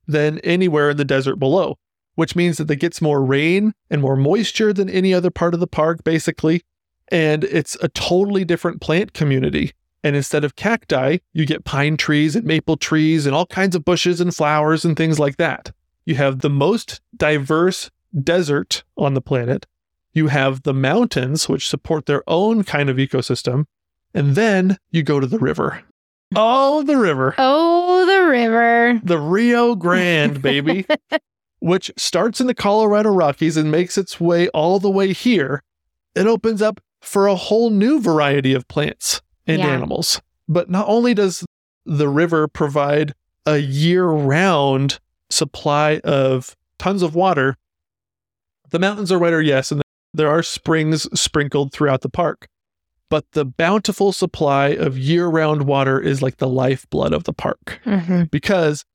than 0.07 0.39
anywhere 0.39 0.91
in 0.91 0.97
the 0.97 1.05
desert 1.05 1.37
below, 1.37 1.77
which 2.15 2.35
means 2.35 2.57
that 2.57 2.69
it 2.69 2.77
gets 2.77 3.01
more 3.01 3.23
rain 3.23 3.73
and 3.89 4.01
more 4.01 4.15
moisture 4.15 4.73
than 4.73 4.89
any 4.89 5.13
other 5.13 5.31
part 5.31 5.53
of 5.53 5.59
the 5.59 5.67
park, 5.67 6.03
basically. 6.03 6.61
And 7.09 7.43
it's 7.43 7.75
a 7.81 7.87
totally 7.89 8.45
different 8.45 8.81
plant 8.81 9.13
community. 9.13 9.73
And 10.03 10.15
instead 10.15 10.43
of 10.43 10.55
cacti, 10.55 11.19
you 11.31 11.45
get 11.45 11.63
pine 11.63 11.95
trees 11.95 12.35
and 12.35 12.45
maple 12.45 12.75
trees 12.75 13.25
and 13.25 13.33
all 13.33 13.45
kinds 13.45 13.75
of 13.75 13.85
bushes 13.85 14.19
and 14.19 14.35
flowers 14.35 14.83
and 14.83 14.97
things 14.97 15.19
like 15.19 15.37
that. 15.37 15.71
You 16.05 16.15
have 16.15 16.39
the 16.39 16.49
most 16.49 16.99
diverse 17.15 17.89
desert 18.21 18.83
on 18.97 19.13
the 19.13 19.21
planet. 19.21 19.65
you 20.13 20.27
have 20.27 20.63
the 20.63 20.73
mountains, 20.73 21.49
which 21.49 21.67
support 21.67 22.05
their 22.05 22.23
own 22.27 22.63
kind 22.63 22.89
of 22.89 22.97
ecosystem. 22.97 23.65
And 24.13 24.35
then 24.35 24.77
you 24.91 25.03
go 25.03 25.19
to 25.19 25.27
the 25.27 25.39
river. 25.39 25.81
Oh, 26.35 26.83
the 26.83 26.97
river. 26.97 27.35
Oh, 27.37 28.05
the 28.05 28.27
river. 28.27 28.99
The 29.03 29.19
Rio 29.19 29.75
Grande, 29.75 30.41
baby, 30.41 30.85
which 31.59 31.91
starts 31.97 32.41
in 32.41 32.47
the 32.47 32.53
Colorado 32.55 33.09
Rockies 33.09 33.57
and 33.57 33.71
makes 33.71 33.97
its 33.97 34.19
way 34.19 34.47
all 34.49 34.79
the 34.79 34.89
way 34.89 35.13
here. 35.13 35.61
It 36.15 36.27
opens 36.27 36.61
up 36.61 36.79
for 37.01 37.27
a 37.27 37.35
whole 37.35 37.69
new 37.69 37.99
variety 37.99 38.53
of 38.53 38.67
plants 38.67 39.21
and 39.47 39.59
Yeah. 39.59 39.67
animals. 39.69 40.21
But 40.47 40.69
not 40.69 40.87
only 40.87 41.13
does 41.13 41.45
the 41.85 42.09
river 42.09 42.47
provide 42.47 43.13
a 43.45 43.57
year 43.57 44.05
round 44.07 44.99
supply 45.29 45.99
of 46.03 46.55
tons 46.77 47.01
of 47.01 47.13
water, 47.15 47.57
the 48.69 48.79
mountains 48.79 49.11
are 49.11 49.19
wetter, 49.19 49.41
yes, 49.41 49.71
and 49.71 49.81
there 50.13 50.29
are 50.29 50.41
springs 50.43 51.07
sprinkled 51.19 51.71
throughout 51.73 52.01
the 52.01 52.09
park. 52.09 52.47
But 53.13 53.31
the 53.33 53.45
bountiful 53.45 54.11
supply 54.11 54.69
of 54.69 54.97
year 54.97 55.27
round 55.27 55.67
water 55.67 55.99
is 55.99 56.23
like 56.23 56.37
the 56.37 56.47
lifeblood 56.47 57.13
of 57.13 57.25
the 57.25 57.33
park 57.33 57.79
hmm 57.83 58.23
because 58.31 58.85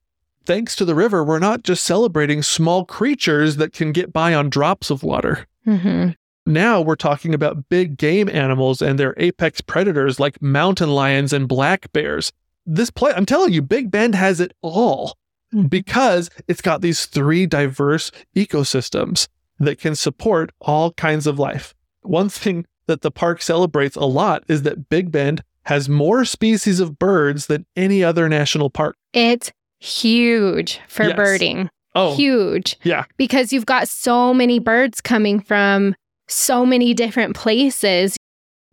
thanks 0.45 0.75
to 0.77 0.85
the 0.85 0.97
river, 0.97 1.23
we're 1.23 1.39
not 1.39 1.63
just 1.63 1.85
celebrating 1.85 2.43
small 2.43 2.85
creatures 2.85 3.59
that 3.59 3.73
can 3.73 3.93
get 3.93 4.13
by 4.13 4.35
on 4.35 4.51
drops 4.51 4.91
of 4.91 5.05
water. 5.05 5.47
hmm 5.65 6.09
Now 6.47 6.81
we're 6.81 6.97
talking 6.97 7.33
about 7.33 7.69
big 7.69 7.97
game 7.97 8.29
animals 8.29 8.83
and 8.83 8.99
their 8.99 9.15
apex 9.19 9.61
predators 9.61 10.19
like 10.19 10.43
mountain 10.43 10.91
lions 10.91 11.33
and 11.33 11.47
black 11.47 11.93
bears. 11.93 12.33
This 12.67 12.91
place, 12.91 13.15
I'm 13.17 13.25
telling 13.27 13.53
you, 13.53 13.63
Big 13.63 13.91
Bend 13.93 14.15
has 14.17 14.41
it 14.41 14.53
all 14.63 15.17
Mhm. 15.55 15.71
because 15.71 16.29
it's 16.49 16.61
got 16.61 16.81
these 16.81 17.07
three 17.07 17.47
diverse 17.47 18.11
ecosystems 18.35 19.29
that 19.61 19.79
can 19.79 19.95
support 19.95 20.51
all 20.61 20.91
kinds 20.93 21.27
of 21.29 21.39
life. 21.39 21.73
One 22.03 22.29
thing 22.29 22.67
that 22.89 23.03
the 23.03 23.11
park 23.13 23.41
celebrates 23.41 23.95
a 23.97 24.05
lot 24.05 24.43
is 24.49 24.63
that 24.63 24.89
Big 24.89 25.13
Bend 25.13 25.43
has 25.67 25.89
more 25.89 26.25
species 26.25 26.81
of 26.81 26.99
birds 26.99 27.47
than 27.47 27.65
any 27.77 28.03
other 28.03 28.29
national 28.29 28.71
park. 28.71 28.97
It's 29.13 29.53
huge 29.81 30.81
for 30.89 31.05
Yes. 31.05 31.17
birding. 31.17 31.71
Oh, 31.95 32.15
Huge. 32.15 32.77
yeah. 32.83 33.05
Because 33.17 33.53
you've 33.53 33.67
got 33.67 33.89
so 33.89 34.33
many 34.35 34.59
birds 34.59 35.01
coming 35.01 35.41
from 35.41 35.95
so 36.29 36.65
many 36.67 36.95
different 36.95 37.35
places. 37.37 38.17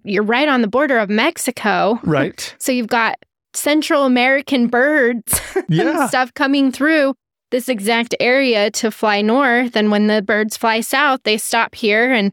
You're 0.03 0.23
right 0.23 0.47
on 0.47 0.61
the 0.61 0.67
border 0.67 0.97
of 0.97 1.09
Mexico. 1.09 1.99
Right. 2.03 2.53
So 2.59 2.71
you've 2.71 2.87
got 2.87 3.15
Central 3.53 4.03
American 4.05 4.67
birds 4.67 5.39
Yeah. 5.69 6.01
and 6.01 6.09
stuff 6.09 6.33
coming 6.33 6.71
through 6.71 7.13
this 7.51 7.69
exact 7.69 8.13
area 8.19 8.69
to 8.71 8.91
fly 8.91 9.21
north. 9.21 9.75
And 9.75 9.91
when 9.91 10.07
the 10.07 10.21
birds 10.21 10.57
fly 10.57 10.81
south, 10.81 11.21
they 11.23 11.37
stop 11.37 11.73
here 11.75 12.11
and 12.11 12.31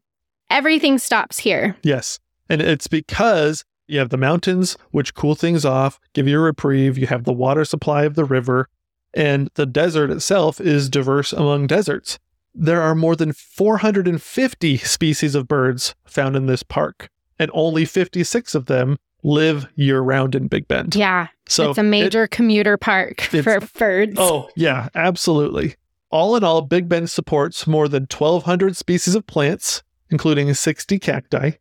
everything 0.52 0.98
stops 0.98 1.38
here. 1.38 1.76
Yes. 1.82 2.18
And 2.48 2.60
it's 2.60 2.86
because 2.86 3.64
you 3.86 3.98
have 3.98 4.10
the 4.10 4.16
mountains, 4.16 4.76
which 4.90 5.14
cool 5.14 5.34
things 5.34 5.64
off, 5.64 5.98
give 6.12 6.28
you 6.28 6.38
a 6.38 6.42
reprieve. 6.42 6.96
You 6.98 7.06
have 7.08 7.24
the 7.24 7.32
water 7.32 7.64
supply 7.64 8.04
of 8.04 8.14
the 8.14 8.24
river, 8.24 8.68
and 9.14 9.50
the 9.54 9.66
desert 9.66 10.10
itself 10.10 10.60
is 10.60 10.88
diverse 10.88 11.32
among 11.32 11.66
deserts. 11.66 12.18
There 12.54 12.80
are 12.82 12.94
more 12.94 13.16
than 13.16 13.32
450 13.32 14.76
species 14.78 15.34
of 15.34 15.48
birds 15.48 15.94
found 16.04 16.36
in 16.36 16.46
this 16.46 16.62
park, 16.62 17.08
and 17.38 17.50
only 17.54 17.84
56 17.84 18.54
of 18.54 18.66
them 18.66 18.98
live 19.22 19.66
year 19.74 20.00
round 20.00 20.34
in 20.34 20.48
Big 20.48 20.68
Bend. 20.68 20.94
Yeah. 20.96 21.28
so 21.48 21.70
it's 21.70 21.78
a 21.78 21.82
it- 21.82 21.84
major 21.84 22.26
commuter 22.26 22.76
park 22.76 23.20
for 23.22 23.60
birds. 23.78 24.14
Oh, 24.18 24.48
yeah, 24.56 24.88
absolutely. 24.94 25.76
All 26.10 26.36
in 26.36 26.44
all, 26.44 26.60
Big 26.62 26.88
Bend 26.88 27.08
supports 27.10 27.66
more 27.66 27.88
than 27.88 28.02
1,200 28.02 28.76
species 28.76 29.14
of 29.14 29.26
plants, 29.26 29.82
including 30.12 30.52
60 30.52 30.98
cacti, 30.98 31.52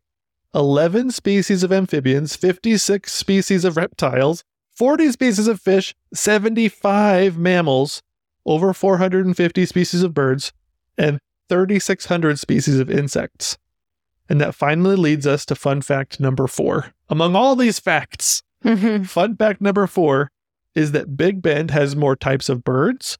11 0.54 1.10
species 1.10 1.62
of 1.62 1.72
amphibians, 1.72 2.36
56 2.36 3.10
species 3.10 3.64
of 3.64 3.76
reptiles, 3.76 4.44
40 4.76 5.10
species 5.12 5.48
of 5.48 5.60
fish, 5.60 5.94
75 6.14 7.36
mammals, 7.38 8.02
over 8.44 8.72
450 8.72 9.66
species 9.66 10.02
of 10.02 10.14
birds, 10.14 10.52
and 10.98 11.18
3,600 11.48 12.38
species 12.38 12.78
of 12.78 12.90
insects. 12.90 13.56
And 14.28 14.40
that 14.40 14.54
finally 14.54 14.96
leads 14.96 15.26
us 15.26 15.44
to 15.46 15.54
fun 15.54 15.82
fact 15.82 16.20
number 16.20 16.46
four. 16.46 16.92
Among 17.08 17.34
all 17.34 17.56
these 17.56 17.80
facts, 17.80 18.42
Mhm. 18.64 19.06
Fun 19.08 19.36
fact 19.36 19.60
number 19.60 19.88
four 19.88 20.30
is 20.76 20.92
that 20.92 21.16
Big 21.16 21.42
Bend 21.42 21.72
has 21.72 21.96
more 21.96 22.14
types 22.14 22.48
of 22.48 22.62
birds, 22.62 23.18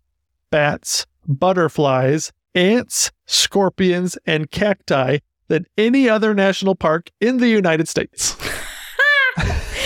bats, 0.51 1.05
butterflies, 1.27 2.31
ants, 2.55 3.11
scorpions, 3.27 4.17
and 4.27 4.51
cacti 4.51 5.19
than 5.49 5.67
any 5.77 6.09
other 6.09 6.35
national 6.35 6.75
park 6.75 7.11
in 7.21 7.39
the 7.39 7.49
United 7.49 7.89
States. 7.89 8.37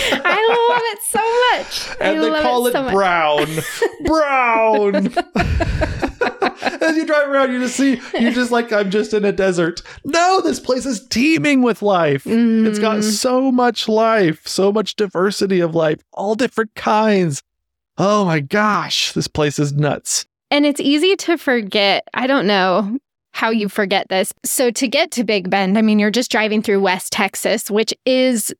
I 0.09 0.69
love 0.69 0.81
it 0.85 0.99
so 1.09 1.19
much. 1.89 1.97
And 2.01 2.17
I 2.17 2.21
they 2.21 2.29
love 2.29 2.43
call 2.43 2.67
it, 2.67 2.71
so 2.73 2.83
much. 2.83 2.93
brown. 2.93 3.47
brown. 4.05 4.95
As 6.81 6.95
you 6.95 7.05
drive 7.05 7.29
around, 7.29 7.51
you 7.53 7.59
just 7.59 7.75
see, 7.75 7.99
you're 8.19 8.31
just 8.31 8.51
like, 8.51 8.71
I'm 8.71 8.89
just 8.91 9.13
in 9.13 9.25
a 9.25 9.31
desert. 9.31 9.81
No, 10.05 10.41
this 10.41 10.59
place 10.59 10.85
is 10.85 11.05
teeming 11.07 11.61
with 11.61 11.81
life. 11.81 12.23
It's 12.25 12.79
got 12.79 12.97
Mm. 12.97 13.03
so 13.03 13.51
much 13.51 13.87
life, 13.87 14.47
so 14.47 14.71
much 14.71 14.95
diversity 14.95 15.59
of 15.59 15.75
life, 15.75 15.99
all 16.13 16.35
different 16.35 16.73
kinds. 16.75 17.41
Oh 17.97 18.25
my 18.25 18.39
gosh, 18.39 19.11
this 19.13 19.27
place 19.27 19.59
is 19.59 19.73
nuts. 19.73 20.25
And 20.51 20.65
it's 20.65 20.79
easy 20.79 21.15
to 21.17 21.37
forget. 21.37 22.07
I 22.13 22.27
don't 22.27 22.47
know 22.47 22.97
how 23.33 23.49
you 23.49 23.69
forget 23.69 24.07
this. 24.09 24.33
So, 24.45 24.71
to 24.71 24.87
get 24.87 25.11
to 25.11 25.23
Big 25.23 25.49
Bend, 25.49 25.77
I 25.77 25.81
mean, 25.81 25.99
you're 25.99 26.09
just 26.11 26.31
driving 26.31 26.61
through 26.61 26.79
West 26.81 27.11
Texas, 27.11 27.69
which 27.69 27.93
is 28.05 28.53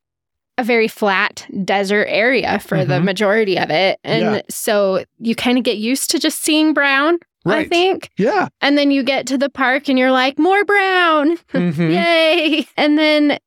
a 0.60 0.64
very 0.64 0.88
flat 0.88 1.46
desert 1.64 2.06
area 2.10 2.60
for 2.60 2.84
the 2.84 2.96
Mhm. 2.96 3.04
majority 3.04 3.58
of 3.60 3.70
it. 3.70 4.00
And 4.04 4.22
Yeah. 4.38 4.42
so 4.50 5.04
you 5.20 5.36
kind 5.36 5.58
of 5.58 5.64
get 5.64 5.78
used 5.78 6.10
to 6.12 6.20
just 6.20 6.42
seeing 6.44 6.74
brown, 6.74 7.20
right. 7.46 7.66
I 7.66 7.70
think. 7.70 8.10
Yeah. 8.18 8.48
And 8.62 8.76
then 8.78 8.90
you 8.92 9.04
get 9.04 9.28
to 9.28 9.38
the 9.38 9.50
park 9.50 9.88
and 9.88 10.00
you're 10.00 10.12
like, 10.12 10.40
more 10.40 10.66
brown. 10.66 11.38
Mhm. 11.54 11.92
Yay. 11.94 12.68
And 12.76 12.98
then 12.98 13.38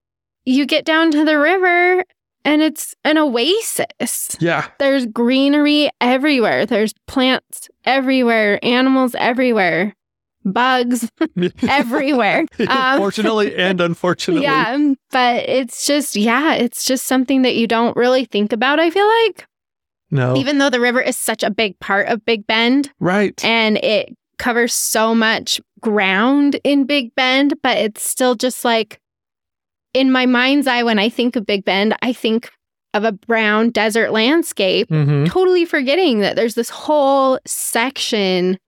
you 0.44 0.66
get 0.66 0.84
down 0.84 1.10
to 1.10 1.24
the 1.24 1.36
river 1.38 2.04
and 2.44 2.62
it's 2.62 2.94
an 3.04 3.18
oasis. 3.18 4.36
Yeah. 4.40 4.68
There's 4.78 5.06
greenery 5.06 5.90
everywhere. 6.00 6.66
There's 6.66 6.92
plants 7.06 7.68
everywhere, 7.84 8.58
animals 8.64 9.14
everywhere, 9.16 9.94
bugs 10.44 11.10
everywhere. 11.62 12.46
Um, 12.68 12.98
Fortunately 12.98 13.56
and 13.56 13.80
unfortunately. 13.80 14.44
yeah, 14.44 14.94
but 15.10 15.48
it's 15.48 15.86
just, 15.86 16.16
yeah, 16.16 16.54
it's 16.54 16.84
just 16.84 17.06
something 17.06 17.42
that 17.42 17.56
you 17.56 17.66
don't 17.66 17.96
really 17.96 18.24
think 18.24 18.52
about, 18.52 18.78
I 18.78 18.90
feel 18.90 19.06
like. 19.06 19.46
No. 20.10 20.36
Even 20.36 20.58
though 20.58 20.70
the 20.70 20.80
river 20.80 21.00
is 21.00 21.16
such 21.16 21.42
a 21.42 21.50
big 21.50 21.78
part 21.78 22.08
of 22.08 22.24
Big 22.24 22.46
Bend 22.46 22.92
right. 22.98 23.42
and 23.44 23.76
it 23.78 24.16
covers 24.38 24.74
so 24.74 25.14
much 25.14 25.60
ground 25.80 26.58
in 26.64 26.84
Big 26.84 27.14
Bend, 27.14 27.54
but 27.62 27.76
it's 27.76 28.08
still 28.08 28.34
just 28.34 28.64
like 28.64 29.00
in 29.94 30.12
my 30.12 30.26
mind's 30.26 30.66
eye, 30.66 30.82
when 30.82 30.98
I 30.98 31.08
think 31.08 31.36
of 31.36 31.46
Big 31.46 31.64
Bend, 31.64 31.96
I 32.02 32.12
think 32.12 32.50
of 32.92 33.04
a 33.04 33.12
brown 33.12 33.70
desert 33.70 34.10
landscape 34.10 34.88
hmm 34.88 35.24
totally 35.26 35.64
forgetting 35.64 36.18
that 36.20 36.34
there's 36.34 36.56
this 36.56 36.70
whole 36.70 37.38
section 37.46 38.58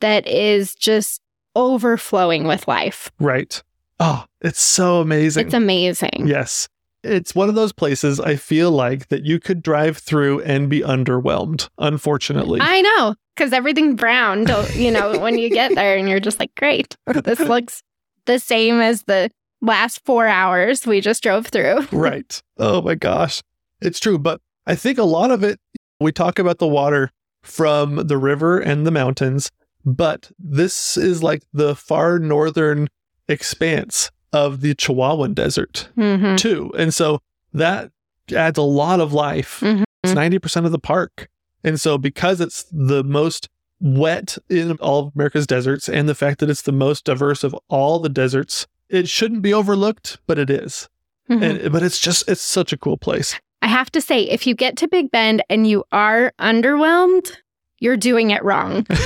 that 0.00 0.26
is 0.26 0.74
just 0.74 1.20
overflowing 1.54 2.44
with 2.44 2.66
life. 2.66 3.10
Right. 3.18 3.62
Oh, 4.00 4.24
it's 4.40 4.60
so 4.60 5.00
amazing. 5.00 5.46
It's 5.46 5.54
amazing. 5.54 6.24
Yes. 6.26 6.68
It's 7.02 7.34
one 7.34 7.48
of 7.48 7.54
those 7.54 7.72
places 7.72 8.20
I 8.20 8.36
feel 8.36 8.70
like 8.70 9.08
that 9.08 9.24
you 9.24 9.38
could 9.38 9.62
drive 9.62 9.98
through 9.98 10.40
and 10.42 10.68
be 10.70 10.80
underwhelmed, 10.80 11.68
unfortunately. 11.78 12.60
I 12.62 12.80
know, 12.80 13.14
because 13.36 13.52
everything's 13.52 13.96
brown, 13.96 14.44
don't, 14.44 14.74
you 14.76 14.90
know, 14.90 15.18
when 15.18 15.38
you 15.38 15.50
get 15.50 15.74
there 15.74 15.96
and 15.96 16.08
you're 16.08 16.20
just 16.20 16.40
like, 16.40 16.54
great, 16.56 16.96
this 17.24 17.40
looks 17.40 17.82
the 18.26 18.38
same 18.38 18.80
as 18.80 19.02
the 19.04 19.30
last 19.60 20.04
four 20.04 20.26
hours 20.26 20.86
we 20.86 21.00
just 21.00 21.22
drove 21.22 21.46
through. 21.46 21.86
right. 21.92 22.42
Oh 22.58 22.82
my 22.82 22.94
gosh. 22.94 23.42
It's 23.80 24.00
true. 24.00 24.18
But 24.18 24.40
I 24.66 24.74
think 24.74 24.98
a 24.98 25.04
lot 25.04 25.30
of 25.30 25.42
it, 25.42 25.58
we 26.00 26.12
talk 26.12 26.38
about 26.38 26.58
the 26.58 26.66
water 26.68 27.10
from 27.42 28.06
the 28.06 28.18
river 28.18 28.58
and 28.58 28.86
the 28.86 28.90
mountains, 28.90 29.50
but 29.84 30.30
this 30.38 30.96
is 30.96 31.22
like 31.22 31.42
the 31.52 31.74
far 31.74 32.18
northern 32.18 32.88
expanse 33.28 34.10
of 34.32 34.60
the 34.60 34.74
Chihuahuan 34.74 35.34
Desert, 35.34 35.88
hmm 35.94 36.36
too. 36.36 36.70
And 36.76 36.92
so 36.92 37.20
that 37.54 37.90
adds 38.34 38.58
a 38.58 38.62
lot 38.62 39.00
of 39.00 39.12
life. 39.12 39.60
Mhm. 39.60 39.84
It's 40.02 40.12
90% 40.12 40.66
of 40.66 40.72
the 40.72 40.78
park. 40.78 41.28
And 41.64 41.80
so 41.80 41.96
because 41.98 42.40
it's 42.40 42.64
the 42.70 43.02
most 43.02 43.48
wet 43.80 44.36
in 44.48 44.72
all 44.78 45.06
of 45.06 45.12
America's 45.14 45.46
deserts 45.46 45.88
and 45.88 46.08
the 46.08 46.14
fact 46.14 46.40
that 46.40 46.50
it's 46.50 46.62
the 46.62 46.72
most 46.72 47.04
diverse 47.04 47.42
of 47.44 47.54
all 47.68 47.98
the 47.98 48.08
deserts, 48.08 48.66
it 48.88 49.08
shouldn't 49.08 49.42
be 49.42 49.52
overlooked, 49.54 50.18
but 50.26 50.38
it 50.38 50.50
is. 50.50 50.88
Mhm. 51.30 51.42
And, 51.64 51.72
but 51.72 51.82
it's 51.82 51.98
just, 51.98 52.28
it's 52.28 52.40
such 52.40 52.72
a 52.72 52.76
cool 52.78 52.96
place. 52.96 53.38
I 53.60 53.66
have 53.68 53.90
to 53.92 54.00
say, 54.00 54.22
if 54.22 54.46
you 54.46 54.54
get 54.54 54.76
to 54.78 54.88
Big 54.88 55.10
Bend 55.10 55.42
and 55.50 55.66
you 55.66 55.84
are 55.92 56.32
underwhelmed, 56.40 57.36
you're 57.80 57.96
doing 57.96 58.30
it 58.30 58.42
wrong. 58.44 58.86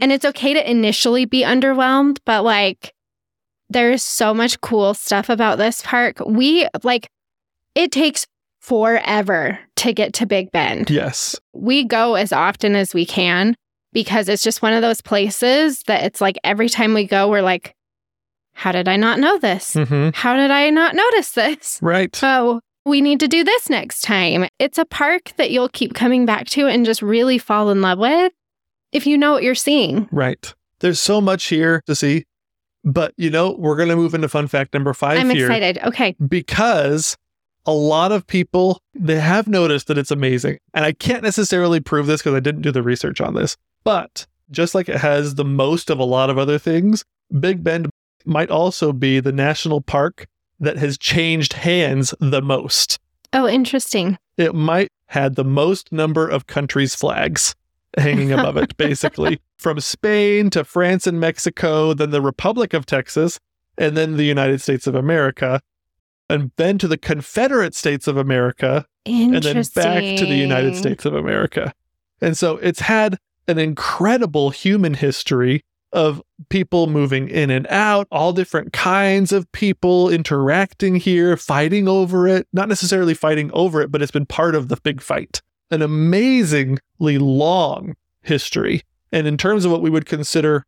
And 0.00 0.12
it's 0.12 0.24
okay 0.24 0.52
to 0.54 0.70
initially 0.70 1.24
be 1.24 1.42
underwhelmed, 1.42 2.18
but 2.24 2.44
like 2.44 2.92
There's 3.68 4.02
so 4.04 4.32
much 4.34 4.60
cool 4.60 4.94
stuff 4.94 5.28
about 5.28 5.58
this 5.58 5.82
park. 5.82 6.18
We 6.26 6.68
like 6.82 7.08
it 7.74 7.90
takes 7.92 8.26
forever 8.60 9.58
to 9.76 9.92
get 9.92 10.12
to 10.14 10.26
Big 10.26 10.50
Bend. 10.52 10.90
Yes. 10.90 11.36
We 11.52 11.84
go 11.84 12.14
as 12.14 12.32
often 12.32 12.74
as 12.76 12.94
we 12.94 13.06
can 13.06 13.54
because 13.92 14.28
it's 14.28 14.42
just 14.42 14.62
one 14.62 14.72
of 14.72 14.82
those 14.82 15.00
places 15.00 15.82
that 15.86 16.04
it's 16.04 16.20
like 16.20 16.36
every 16.44 16.68
time 16.68 16.94
we 16.94 17.06
go, 17.06 17.28
we're 17.28 17.42
like, 17.42 17.74
how 18.56 18.72
did 18.72 18.88
I 18.88 18.96
not 18.96 19.18
know 19.18 19.38
this? 19.38 19.74
hmm 19.74 20.08
How 20.14 20.34
did 20.34 20.50
I 20.50 20.70
not 20.70 20.94
notice 20.94 21.30
this? 21.32 21.78
Right. 21.82 22.18
Oh, 22.22 22.60
we 22.86 23.00
need 23.00 23.20
to 23.20 23.28
do 23.28 23.44
this 23.44 23.68
next 23.68 24.00
time. 24.00 24.48
It's 24.58 24.78
a 24.78 24.84
park 24.86 25.32
that 25.36 25.50
you'll 25.50 25.68
keep 25.68 25.92
coming 25.94 26.24
back 26.24 26.46
to 26.48 26.66
and 26.66 26.86
just 26.86 27.02
really 27.02 27.36
fall 27.36 27.68
in 27.70 27.82
love 27.82 27.98
with 27.98 28.32
if 28.92 29.06
you 29.06 29.18
know 29.18 29.32
what 29.32 29.42
you're 29.42 29.54
seeing. 29.54 30.08
Right. 30.10 30.54
There's 30.80 31.00
so 31.00 31.20
much 31.20 31.44
here 31.44 31.82
to 31.86 31.94
see. 31.94 32.24
But, 32.84 33.12
you 33.16 33.28
know, 33.30 33.56
we're 33.58 33.76
going 33.76 33.88
to 33.88 33.96
move 33.96 34.14
into 34.14 34.28
fun 34.28 34.46
fact 34.46 34.72
number 34.72 34.94
5 34.94 35.18
I'm 35.18 35.30
here 35.30 35.46
excited. 35.46 35.78
Okay. 35.84 36.14
because 36.28 37.16
a 37.66 37.72
lot 37.72 38.12
of 38.12 38.26
people 38.26 38.80
they 38.94 39.18
have 39.18 39.48
noticed 39.48 39.88
that 39.88 39.98
it's 39.98 40.12
amazing. 40.12 40.58
And 40.72 40.84
I 40.84 40.92
can't 40.92 41.24
necessarily 41.24 41.80
prove 41.80 42.06
this 42.06 42.22
because 42.22 42.34
I 42.34 42.40
didn't 42.40 42.62
do 42.62 42.70
the 42.70 42.82
research 42.82 43.20
on 43.20 43.34
this. 43.34 43.56
But 43.84 44.26
just 44.50 44.74
like 44.74 44.88
it 44.88 44.96
has 44.98 45.34
the 45.34 45.44
most 45.44 45.90
of 45.90 45.98
a 45.98 46.04
lot 46.04 46.30
of 46.30 46.38
other 46.38 46.58
things, 46.58 47.04
Big 47.40 47.64
Bend 47.64 47.90
might 48.26 48.50
also 48.50 48.92
be 48.92 49.20
the 49.20 49.32
national 49.32 49.80
park 49.80 50.26
that 50.60 50.76
has 50.76 50.98
changed 50.98 51.52
hands 51.54 52.14
the 52.20 52.42
most. 52.42 52.98
Oh, 53.32 53.46
interesting. 53.46 54.18
It 54.36 54.54
might 54.54 54.90
had 55.08 55.36
the 55.36 55.44
most 55.44 55.92
number 55.92 56.28
of 56.28 56.46
countries' 56.46 56.94
flags 56.94 57.54
hanging 57.96 58.32
above 58.32 58.56
it, 58.56 58.76
basically. 58.76 59.40
From 59.56 59.80
Spain 59.80 60.50
to 60.50 60.64
France 60.64 61.06
and 61.06 61.20
Mexico, 61.20 61.94
then 61.94 62.10
the 62.10 62.20
Republic 62.20 62.74
of 62.74 62.86
Texas, 62.86 63.38
and 63.78 63.96
then 63.96 64.16
the 64.16 64.24
United 64.24 64.60
States 64.60 64.86
of 64.86 64.94
America, 64.94 65.60
and 66.28 66.50
then 66.56 66.78
to 66.78 66.88
the 66.88 66.98
Confederate 66.98 67.74
States 67.74 68.06
of 68.06 68.16
America, 68.16 68.84
and 69.06 69.42
then 69.42 69.62
back 69.74 70.02
to 70.18 70.26
the 70.26 70.36
United 70.36 70.76
States 70.76 71.04
of 71.04 71.14
America. 71.14 71.72
And 72.20 72.36
so 72.36 72.56
it's 72.56 72.80
had 72.80 73.18
an 73.48 73.58
incredible 73.58 74.50
human 74.50 74.94
history 74.94 75.62
of 75.92 76.20
people 76.48 76.86
moving 76.86 77.28
in 77.28 77.50
and 77.50 77.66
out, 77.68 78.06
all 78.10 78.32
different 78.32 78.72
kinds 78.72 79.32
of 79.32 79.50
people 79.52 80.10
interacting 80.10 80.96
here, 80.96 81.36
fighting 81.36 81.88
over 81.88 82.28
it, 82.28 82.46
not 82.52 82.68
necessarily 82.68 83.14
fighting 83.14 83.50
over 83.54 83.80
it, 83.80 83.90
but 83.90 84.02
it's 84.02 84.12
been 84.12 84.26
part 84.26 84.54
of 84.54 84.68
the 84.68 84.76
big 84.82 85.00
fight. 85.00 85.40
An 85.70 85.82
amazingly 85.82 87.18
long 87.18 87.94
history. 88.22 88.82
And 89.12 89.26
in 89.26 89.36
terms 89.36 89.64
of 89.64 89.72
what 89.72 89.82
we 89.82 89.90
would 89.90 90.06
consider 90.06 90.64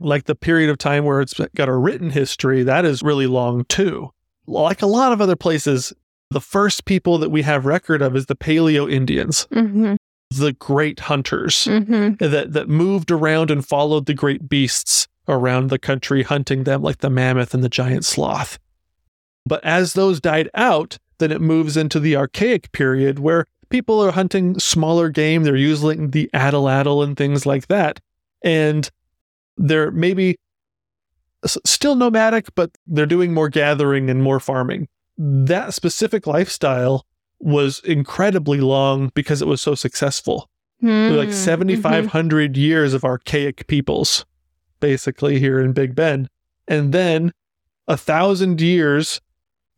like 0.00 0.24
the 0.24 0.34
period 0.34 0.70
of 0.70 0.78
time 0.78 1.04
where 1.04 1.20
it's 1.20 1.34
got 1.54 1.68
a 1.68 1.74
written 1.74 2.10
history, 2.10 2.62
that 2.62 2.84
is 2.84 3.02
really 3.02 3.26
long 3.26 3.64
too. 3.64 4.10
Like 4.46 4.82
a 4.82 4.86
lot 4.86 5.12
of 5.12 5.20
other 5.20 5.36
places, 5.36 5.92
the 6.30 6.40
first 6.40 6.84
people 6.84 7.18
that 7.18 7.30
we 7.30 7.42
have 7.42 7.66
record 7.66 8.02
of 8.02 8.16
is 8.16 8.26
the 8.26 8.36
Paleo 8.36 8.90
Indians, 8.90 9.46
Mm-hmm. 9.52 9.96
The 10.30 10.52
great 10.52 11.00
hunters 11.00 11.64
Mm-hmm. 11.64 12.24
that 12.24 12.52
that 12.52 12.68
moved 12.68 13.10
around 13.10 13.50
and 13.50 13.66
followed 13.66 14.06
the 14.06 14.14
great 14.14 14.48
beasts 14.48 15.08
around 15.26 15.68
the 15.68 15.78
country, 15.78 16.22
hunting 16.22 16.64
them 16.64 16.82
like 16.82 16.98
the 16.98 17.10
mammoth 17.10 17.54
and 17.54 17.62
the 17.64 17.68
giant 17.68 18.04
sloth. 18.04 18.58
But 19.46 19.64
as 19.64 19.94
those 19.94 20.20
died 20.20 20.48
out, 20.54 20.98
then 21.18 21.32
it 21.32 21.40
moves 21.40 21.76
into 21.76 21.98
the 21.98 22.16
archaic 22.16 22.70
period 22.72 23.18
where 23.18 23.46
people 23.70 24.00
are 24.00 24.12
hunting 24.12 24.58
smaller 24.58 25.08
game. 25.08 25.42
They're 25.42 25.56
using 25.56 26.10
the 26.10 26.30
atlatl 26.34 27.02
and 27.02 27.16
things 27.16 27.46
like 27.46 27.68
that, 27.68 28.00
and 28.42 28.90
they're 29.56 29.90
maybe 29.90 30.38
still 31.46 31.94
nomadic, 31.94 32.54
but 32.54 32.70
they're 32.86 33.06
doing 33.06 33.32
more 33.32 33.48
gathering 33.48 34.10
and 34.10 34.22
more 34.22 34.40
farming. 34.40 34.88
That 35.16 35.74
specific 35.74 36.26
lifestyle 36.26 37.04
was 37.40 37.80
incredibly 37.80 38.60
long 38.60 39.10
because 39.14 39.40
it 39.40 39.48
was 39.48 39.60
so 39.60 39.74
successful 39.74 40.50
Mm-hmm. 40.82 41.16
like 41.16 41.32
7,500 41.32 42.56
years 42.56 42.94
of 42.94 43.04
archaic 43.04 43.66
peoples, 43.66 44.24
basically, 44.78 45.40
here 45.40 45.58
in 45.58 45.72
Big 45.72 45.96
Bend. 45.96 46.28
And 46.68 46.94
then 46.94 47.32
a 47.88 47.96
thousand 47.96 48.60
years 48.60 49.20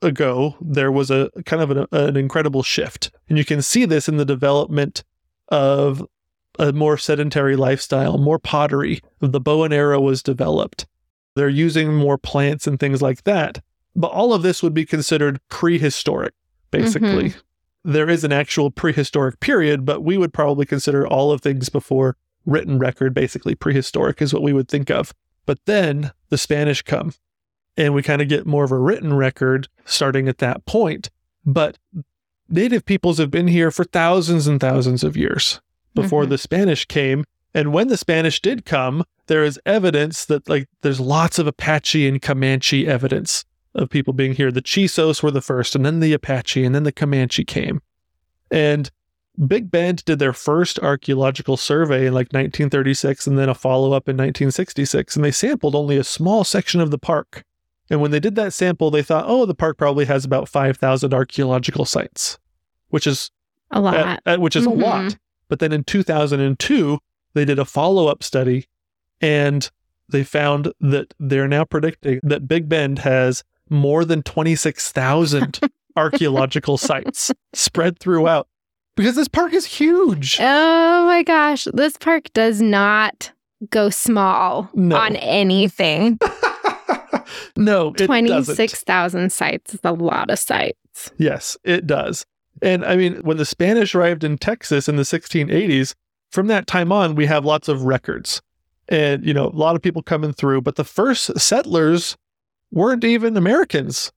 ago, 0.02 0.56
there 0.61 0.92
was 0.92 1.11
a 1.11 1.30
kind 1.46 1.62
of 1.62 1.70
an, 1.70 1.86
an 1.92 2.16
incredible 2.18 2.62
shift. 2.62 3.11
And 3.30 3.38
you 3.38 3.46
can 3.46 3.62
see 3.62 3.86
this 3.86 4.11
in 4.11 4.18
the 4.18 4.26
development 4.26 5.02
of 5.48 6.06
a 6.58 6.70
more 6.72 6.98
sedentary 6.98 7.56
lifestyle, 7.56 8.18
more 8.18 8.38
pottery. 8.38 9.00
The 9.20 9.40
bow 9.40 9.64
and 9.64 9.72
arrow 9.72 10.00
was 10.00 10.22
developed. 10.22 10.86
They're 11.34 11.48
using 11.48 11.94
more 11.94 12.18
plants 12.18 12.66
and 12.66 12.78
things 12.78 13.00
like 13.00 13.24
that. 13.24 13.62
But 13.96 14.11
all 14.11 14.34
of 14.34 14.42
this 14.42 14.62
would 14.62 14.74
be 14.74 14.84
considered 14.84 15.40
prehistoric, 15.48 16.34
basically 16.70 17.32
there 17.85 18.09
is 18.09 18.24
an 18.24 18.33
actual 18.33 18.70
prehistoric 18.70 19.41
period, 19.41 19.85
but 19.85 20.03
we 20.03 20.18
would 20.18 20.33
probably 20.33 20.66
consider 20.66 21.07
all 21.07 21.33
of 21.33 21.41
things 21.41 21.68
before 21.68 22.16
written 22.47 22.78
record 22.78 23.14
basically 23.14 23.55
prehistoric 23.55 24.20
is 24.20 24.33
what 24.33 24.43
we 24.43 24.53
would 24.53 24.68
think 24.68 24.91
of. 24.91 25.12
But 25.47 25.59
then 25.66 26.12
the 26.28 26.39
Spanish 26.39 26.83
come 26.83 27.12
and 27.76 27.95
we 27.95 28.03
kind 28.03 28.20
of 28.22 28.28
get 28.28 28.47
more 28.47 28.64
of 28.64 28.72
a 28.72 28.78
written 28.78 29.14
record 29.14 29.68
starting 29.85 30.28
at 30.28 30.39
that 30.39 30.64
point. 30.66 31.11
But 31.47 31.78
native 32.49 32.85
peoples 32.85 33.18
have 33.18 33.31
been 33.31 33.49
here 33.49 33.70
for 33.70 33.85
thousands 33.85 34.47
and 34.47 34.61
thousands 34.61 35.05
of 35.05 35.16
years 35.16 35.61
before 35.95 36.24
Mhm. 36.24 36.28
the 36.31 36.39
Spanish 36.39 36.85
came. 36.85 37.24
And 37.55 37.72
when 37.72 37.89
the 37.89 37.97
Spanish 37.97 38.41
did 38.41 38.64
come, 38.64 39.05
there 39.26 39.45
is 39.45 39.59
evidence 39.66 40.24
that 40.26 40.49
like 40.49 40.68
there's 40.83 41.01
lots 41.01 41.39
of 41.39 41.47
Apache 41.47 42.07
and 42.07 42.20
Comanche 42.20 42.87
evidence 42.87 43.45
of 43.74 43.90
people 43.90 44.12
being 44.12 44.32
here. 44.34 44.50
The 44.50 44.62
Chisos 44.62 45.22
were 45.22 45.30
the 45.30 45.40
first, 45.40 45.74
and 45.74 45.84
then 45.86 46.00
the 46.00 46.12
Apache, 46.12 46.64
and 46.64 46.74
then 46.74 46.82
the 46.84 46.92
Comanche 46.92 47.44
came. 47.44 47.80
And 48.50 48.90
Big 49.46 49.70
Bend 49.70 50.04
did 50.04 50.18
their 50.18 50.32
first 50.32 50.78
archaeological 50.80 51.56
survey 51.56 52.06
in 52.06 52.12
like 52.12 52.26
1936 52.32 53.26
and 53.26 53.38
then 53.38 53.48
a 53.48 53.54
follow 53.54 53.92
up 53.92 54.08
in 54.08 54.16
1966. 54.16 55.14
And 55.16 55.24
they 55.24 55.30
sampled 55.30 55.74
only 55.74 55.96
a 55.96 56.04
small 56.04 56.42
section 56.44 56.80
of 56.80 56.90
the 56.90 56.98
park. 56.98 57.44
And 57.88 58.00
when 58.00 58.10
they 58.10 58.20
did 58.20 58.34
that 58.34 58.52
sample, 58.52 58.90
they 58.90 59.02
thought, 59.02 59.24
oh, 59.26 59.46
the 59.46 59.54
park 59.54 59.78
probably 59.78 60.04
has 60.06 60.24
about 60.24 60.48
5,000 60.48 61.14
archaeological 61.14 61.84
sites, 61.84 62.38
which 62.88 63.06
is 63.06 63.30
A 63.70 63.80
lot. 63.80 63.94
at- 63.94 64.22
at- 64.26 64.40
which 64.40 64.56
is 64.56 64.66
Mhm. 64.66 64.72
a 64.72 64.74
lot. 64.74 65.16
But 65.48 65.60
then 65.60 65.72
in 65.72 65.84
2002, 65.84 66.98
they 67.34 67.44
did 67.44 67.58
a 67.58 67.64
follow 67.64 68.08
up 68.08 68.22
study 68.22 68.66
and 69.20 69.70
they 70.08 70.24
found 70.24 70.72
that 70.80 71.14
they're 71.20 71.48
now 71.48 71.64
predicting 71.64 72.18
that 72.24 72.48
Big 72.48 72.68
Bend 72.68 72.98
has 73.00 73.42
more 73.70 74.04
than 74.04 74.22
26,000 74.22 75.60
archaeological 75.96 76.76
sites 76.76 77.30
spread 77.52 77.98
throughout 77.98 78.46
because 78.96 79.14
this 79.16 79.28
park 79.28 79.52
is 79.52 79.64
huge. 79.64 80.38
Oh 80.40 81.06
my 81.06 81.22
gosh. 81.22 81.66
This 81.72 81.96
park 81.96 82.24
does 82.34 82.60
not 82.60 83.32
go 83.70 83.88
small 83.90 84.68
No. 84.74 84.96
on 84.96 85.16
anything. 85.16 86.18
no, 87.56 87.88
it 87.98 88.06
26,000 88.06 89.32
sites 89.32 89.74
is 89.74 89.80
a 89.84 89.92
lot 89.92 90.30
of 90.30 90.38
sites. 90.38 91.10
Yes, 91.18 91.56
it 91.64 91.86
does. 91.86 92.24
And 92.62 92.84
I 92.84 92.96
mean, 92.96 93.16
when 93.22 93.36
the 93.36 93.44
Spanish 93.44 93.94
arrived 93.94 94.24
in 94.24 94.38
Texas 94.38 94.88
in 94.88 94.96
the 94.96 95.02
1680s, 95.02 95.94
from 96.30 96.46
that 96.48 96.66
time 96.66 96.92
on, 96.92 97.14
we 97.14 97.26
have 97.26 97.44
lots 97.44 97.68
of 97.68 97.82
records 97.84 98.40
and, 98.88 99.24
you 99.24 99.32
know, 99.34 99.46
a 99.46 99.56
lot 99.56 99.76
of 99.76 99.82
people 99.82 100.02
coming 100.02 100.32
through. 100.32 100.60
But 100.62 100.76
the 100.76 100.84
first 100.84 101.38
settlers 101.38 102.16
weren't 102.72 103.04
even 103.04 103.36
Americans. 103.36 104.12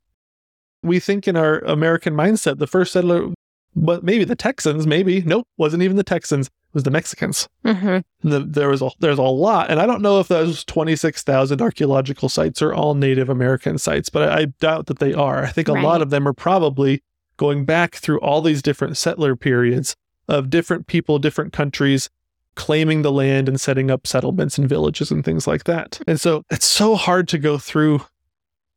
We 0.82 1.00
think 1.00 1.28
in 1.28 1.38
our 1.38 1.60
American 1.60 2.14
mindset, 2.14 2.58
the 2.60 2.68
first 2.68 2.92
settler, 2.94 3.30
but 3.76 4.04
maybe 4.04 4.24
the 4.24 4.36
Texans, 4.36 4.86
maybe. 4.86 5.22
Nope, 5.22 5.48
wasn't 5.58 5.84
even 5.84 5.96
the 5.98 6.04
Texans. 6.04 6.48
It 6.48 6.52
was 6.74 6.84
the 6.84 6.92
Mexicans. 6.92 7.48
Mm-hmm. 7.66 8.28
The, 8.30 8.40
there 8.42 8.70
was 8.70 8.82
a 8.82 8.90
there's 9.00 9.18
a 9.20 9.22
lot, 9.24 9.70
and 9.72 9.80
I 9.80 9.86
don't 9.86 10.02
know 10.02 10.20
if 10.20 10.28
those 10.28 10.64
twenty 10.66 10.96
six 10.96 11.24
thousand 11.24 11.62
archaeological 11.62 12.30
sites 12.30 12.62
are 12.62 12.74
all 12.74 12.96
Native 12.96 13.30
American 13.30 13.78
sites, 13.78 14.10
but 14.10 14.30
I, 14.30 14.42
I 14.42 14.46
doubt 14.46 14.88
that 14.88 15.00
they 15.00 15.14
are. 15.14 15.44
I 15.44 15.50
think 15.52 15.68
a 15.70 15.74
Right. 15.74 15.84
lot 15.84 16.02
of 16.02 16.10
them 16.10 16.28
are 16.28 16.34
probably 16.34 17.02
going 17.38 17.66
back 17.66 17.96
through 17.96 18.20
all 18.20 18.42
these 18.42 18.62
different 18.62 18.98
settler 18.98 19.36
periods 19.36 19.96
of 20.28 20.50
different 20.50 20.88
people, 20.88 21.18
different 21.20 21.54
countries 21.54 22.10
claiming 22.56 23.02
the 23.02 23.12
land 23.12 23.50
and 23.50 23.60
setting 23.60 23.90
up 23.90 24.06
settlements 24.06 24.58
and 24.60 24.70
villages 24.70 25.10
and 25.12 25.26
things 25.26 25.48
like 25.48 25.64
that. 25.64 26.00
And 26.08 26.20
so 26.22 26.44
it's 26.52 26.66
so 26.68 26.96
hard 26.96 27.28
to 27.30 27.40
go 27.40 27.58
through 27.58 28.02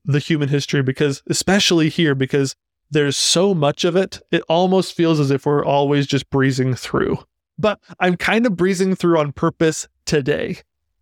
the 0.06 0.18
human 0.20 0.48
history 0.48 0.82
because, 0.82 1.22
especially 1.28 1.88
here, 1.88 2.14
because 2.14 2.54
there's 2.90 3.16
so 3.16 3.52
much 3.54 3.84
of 3.84 3.96
it, 3.96 4.20
it 4.30 4.42
almost 4.48 4.94
feels 4.94 5.18
as 5.20 5.30
if 5.30 5.44
we're 5.44 5.64
always 5.64 6.06
just 6.06 6.30
breezing 6.30 6.74
through. 6.74 7.18
But 7.58 7.80
I'm 8.00 8.16
kind 8.16 8.46
of 8.46 8.56
breezing 8.56 8.94
through 8.94 9.18
on 9.18 9.32
purpose 9.32 9.88
today 10.04 10.58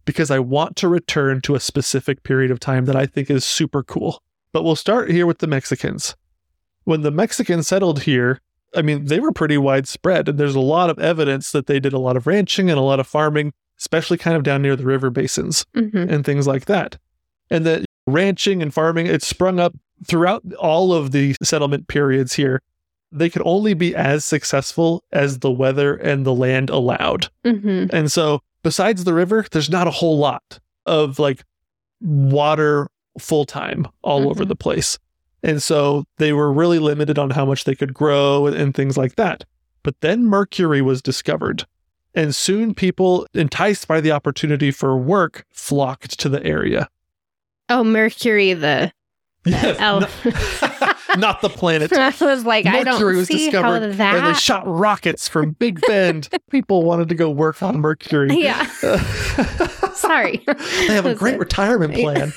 because 0.07 0.31
I 0.31 0.39
want 0.39 0.77
to 0.77 0.89
return 0.89 1.41
to 1.43 1.55
a 1.55 1.61
specific 1.61 2.23
period 2.23 2.51
of 2.51 2.61
time 2.61 2.87
that 2.87 2.97
I 2.97 3.07
think 3.07 3.31
is 3.31 3.45
super 3.45 3.83
cool. 3.83 4.23
But 4.53 4.63
we'll 4.65 4.77
start 4.77 5.11
here 5.11 5.27
with 5.27 5.39
the 5.39 5.47
Mexicans. 5.47 6.17
When 6.85 7.03
the 7.03 7.11
Mexicans 7.11 7.67
settled 7.67 8.03
here, 8.03 8.41
I 8.77 8.83
mean, 8.83 9.07
they 9.07 9.21
were 9.21 9.33
pretty 9.33 9.59
widespread, 9.59 10.29
and 10.29 10.39
there's 10.39 10.55
a 10.55 10.61
lot 10.61 10.91
of 10.91 10.99
evidence 10.99 11.53
that 11.53 11.67
they 11.67 11.81
did 11.81 11.93
a 11.93 11.99
lot 11.99 12.17
of 12.17 12.27
ranching 12.27 12.71
and 12.71 12.79
a 12.79 12.83
lot 12.83 13.01
of 13.01 13.07
farming, 13.07 13.53
especially 13.79 14.19
kind 14.19 14.37
of 14.37 14.43
down 14.43 14.63
near 14.63 14.77
the 14.77 14.85
river 14.85 15.11
basins 15.11 15.67
Mm-hmm. 15.75 15.97
and 16.11 16.25
things 16.25 16.47
like 16.47 16.65
that. 16.67 16.99
And 17.51 17.67
that 17.67 17.85
ranching 18.07 18.63
and 18.63 18.73
farming, 18.73 19.07
it 19.07 19.23
sprung 19.23 19.59
up 19.61 19.75
throughout 20.07 20.43
all 20.59 20.93
of 20.93 21.13
the 21.13 21.35
settlement 21.43 21.89
periods 21.89 22.35
here. 22.35 22.61
They 23.13 23.31
could 23.31 23.43
only 23.45 23.75
be 23.75 23.95
as 23.95 24.25
successful 24.25 25.05
as 25.13 25.39
the 25.39 25.51
weather 25.51 25.95
and 25.95 26.27
the 26.27 26.35
land 26.35 26.69
allowed. 26.71 27.29
hmm 27.45 27.87
And 27.91 28.11
so, 28.11 28.41
besides 28.63 29.05
the 29.05 29.15
river, 29.15 29.47
there's 29.53 29.71
not 29.71 29.87
a 29.87 29.93
whole 29.93 30.19
lot 30.19 30.59
of 30.87 31.19
like 31.19 31.45
water 32.01 32.89
full 33.19 33.45
time 33.45 33.87
all 34.03 34.29
over 34.29 34.45
Mhm. 34.45 34.49
the 34.49 34.57
place. 34.57 34.99
And 35.43 35.63
so, 35.63 36.05
they 36.19 36.33
were 36.33 36.53
really 36.53 36.79
limited 36.79 37.19
on 37.19 37.31
how 37.31 37.45
much 37.45 37.65
they 37.65 37.75
could 37.75 37.95
grow 37.95 38.47
and, 38.47 38.57
and 38.57 38.75
things 38.75 38.97
like 38.97 39.17
that. 39.17 39.45
But 39.83 40.01
then 40.01 40.25
mercury 40.27 40.81
was 40.83 41.01
discovered. 41.03 41.65
And 42.15 42.35
soon, 42.35 42.75
people 42.75 43.27
enticed 43.35 43.87
by 43.89 44.01
the 44.01 44.13
opportunity 44.13 44.71
for 44.71 44.97
work 44.97 45.45
flocked 45.53 46.19
to 46.21 46.29
the 46.29 46.43
area. 46.45 46.89
Oh, 47.75 47.83
Mercury, 47.83 48.53
the 48.53 48.93
Yes, 49.47 49.79
not, 49.81 50.09
not 51.19 51.41
the 51.43 51.49
planet. 51.49 51.93
I 51.93 52.15
was 52.21 52.47
like, 52.47 52.67
I 52.67 52.85
don't 52.85 52.95
Mercury 52.95 53.17
was 53.17 53.27
see 53.29 53.51
discovered, 53.51 53.95
how 53.97 54.17
and 54.17 54.27
they 54.27 54.39
shot 54.39 54.63
rockets 54.65 55.27
from 55.27 55.51
Big 55.53 55.81
Bend. 55.89 56.29
People 56.51 56.85
wanted 56.85 57.09
to 57.09 57.17
go 57.17 57.31
work 57.31 57.61
on 57.63 57.81
Mercury. 57.81 58.41
yeah, 58.41 58.65
sorry. 59.93 60.43
they 60.47 60.95
have 60.95 61.05
a 61.05 61.17
great 61.17 61.39
retirement 61.41 61.95
plan. 61.95 62.33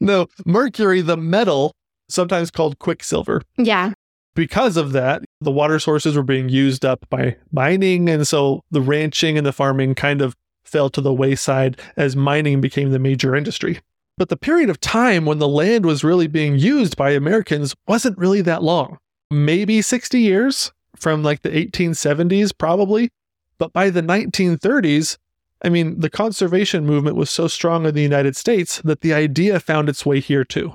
no, 0.00 0.28
Mercury, 0.46 1.00
the 1.00 1.16
metal, 1.16 1.74
sometimes 2.08 2.50
called 2.52 2.78
quicksilver. 2.78 3.42
Yeah. 3.58 3.92
Because 4.36 4.76
of 4.76 4.92
that, 4.92 5.24
the 5.40 5.50
water 5.50 5.80
sources 5.80 6.16
were 6.16 6.22
being 6.22 6.48
used 6.48 6.84
up 6.84 7.04
by 7.10 7.36
mining. 7.52 8.08
And 8.08 8.26
so 8.26 8.62
the 8.70 8.80
ranching 8.80 9.36
and 9.36 9.44
the 9.44 9.52
farming 9.52 9.96
kind 9.96 10.22
of 10.22 10.36
fell 10.70 10.90
to 10.90 11.00
the 11.00 11.12
wayside 11.12 11.80
as 11.96 12.16
mining 12.16 12.60
became 12.60 12.90
the 12.90 12.98
major 12.98 13.34
industry. 13.34 13.80
But 14.16 14.28
the 14.28 14.36
period 14.36 14.70
of 14.70 14.80
time 14.80 15.24
when 15.24 15.38
the 15.38 15.48
land 15.48 15.86
was 15.86 16.04
really 16.04 16.26
being 16.26 16.58
used 16.58 16.96
by 16.96 17.10
Americans 17.10 17.74
wasn't 17.88 18.18
really 18.18 18.42
that 18.42 18.62
long. 18.62 18.98
Maybe 19.30 19.80
60 19.82 20.20
years 20.20 20.72
from 20.96 21.22
like 21.22 21.42
the 21.42 21.50
1870s, 21.50 22.52
probably. 22.56 23.10
But 23.58 23.72
by 23.72 23.90
the 23.90 24.02
1930s, 24.02 25.16
I 25.62 25.68
mean, 25.68 26.00
the 26.00 26.10
conservation 26.10 26.86
movement 26.86 27.16
was 27.16 27.30
so 27.30 27.48
strong 27.48 27.86
in 27.86 27.94
the 27.94 28.02
United 28.02 28.36
States 28.36 28.80
that 28.82 29.02
the 29.02 29.12
idea 29.12 29.60
found 29.60 29.88
its 29.88 30.06
way 30.06 30.20
here 30.20 30.44
too. 30.44 30.74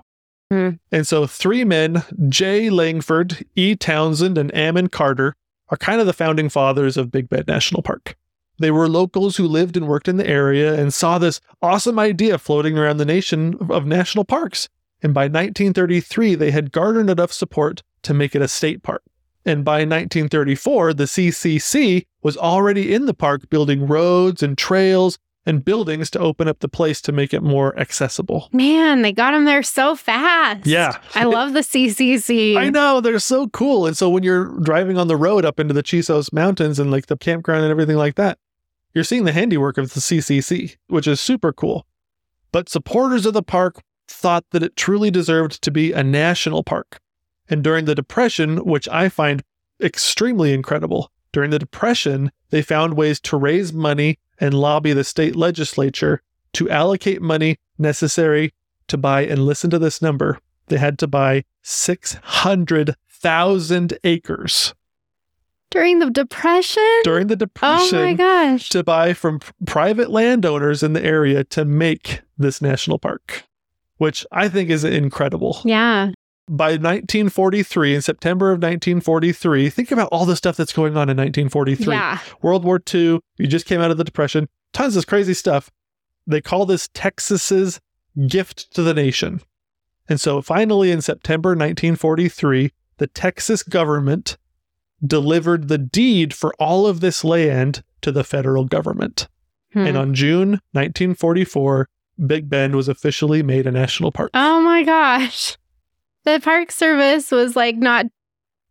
Hmm. 0.51 0.71
And 0.91 1.07
so, 1.07 1.25
three 1.25 1.63
men, 1.63 2.03
J. 2.29 2.69
Langford, 2.69 3.45
E. 3.55 3.75
Townsend, 3.75 4.37
and 4.37 4.53
Amon 4.53 4.89
Carter, 4.89 5.35
are 5.69 5.77
kind 5.77 5.99
of 5.99 6.05
the 6.05 6.13
founding 6.13 6.49
fathers 6.49 6.97
of 6.97 7.11
Big 7.11 7.29
Bend 7.29 7.47
National 7.47 7.81
Park. 7.81 8.15
They 8.57 8.71
were 8.71 8.87
locals 8.87 9.37
who 9.37 9.47
lived 9.47 9.75
and 9.75 9.87
worked 9.87 10.07
in 10.07 10.17
the 10.17 10.27
area 10.27 10.79
and 10.79 10.93
saw 10.93 11.17
this 11.17 11.41
awesome 11.61 11.99
idea 11.99 12.37
floating 12.37 12.77
around 12.77 12.97
the 12.97 13.05
nation 13.05 13.57
of- 13.69 13.85
national 13.85 14.25
parks. 14.25 14.69
And 15.03 15.13
by 15.13 15.23
1933, 15.23 16.35
they 16.35 16.51
had 16.51 16.71
garnered 16.71 17.09
enough 17.09 17.31
support 17.31 17.83
to 18.03 18.13
make 18.13 18.35
it 18.35 18.41
a 18.41 18.47
state 18.47 18.81
park. 18.81 19.03
And 19.45 19.63
by 19.63 19.79
1934, 19.79 20.93
the 20.93 21.03
CCC 21.03 22.05
was 22.23 22.37
already 22.37 22.93
in 22.93 23.05
the 23.05 23.13
park 23.13 23.49
building 23.49 23.87
roads 23.87 24.41
and 24.41 24.57
trails 24.57 25.19
and 25.45 25.63
buildings 25.63 26.09
to 26.09 26.19
open 26.19 26.47
up 26.47 26.59
the 26.59 26.67
place 26.67 26.99
to 27.01 27.11
make 27.11 27.31
it 27.31 27.43
more 27.43 27.77
accessible. 27.79 28.49
Man, 28.51 29.03
they 29.03 29.11
got 29.11 29.31
them 29.31 29.45
there 29.45 29.61
so 29.61 29.95
fast. 29.95 30.65
Yeah. 30.65 30.97
I 31.13 31.25
love 31.25 31.53
the 31.53 31.59
CCC. 31.59 32.57
I 32.57 32.69
know 32.71 32.99
they're 32.99 33.19
so 33.19 33.47
cool. 33.49 33.85
And 33.85 33.95
so 33.95 34.09
when 34.09 34.23
you're 34.23 34.59
driving 34.61 34.97
on 34.97 35.07
the 35.07 35.15
road 35.17 35.45
up 35.45 35.59
into 35.59 35.73
the 35.73 35.83
Chisos 35.83 36.33
Mountains 36.33 36.79
and 36.79 36.89
like 36.89 37.05
the 37.05 37.17
campground 37.17 37.63
and 37.63 37.69
everything 37.69 37.97
like 37.97 38.15
that, 38.15 38.39
you're 38.95 39.03
seeing 39.03 39.25
the 39.25 39.33
handiwork 39.33 39.77
of 39.77 39.93
the 39.93 39.99
CCC, 39.99 40.77
which 40.87 41.05
is 41.05 41.21
super 41.21 41.53
cool. 41.53 41.85
But 42.51 42.69
supporters 42.69 43.27
of 43.27 43.33
the 43.33 43.43
park 43.43 43.83
thought 44.07 44.45
that 44.51 44.63
it 44.63 44.77
truly 44.77 45.11
deserved 45.11 45.61
to 45.61 45.69
be 45.69 45.91
a 45.91 46.01
national 46.01 46.63
park. 46.63 46.99
And 47.49 47.61
during 47.63 47.85
the 47.85 47.93
Depression, 47.93 48.65
which 48.65 48.89
I 48.89 49.09
find 49.09 49.43
extremely 49.81 50.53
incredible, 50.53 51.11
during 51.33 51.51
the 51.51 51.59
Depression, 51.59 52.31
they 52.49 52.61
found 52.61 52.95
ways 52.95 53.19
to 53.21 53.37
raise 53.37 53.73
money 53.73 54.19
and 54.39 54.53
lobby 54.53 54.93
the 54.93 55.03
state 55.03 55.35
legislature 55.35 56.21
to 56.53 56.69
allocate 56.69 57.21
money 57.21 57.57
necessary 57.77 58.53
to 58.87 58.97
buy, 58.97 59.25
and 59.25 59.45
listen 59.45 59.69
to 59.71 59.79
this 59.79 60.01
number, 60.01 60.39
they 60.67 60.77
had 60.77 60.97
to 60.99 61.07
buy 61.07 61.43
600,000 61.63 63.97
acres 64.03 64.73
During 65.75 65.99
the 65.99 66.09
Depression? 66.09 67.01
during 67.03 67.27
the 67.27 67.35
depression 67.35 67.99
oh 67.99 68.03
my 68.05 68.13
gosh. 68.13 68.69
to 68.69 68.83
buy 68.83 69.13
from 69.13 69.39
private 69.65 70.09
landowners 70.09 70.81
in 70.81 70.93
the 70.93 71.03
area 71.03 71.43
to 71.43 71.65
make 71.65 72.21
this 72.37 72.61
national 72.61 72.97
park, 72.97 73.43
which 73.97 74.25
I 74.31 74.47
think 74.47 74.69
is 74.69 74.83
incredible. 74.83 75.61
Yeah. 75.65 76.11
By 76.47 76.71
1943, 76.71 77.95
in 77.95 78.01
September 78.01 78.51
of 78.51 78.57
1943, 78.57 79.69
think 79.69 79.91
about 79.91 80.09
all 80.11 80.25
the 80.25 80.35
stuff 80.35 80.55
that's 80.55 80.73
going 80.73 80.93
on 80.93 81.09
in 81.09 81.17
1943. 81.17 81.93
Yeah. 81.93 82.19
World 82.41 82.63
War 82.63 82.81
II, 82.93 83.19
you 83.37 83.47
just 83.47 83.65
came 83.65 83.81
out 83.81 83.91
of 83.91 83.97
the 83.97 84.03
Depression, 84.03 84.47
tons 84.73 84.95
of 84.95 85.07
crazy 85.07 85.33
stuff. 85.33 85.71
They 86.25 86.41
call 86.41 86.65
this 86.65 86.87
Texas's 86.93 87.81
gift 88.27 88.73
to 88.75 88.81
the 88.81 88.93
nation. 88.93 89.41
And 90.07 90.21
so 90.21 90.41
finally, 90.41 90.91
in 90.91 91.01
September 91.01 91.49
1943, 91.49 92.71
the 92.97 93.07
Texas 93.07 93.63
government 93.63 94.37
delivered 95.05 95.67
the 95.67 95.77
deed 95.77 96.33
for 96.33 96.53
all 96.59 96.85
of 96.87 96.99
this 96.99 97.23
land 97.23 97.83
to 98.01 98.11
the 98.11 98.23
federal 98.23 98.65
government. 98.65 99.27
Hmm. 99.73 99.87
And 99.87 99.97
on 99.97 100.13
June 100.13 100.49
1944, 100.71 101.89
Big 102.27 102.49
Bend 102.49 102.75
was 102.75 102.87
officially 102.87 103.43
made 103.43 103.67
a 103.67 103.71
national 103.71 104.11
park. 104.11 104.31
Oh 104.33 104.61
my 104.61 104.83
gosh. 104.83 105.57
The 106.23 106.39
Park 106.43 106.71
Service 106.71 107.29
was 107.31 107.55
like 107.55 107.75
not 107.75 108.05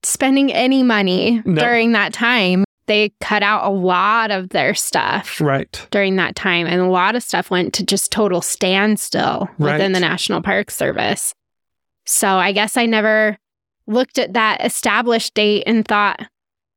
spending 0.03 0.53
any 0.53 0.83
money 0.83 1.43
No. 1.45 1.61
during 1.61 1.93
that 1.93 2.13
time. 2.13 2.65
They 2.87 3.13
cut 3.21 3.43
out 3.43 3.65
a 3.67 3.71
lot 3.75 4.31
of 4.31 4.51
their 4.51 4.75
stuff 4.75 5.41
Right. 5.41 5.87
during 5.91 6.17
that 6.17 6.37
time, 6.37 6.67
and 6.67 6.81
a 6.83 6.87
lot 6.89 7.17
of 7.17 7.23
stuff 7.23 7.51
went 7.51 7.73
to 7.75 7.85
just 7.85 8.11
total 8.13 8.43
standstill 8.43 9.49
Right. 9.59 9.73
within 9.75 9.93
the 9.93 10.01
National 10.01 10.43
Park 10.43 10.71
Service. 10.71 11.35
So 12.05 12.29
I 12.29 12.53
guess 12.53 12.77
I 12.77 12.85
never 12.87 13.39
looked 13.87 14.19
at 14.19 14.33
that 14.35 14.65
established 14.65 15.35
date 15.35 15.65
and 15.67 15.87
thought, 15.87 16.21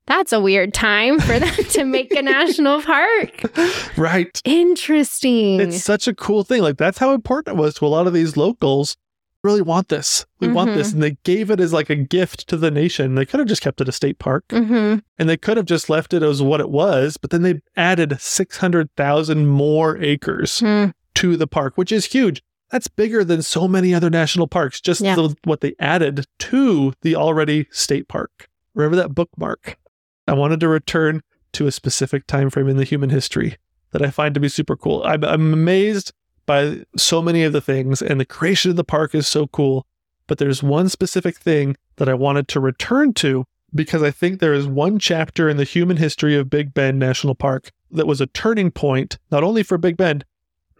that's 0.06 0.32
a 0.32 0.40
weird 0.40 0.74
time 0.74 1.20
for 1.20 1.38
them 1.40 1.54
to 1.72 1.84
make 1.84 2.12
a 2.14 2.22
national 2.22 2.82
park. 2.82 3.42
Right. 3.98 4.42
Interesting. 4.46 5.60
It's 5.60 5.84
such 5.84 6.08
a 6.08 6.14
cool 6.16 6.44
thing. 6.44 6.62
Like 6.62 6.78
that's 6.78 6.98
how 7.00 7.14
important 7.14 7.58
it 7.58 7.60
was 7.60 7.74
to 7.76 7.86
a 7.86 7.88
lot 7.88 8.08
of 8.08 8.14
these 8.14 8.38
locals. 8.38 8.96
Really 9.44 9.62
want 9.62 9.88
this. 9.90 10.26
We 10.40 10.48
want 10.50 10.74
this. 10.76 10.94
And 10.94 11.02
they 11.02 11.18
gave 11.24 11.50
it 11.52 11.60
as 11.60 11.74
like 11.74 11.90
a 11.90 11.96
gift 11.96 12.48
to 12.50 12.58
the 12.58 12.70
nation. 12.72 13.16
They 13.16 13.26
could 13.26 13.40
have 13.40 13.48
just 13.50 13.62
kept 13.62 13.82
it 13.82 13.88
a 13.90 13.92
state 13.92 14.20
park 14.20 14.46
hmm 14.50 14.96
and 15.20 15.28
they 15.30 15.38
could 15.38 15.58
have 15.58 15.66
just 15.66 15.90
left 15.90 16.14
it 16.14 16.22
as 16.24 16.42
what 16.44 16.60
it 16.60 16.70
was, 16.70 17.18
but 17.18 17.32
then 17.32 17.42
they 17.42 17.60
added 17.76 18.20
600,000 18.22 19.48
more 19.48 19.98
acres 19.98 20.60
Hmm. 20.60 20.86
to 21.16 21.36
the 21.38 21.48
park, 21.48 21.74
which 21.78 21.92
is 21.92 22.06
huge. 22.06 22.44
That's 22.72 22.88
bigger 22.88 23.24
than 23.24 23.42
so 23.42 23.68
many 23.68 23.94
other 23.94 24.10
national 24.10 24.48
parks, 24.48 24.82
just 24.82 25.02
Yeah. 25.02 25.16
the, 25.16 25.36
what 25.46 25.62
they 25.62 25.74
added 25.80 26.26
to 26.40 26.94
the 27.02 27.16
already 27.16 27.68
state 27.72 28.08
park. 28.08 28.50
Remember 28.74 28.98
that 28.98 29.16
bookmark? 29.16 29.78
I 30.28 30.34
wanted 30.34 30.60
to 30.60 30.68
return 30.68 31.22
to 31.54 31.68
a 31.68 31.72
specific 31.72 32.28
time 32.28 32.50
frame 32.50 32.68
in 32.68 32.78
the 32.78 32.84
human 32.84 33.10
history 33.10 33.58
that 33.92 34.02
I 34.02 34.10
find 34.10 34.34
to 34.34 34.40
be 34.42 34.50
super 34.50 34.76
cool. 34.76 35.02
I'm, 35.06 35.24
I'm 35.24 35.54
amazed 35.54 36.12
by 36.46 36.84
so 36.98 37.22
many 37.22 37.44
of 37.44 37.54
the 37.54 37.62
things, 37.62 38.02
and 38.02 38.20
the 38.20 38.26
creation 38.26 38.70
of 38.72 38.78
the 38.78 38.84
park 38.84 39.16
is 39.16 39.28
so 39.28 39.48
cool. 39.48 39.86
But 40.28 40.38
there's 40.40 40.62
one 40.62 40.90
specific 40.90 41.38
thing 41.38 41.78
that 41.96 42.10
I 42.10 42.14
wanted 42.14 42.50
to 42.50 42.60
return 42.60 43.14
to 43.16 43.46
because 43.74 44.04
I 44.04 44.12
think 44.12 44.40
there 44.40 44.54
is 44.54 44.68
one 44.68 45.00
chapter 45.00 45.48
in 45.50 45.56
the 45.58 45.64
human 45.64 45.98
history 45.98 46.36
of 46.36 46.50
Big 46.50 46.74
Bend 46.74 47.00
National 47.00 47.34
Park 47.36 47.72
that 47.92 48.08
was 48.08 48.20
a 48.20 48.28
turning 48.28 48.72
point, 48.72 49.18
not 49.32 49.44
only 49.44 49.64
for 49.64 49.78
Big 49.78 49.96
Bend, 49.96 50.26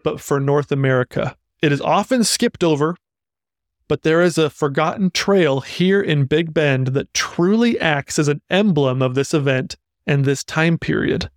but 0.04 0.20
for 0.20 0.38
North 0.38 0.70
America. 0.70 1.34
It 1.62 1.72
is 1.72 1.80
often 1.80 2.24
skipped 2.24 2.62
over, 2.62 2.96
but 3.88 4.02
there 4.02 4.20
is 4.22 4.38
a 4.38 4.50
forgotten 4.50 5.10
trail 5.10 5.60
here 5.60 6.00
in 6.00 6.24
Big 6.26 6.52
Bend 6.54 6.88
that 6.88 7.12
truly 7.14 7.78
acts 7.80 8.18
as 8.18 8.28
an 8.28 8.40
emblem 8.50 9.02
of 9.02 9.14
this 9.14 9.34
event 9.34 9.76
and 10.06 10.24
this 10.24 10.44
time 10.44 10.78
period 10.78 11.30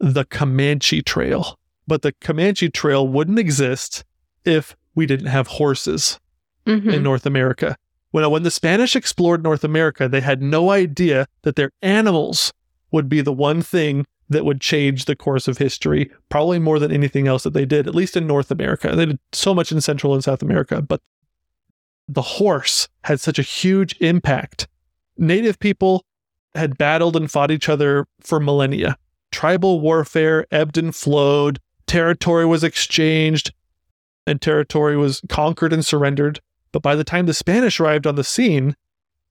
the 0.00 0.24
Comanche 0.24 1.02
Trail. 1.02 1.58
But 1.86 2.02
the 2.02 2.12
Comanche 2.20 2.68
Trail 2.68 3.06
wouldn't 3.06 3.38
exist 3.38 4.04
if 4.44 4.76
we 4.94 5.06
didn't 5.06 5.26
have 5.26 5.48
horses 5.48 6.20
Mhm. 6.66 6.92
in 6.94 7.02
North 7.02 7.26
America. 7.26 7.76
When, 8.12 8.30
when 8.30 8.42
the 8.44 8.50
Spanish 8.50 8.94
explored 8.94 9.42
North 9.42 9.64
America, 9.64 10.08
they 10.08 10.20
had 10.20 10.40
no 10.40 10.70
idea 10.70 11.26
that 11.42 11.56
their 11.56 11.70
animals 11.82 12.52
would 12.92 13.08
be 13.08 13.20
the 13.20 13.32
one 13.32 13.60
thing 13.60 14.06
that 14.28 14.44
would 14.44 14.60
change 14.60 15.04
the 15.06 15.16
course 15.16 15.48
of 15.48 15.58
history, 15.58 16.10
probably 16.28 16.58
more 16.58 16.78
than 16.78 16.92
anything 16.92 17.26
else 17.26 17.44
that 17.44 17.54
they 17.54 17.64
did, 17.64 17.86
at 17.86 17.94
least 17.94 18.16
in 18.16 18.26
North 18.26 18.50
America. 18.50 18.94
They 18.94 19.06
did 19.06 19.18
so 19.32 19.54
much 19.54 19.72
in 19.72 19.80
Central 19.80 20.14
and 20.14 20.22
South 20.22 20.42
America, 20.42 20.82
but 20.82 21.00
the 22.08 22.22
horse 22.22 22.88
had 23.04 23.20
such 23.20 23.38
a 23.38 23.42
huge 23.42 23.96
impact. 24.00 24.68
Native 25.16 25.58
people 25.58 26.04
had 26.54 26.78
battled 26.78 27.16
and 27.16 27.30
fought 27.30 27.50
each 27.50 27.68
other 27.68 28.06
for 28.20 28.40
millennia. 28.40 28.96
Tribal 29.30 29.80
warfare 29.80 30.46
ebbed 30.50 30.78
and 30.78 30.94
flowed, 30.94 31.58
territory 31.86 32.46
was 32.46 32.64
exchanged. 32.64 33.52
and 34.26 34.42
territory 34.42 34.96
was 34.96 35.22
conquered 35.28 35.72
and 35.72 35.84
surrendered. 35.84 36.40
But 36.70 36.82
by 36.82 36.94
the 36.94 37.04
time 37.04 37.26
the 37.26 37.34
Spanish 37.34 37.80
arrived 37.80 38.06
on 38.06 38.16
the 38.16 38.24
scene 38.24 38.76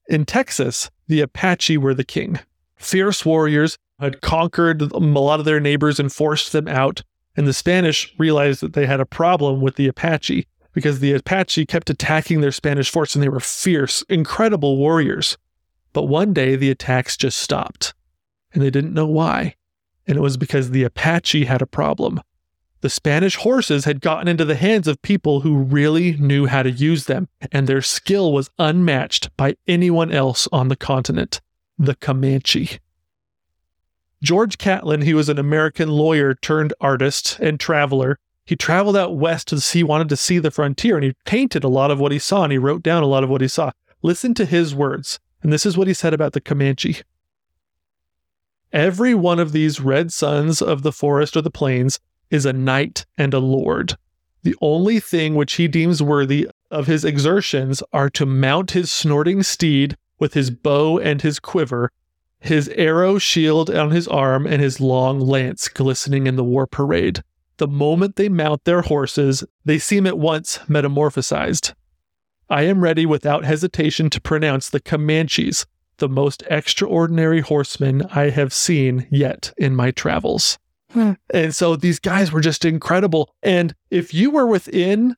in 0.10 0.26
Texas, 0.26 0.90
the 1.08 1.22
Apache 1.22 1.78
were 1.78 1.94
the 1.94 2.04
king. 2.04 2.40
Fierce 2.76 3.24
warriors 3.24 3.78
had 4.00 4.22
conquered 4.22 4.82
a 4.82 4.98
lot 4.98 5.40
of 5.40 5.46
their 5.46 5.60
neighbors 5.60 6.00
and 6.00 6.12
forced 6.12 6.52
them 6.52 6.68
out. 6.68 7.04
And 7.36 7.48
the 7.48 7.54
Spanish 7.54 8.14
realized 8.18 8.62
that 8.62 8.74
they 8.74 8.86
had 8.86 9.00
a 9.00 9.06
problem 9.06 9.62
with 9.62 9.76
the 9.76 9.88
Apache 9.88 10.48
because 10.74 11.00
the 11.00 11.14
Apache 11.14 11.66
kept 11.66 11.90
attacking 11.90 12.42
their 12.42 12.52
Spanish 12.52 12.92
force 12.92 13.16
and 13.16 13.24
they 13.24 13.30
were 13.30 13.40
fierce, 13.40 14.04
incredible 14.10 14.78
warriors. 14.78 15.38
But 15.94 16.04
one 16.04 16.34
day 16.34 16.56
the 16.56 16.70
attacks 16.70 17.18
just 17.18 17.38
stopped 17.40 17.94
and 18.54 18.62
they 18.62 18.70
didn't 18.70 18.94
know 18.94 19.08
why. 19.08 19.56
And 20.06 20.18
it 20.18 20.22
was 20.22 20.38
because 20.38 20.72
the 20.72 20.84
Apache 20.84 21.46
had 21.46 21.62
a 21.62 21.68
problem. 21.68 22.22
The 22.82 22.90
Spanish 22.90 23.38
horses 23.38 23.86
had 23.86 24.02
gotten 24.02 24.28
into 24.28 24.46
the 24.46 24.56
hands 24.56 24.88
of 24.88 25.02
people 25.02 25.42
who 25.42 25.58
really 25.58 26.14
knew 26.14 26.46
how 26.46 26.62
to 26.62 26.70
use 26.70 27.06
them, 27.06 27.28
and 27.52 27.66
their 27.66 27.82
skill 27.82 28.32
was 28.32 28.52
unmatched 28.60 29.36
by 29.36 29.56
anyone 29.68 30.12
else 30.12 30.48
on 30.52 30.68
the 30.68 30.76
continent 30.76 31.42
the 31.80 31.96
Comanche. 31.96 32.80
George 34.22 34.58
Catlin, 34.58 35.02
he 35.02 35.14
was 35.14 35.30
an 35.30 35.38
American 35.38 35.90
lawyer 35.90 36.34
turned 36.34 36.74
artist 36.82 37.40
and 37.40 37.60
traveler. 37.60 38.18
He 38.46 38.56
traveled 38.56 38.98
out 38.98 39.18
west 39.18 39.48
to 39.50 39.60
see, 39.60 39.84
wanted 39.84 40.10
to 40.10 40.18
see 40.18 40.40
the 40.40 40.52
frontier, 40.52 40.96
and 40.96 41.04
he 41.04 41.14
painted 41.26 41.64
a 41.64 41.70
lot 41.70 41.92
of 41.92 42.00
what 42.00 42.12
he 42.12 42.20
saw 42.20 42.44
and 42.44 42.52
he 42.52 42.58
wrote 42.58 42.82
down 42.82 43.04
a 43.04 43.08
lot 43.08 43.24
of 43.24 43.30
what 43.30 43.42
he 43.42 43.48
saw. 43.48 43.72
Listen 44.02 44.34
to 44.36 44.46
his 44.46 44.74
words, 44.74 45.20
and 45.44 45.54
this 45.54 45.66
is 45.66 45.78
what 45.78 45.88
he 45.88 45.94
said 45.94 46.14
about 46.14 46.34
the 46.34 46.42
Comanche. 46.42 47.02
Every 48.74 49.14
one 49.14 49.40
of 49.40 49.52
these 49.52 49.80
red 49.80 50.12
sons 50.12 50.62
of 50.62 50.82
the 50.82 50.92
forest 50.92 51.38
or 51.38 51.42
the 51.42 51.52
plains 51.52 52.00
is 52.30 52.46
a 52.46 52.54
knight 52.54 53.06
and 53.18 53.34
a 53.34 53.40
lord. 53.40 53.98
The 54.44 54.56
only 54.62 55.00
thing 55.00 55.36
which 55.36 55.54
he 55.54 55.68
deems 55.68 56.02
worthy 56.02 56.50
of 56.70 56.88
his 56.88 57.06
exertions 57.06 57.82
are 57.94 58.10
to 58.12 58.26
mount 58.26 58.72
his 58.72 58.92
snorting 58.92 59.44
steed 59.44 59.98
with 60.20 60.34
his 60.34 60.50
bow 60.50 60.98
and 61.00 61.22
his 61.22 61.40
quiver, 61.40 61.92
his 62.40 62.70
arrow 62.70 63.18
shield 63.18 63.70
on 63.70 63.92
his 63.92 64.08
arm, 64.08 64.46
and 64.46 64.62
his 64.62 64.80
long 64.80 65.20
lance 65.20 65.68
glistening 65.68 66.28
in 66.28 66.36
the 66.36 66.44
war 66.44 66.68
parade. 66.68 67.24
The 67.58 67.68
moment 67.68 68.16
they 68.16 68.30
mount 68.30 68.64
their 68.66 68.84
horses, 68.84 69.44
they 69.66 69.80
seem 69.80 70.06
at 70.06 70.20
once 70.20 70.60
metamorphosized. 70.68 71.74
I 72.50 72.64
am 72.64 72.82
ready 72.82 73.06
without 73.06 73.46
hesitation 73.46 74.10
to 74.12 74.22
pronounce 74.22 74.70
the 74.70 74.80
Comanches 74.80 75.66
the 75.98 76.08
most 76.08 76.44
extraordinary 76.50 77.42
horsemen 77.42 78.04
I 78.12 78.30
have 78.30 78.54
seen 78.54 79.08
yet 79.10 79.54
in 79.58 79.76
my 79.76 79.92
travels. 79.92 80.60
Hmm. 80.92 81.14
And 81.34 81.56
so 81.56 81.76
these 81.76 82.00
guys 82.00 82.32
were 82.32 82.40
just 82.40 82.64
incredible. 82.64 83.34
And 83.44 83.74
if 83.90 84.14
you 84.14 84.32
were 84.32 84.48
within 84.48 85.16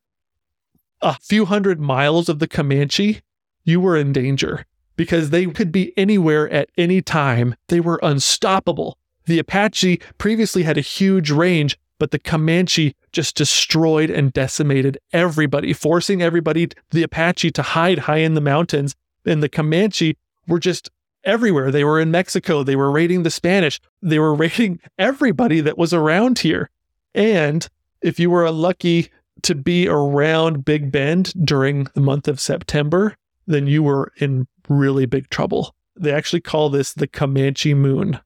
a 1.02 1.16
few 1.16 1.46
hundred 1.46 1.80
miles 1.80 2.30
of 2.30 2.40
the 2.40 2.48
Comanche, 2.48 3.22
you 3.64 3.80
were 3.80 3.98
in 3.98 4.12
danger 4.14 4.66
because 5.00 5.30
they 5.30 5.46
could 5.46 5.72
be 5.72 5.98
anywhere 5.98 6.50
at 6.50 6.70
any 6.78 7.02
time. 7.02 7.56
They 7.70 7.80
were 7.80 8.02
unstoppable. 8.04 8.98
The 9.28 9.40
Apache 9.40 10.02
previously 10.18 10.64
had 10.64 10.78
a 10.78 10.82
huge 10.82 11.32
range, 11.32 11.80
but 12.00 12.12
the 12.12 12.20
Comanche 12.20 12.94
just 13.14 13.38
destroyed 13.38 14.10
and 14.10 14.34
decimated 14.34 14.98
everybody, 15.14 15.72
forcing 15.72 16.22
everybody, 16.22 16.68
the 16.92 17.04
Apache, 17.04 17.52
to 17.52 17.62
hide 17.62 18.00
high 18.00 18.18
in 18.18 18.34
the 18.34 18.42
mountains. 18.42 18.94
And 19.26 19.42
the 19.42 19.48
Comanche 19.48 20.18
were 20.50 20.60
just 20.60 20.90
everywhere. 21.24 21.72
They 21.72 21.86
were 21.86 22.02
in 22.02 22.12
Mexico. 22.12 22.64
They 22.64 22.76
were 22.76 22.92
raiding 22.92 23.24
the 23.24 23.32
Spanish. 23.32 23.80
They 24.02 24.20
were 24.20 24.36
raiding 24.36 24.82
everybody 24.98 25.62
that 25.62 25.78
was 25.78 25.94
around 25.94 26.40
here. 26.40 26.70
And 27.16 27.66
if 28.02 28.20
you 28.20 28.30
were 28.30 28.46
unlucky 28.46 29.12
to 29.44 29.56
be 29.56 29.88
around 29.88 30.66
Big 30.66 30.92
Bend 30.92 31.32
during 31.46 31.88
the 31.94 32.02
month 32.02 32.28
of 32.28 32.42
September, 32.42 33.16
then 33.50 33.68
you 33.68 33.82
were 33.84 34.14
in 34.18 34.48
really 34.70 35.06
big 35.06 35.30
trouble. 35.30 35.76
They 35.96 36.14
actually 36.14 36.42
call 36.42 36.70
this 36.70 36.94
the 36.94 37.08
Comanche 37.08 37.74
moon 37.74 38.20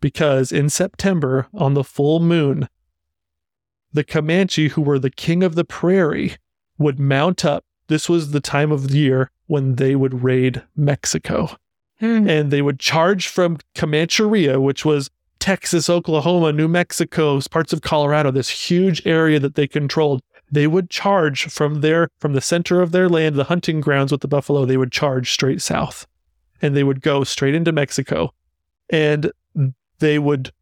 because 0.00 0.52
in 0.52 0.68
September, 0.68 1.48
on 1.54 1.72
the 1.74 1.82
full 1.82 2.20
moon, 2.20 2.68
the 3.92 4.04
Comanche, 4.04 4.68
who 4.68 4.82
were 4.82 4.98
the 4.98 5.10
king 5.10 5.42
of 5.42 5.54
the 5.54 5.64
prairie, 5.64 6.36
would 6.78 6.98
mount 6.98 7.44
up. 7.44 7.64
This 7.88 8.08
was 8.08 8.30
the 8.30 8.40
time 8.40 8.70
of 8.70 8.88
the 8.88 8.98
year 8.98 9.30
when 9.46 9.76
they 9.76 9.96
would 9.96 10.22
raid 10.22 10.62
Mexico. 10.76 11.56
Hmm. 11.98 12.28
And 12.28 12.50
they 12.50 12.62
would 12.62 12.78
charge 12.78 13.28
from 13.28 13.58
Comancheria, 13.74 14.60
which 14.60 14.84
was 14.84 15.10
Texas, 15.38 15.88
Oklahoma, 15.88 16.52
New 16.52 16.68
Mexico, 16.68 17.40
parts 17.50 17.72
of 17.72 17.82
Colorado, 17.82 18.30
this 18.30 18.48
huge 18.48 19.06
area 19.06 19.38
that 19.40 19.54
they 19.54 19.66
controlled. 19.66 20.22
They 20.52 20.66
would 20.66 20.90
charge 20.90 21.46
from 21.46 21.80
there, 21.80 22.08
from 22.20 22.34
the 22.34 22.40
center 22.40 22.80
of 22.80 22.92
their 22.92 23.08
land, 23.08 23.34
the 23.34 23.44
hunting 23.44 23.80
grounds 23.80 24.12
with 24.12 24.20
the 24.20 24.28
buffalo, 24.28 24.64
they 24.64 24.76
would 24.76 24.92
charge 24.92 25.32
straight 25.32 25.60
south. 25.60 26.06
And 26.60 26.76
they 26.76 26.84
would 26.84 27.00
go 27.00 27.24
straight 27.24 27.54
into 27.54 27.72
Mexico. 27.72 28.32
And 28.90 29.32
they 29.98 30.18
would 30.18 30.52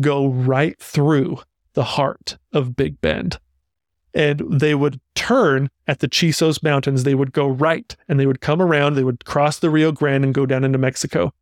go 0.00 0.26
right 0.26 0.78
through 0.78 1.38
the 1.72 1.84
heart 1.84 2.36
of 2.52 2.76
Big 2.76 3.00
Bend 3.00 3.38
and 4.16 4.40
they 4.50 4.74
would 4.74 4.98
turn 5.14 5.68
at 5.86 5.98
the 5.98 6.08
Chisos 6.08 6.62
Mountains. 6.62 7.04
They 7.04 7.14
would 7.14 7.32
go 7.32 7.46
right 7.46 7.94
and 8.08 8.18
they 8.18 8.26
would 8.26 8.40
come 8.40 8.62
around, 8.62 8.94
they 8.94 9.04
would 9.04 9.26
cross 9.26 9.58
the 9.58 9.68
Rio 9.68 9.92
Grande 9.92 10.24
and 10.24 10.34
go 10.34 10.46
down 10.46 10.64
into 10.64 10.78
Mexico. 10.78 11.34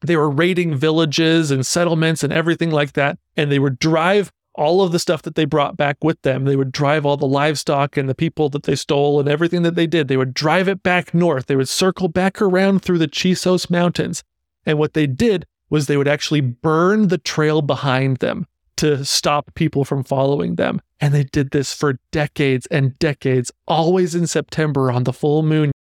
They 0.00 0.16
were 0.16 0.28
raiding 0.28 0.74
villages 0.74 1.52
and 1.52 1.64
settlements 1.64 2.24
and 2.24 2.32
everything 2.32 2.72
like 2.72 2.94
that. 2.94 3.18
And 3.36 3.52
they 3.52 3.60
would 3.60 3.78
drive 3.78 4.32
all 4.54 4.82
of 4.82 4.92
the 4.92 4.98
stuff 4.98 5.22
that 5.22 5.34
they 5.34 5.44
brought 5.44 5.76
back 5.76 5.96
with 6.02 6.20
them. 6.22 6.44
They 6.44 6.56
would 6.56 6.72
drive 6.72 7.06
all 7.06 7.16
the 7.16 7.26
livestock 7.26 7.96
and 7.96 8.08
the 8.08 8.14
people 8.14 8.48
that 8.50 8.64
they 8.64 8.74
stole 8.74 9.18
and 9.18 9.28
everything 9.28 9.62
that 9.62 9.74
they 9.74 9.86
did. 9.86 10.08
They 10.08 10.16
would 10.16 10.34
drive 10.34 10.68
it 10.68 10.82
back 10.82 11.14
north. 11.14 11.46
They 11.46 11.56
would 11.56 11.68
circle 11.68 12.08
back 12.08 12.42
around 12.42 12.82
through 12.82 12.98
the 12.98 13.08
Chisos 13.08 13.70
Mountains. 13.70 14.22
And 14.66 14.78
what 14.78 14.94
they 14.94 15.06
did 15.06 15.46
was 15.70 15.86
they 15.86 15.96
would 15.96 16.08
actually 16.08 16.42
burn 16.42 17.08
the 17.08 17.18
trail 17.18 17.62
behind 17.62 18.18
them 18.18 18.46
to 18.76 19.04
stop 19.04 19.54
people 19.54 19.84
from 19.84 20.04
following 20.04 20.56
them. 20.56 20.80
And 21.00 21.14
they 21.14 21.24
did 21.24 21.50
this 21.50 21.72
for 21.72 21.98
decades 22.10 22.66
and 22.66 22.98
decades, 22.98 23.50
always 23.66 24.14
in 24.14 24.26
September 24.26 24.92
on 24.92 25.04
the 25.04 25.12
full 25.12 25.42
moon. 25.42 25.72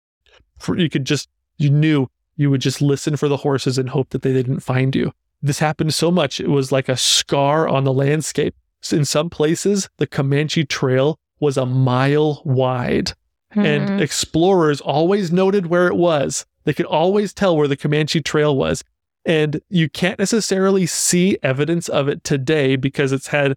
You 0.68 0.88
could 0.88 1.04
just, 1.04 1.28
you 1.58 1.70
knew 1.70 2.08
you 2.36 2.50
would 2.50 2.60
just 2.60 2.80
listen 2.80 3.16
for 3.16 3.28
the 3.28 3.38
horses 3.38 3.78
and 3.78 3.88
hope 3.88 4.10
that 4.10 4.22
they 4.22 4.32
didn't 4.32 4.60
find 4.60 4.94
you. 4.94 5.12
This 5.42 5.58
happened 5.58 5.94
so 5.94 6.10
much, 6.10 6.40
it 6.40 6.48
was 6.48 6.70
like 6.70 6.88
a 6.88 6.96
scar 6.96 7.68
on 7.68 7.84
the 7.84 7.92
landscape. 7.92 8.54
In 8.92 9.04
some 9.04 9.30
places, 9.30 9.88
the 9.98 10.06
Comanche 10.06 10.64
Trail 10.64 11.18
was 11.38 11.56
a 11.56 11.66
mile 11.66 12.42
wide. 12.44 13.12
Mm-hmm. 13.52 13.66
And 13.66 14.00
explorers 14.00 14.80
always 14.80 15.32
noted 15.32 15.66
where 15.66 15.88
it 15.88 15.96
was. 15.96 16.46
They 16.64 16.72
could 16.72 16.86
always 16.86 17.32
tell 17.32 17.56
where 17.56 17.68
the 17.68 17.76
Comanche 17.76 18.20
Trail 18.20 18.56
was. 18.56 18.84
And 19.24 19.60
you 19.68 19.88
can't 19.88 20.18
necessarily 20.18 20.86
see 20.86 21.36
evidence 21.42 21.88
of 21.88 22.08
it 22.08 22.22
today 22.24 22.76
because 22.76 23.12
it's 23.12 23.28
had 23.28 23.56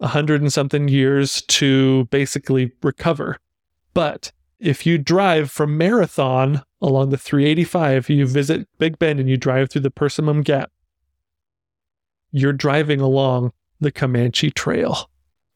a 0.00 0.08
hundred 0.08 0.40
and 0.40 0.52
something 0.52 0.88
years 0.88 1.42
to 1.42 2.04
basically 2.06 2.72
recover. 2.82 3.38
But 3.94 4.32
if 4.58 4.86
you 4.86 4.98
drive 4.98 5.50
from 5.50 5.76
Marathon 5.76 6.62
along 6.80 7.10
the 7.10 7.18
385, 7.18 8.08
you 8.08 8.26
visit 8.26 8.68
Big 8.78 8.98
Bend 8.98 9.20
and 9.20 9.28
you 9.28 9.36
drive 9.36 9.70
through 9.70 9.82
the 9.82 9.90
Persimmon 9.90 10.42
Gap, 10.42 10.70
you're 12.32 12.52
driving 12.52 13.00
along 13.00 13.52
the 13.80 13.92
Comanche 13.92 14.50
Trail. 14.50 15.08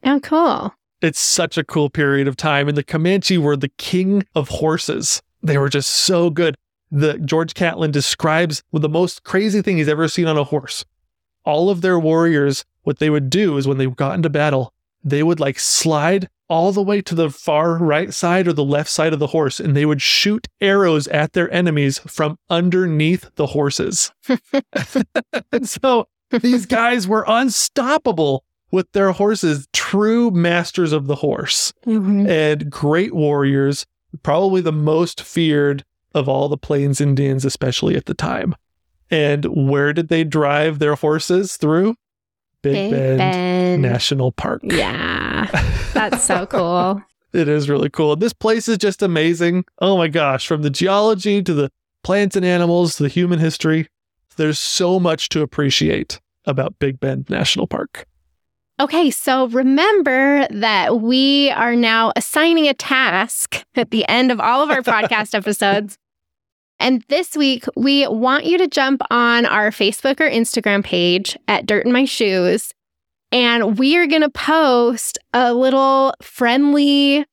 Oh, 0.04 0.20
cool. 0.20 0.74
It's 1.00 1.20
such 1.20 1.58
a 1.58 1.64
cool 1.64 1.90
period 1.90 2.28
of 2.28 2.36
time. 2.36 2.68
And 2.68 2.76
the 2.76 2.82
Comanche 2.82 3.38
were 3.38 3.56
the 3.56 3.70
king 3.76 4.26
of 4.34 4.48
horses. 4.48 5.22
They 5.42 5.58
were 5.58 5.68
just 5.68 5.90
so 5.90 6.30
good 6.30 6.56
the 6.94 7.18
George 7.18 7.54
Catlin 7.54 7.90
describes 7.90 8.62
the 8.72 8.88
most 8.88 9.24
crazy 9.24 9.60
thing 9.62 9.78
he's 9.78 9.88
ever 9.88 10.06
seen 10.06 10.26
on 10.28 10.38
a 10.38 10.44
horse. 10.44 10.84
All 11.44 11.68
of 11.68 11.80
their 11.80 11.98
warriors, 11.98 12.64
what 12.82 13.00
they 13.00 13.10
would 13.10 13.28
do 13.28 13.56
is 13.56 13.66
when 13.66 13.78
they 13.78 13.86
got 13.86 14.14
into 14.14 14.30
battle, 14.30 14.72
they 15.02 15.22
would 15.22 15.40
like 15.40 15.58
slide 15.58 16.28
all 16.48 16.72
the 16.72 16.82
way 16.82 17.00
to 17.02 17.14
the 17.14 17.30
far 17.30 17.78
right 17.78 18.14
side 18.14 18.46
or 18.46 18.52
the 18.52 18.64
left 18.64 18.88
side 18.88 19.12
of 19.12 19.18
the 19.18 19.28
horse, 19.28 19.58
and 19.58 19.76
they 19.76 19.84
would 19.84 20.00
shoot 20.00 20.46
arrows 20.60 21.08
at 21.08 21.32
their 21.32 21.52
enemies 21.52 21.98
from 21.98 22.38
underneath 22.48 23.28
the 23.34 23.46
horses. 23.46 24.12
and 25.52 25.68
so 25.68 26.06
these 26.42 26.66
guys 26.66 27.06
were 27.06 27.24
unstoppable 27.26 28.44
with 28.70 28.90
their 28.92 29.12
horses, 29.12 29.68
true 29.72 30.30
masters 30.32 30.92
of 30.92 31.06
the 31.06 31.14
horse 31.16 31.72
mm-hmm. 31.86 32.26
and 32.26 32.68
great 32.70 33.14
warriors, 33.14 33.86
probably 34.22 34.60
the 34.60 34.72
most 34.72 35.22
feared 35.22 35.84
of 36.14 36.28
all 36.28 36.48
the 36.48 36.56
Plains 36.56 37.00
Indians, 37.00 37.44
especially 37.44 37.96
at 37.96 38.06
the 38.06 38.14
time. 38.14 38.54
And 39.10 39.44
where 39.44 39.92
did 39.92 40.08
they 40.08 40.24
drive 40.24 40.78
their 40.80 40.96
horses 40.96 41.56
through? 41.56 41.94
Big, 42.62 42.72
Big 42.72 42.90
Bend, 42.90 43.18
Bend 43.18 43.82
National 43.82 44.32
Park. 44.32 44.62
Yeah. 44.64 45.48
That's 45.92 46.24
so 46.24 46.46
cool. 46.46 47.02
it 47.32 47.46
is 47.46 47.68
really 47.68 47.90
cool. 47.90 48.16
This 48.16 48.32
place 48.32 48.68
is 48.68 48.78
just 48.78 49.02
amazing. 49.02 49.64
Oh 49.80 49.96
my 49.96 50.08
gosh, 50.08 50.46
from 50.46 50.62
the 50.62 50.70
geology 50.70 51.42
to 51.42 51.54
the 51.54 51.70
plants 52.02 52.34
and 52.34 52.44
animals 52.44 52.96
to 52.96 53.04
the 53.04 53.08
human 53.08 53.38
history, 53.38 53.86
there's 54.36 54.58
so 54.58 54.98
much 54.98 55.28
to 55.28 55.42
appreciate 55.42 56.20
about 56.46 56.78
Big 56.78 57.00
Bend 57.00 57.28
National 57.30 57.66
Park. 57.66 58.06
Okay, 58.80 59.10
so 59.10 59.46
remember 59.48 60.46
that 60.50 61.00
we 61.00 61.50
are 61.50 61.76
now 61.76 62.12
assigning 62.16 62.66
a 62.66 62.74
task 62.74 63.64
at 63.76 63.90
the 63.90 64.06
end 64.08 64.32
of 64.32 64.40
all 64.40 64.62
of 64.62 64.70
our 64.70 64.82
podcast 64.82 65.34
episodes. 65.34 65.96
And 66.80 67.02
this 67.08 67.36
week, 67.36 67.66
we 67.76 68.06
want 68.08 68.46
you 68.46 68.58
to 68.58 68.66
jump 68.66 69.00
on 69.10 69.46
our 69.46 69.70
Facebook 69.70 70.20
or 70.20 70.28
Instagram 70.28 70.82
page 70.84 71.36
at 71.46 71.66
Dirt 71.66 71.86
in 71.86 71.92
My 71.92 72.04
Shoes. 72.04 72.72
And 73.30 73.78
we 73.78 73.96
are 73.96 74.06
going 74.08 74.22
to 74.22 74.30
post 74.30 75.18
a 75.32 75.54
little 75.54 76.14
friendly 76.20 77.24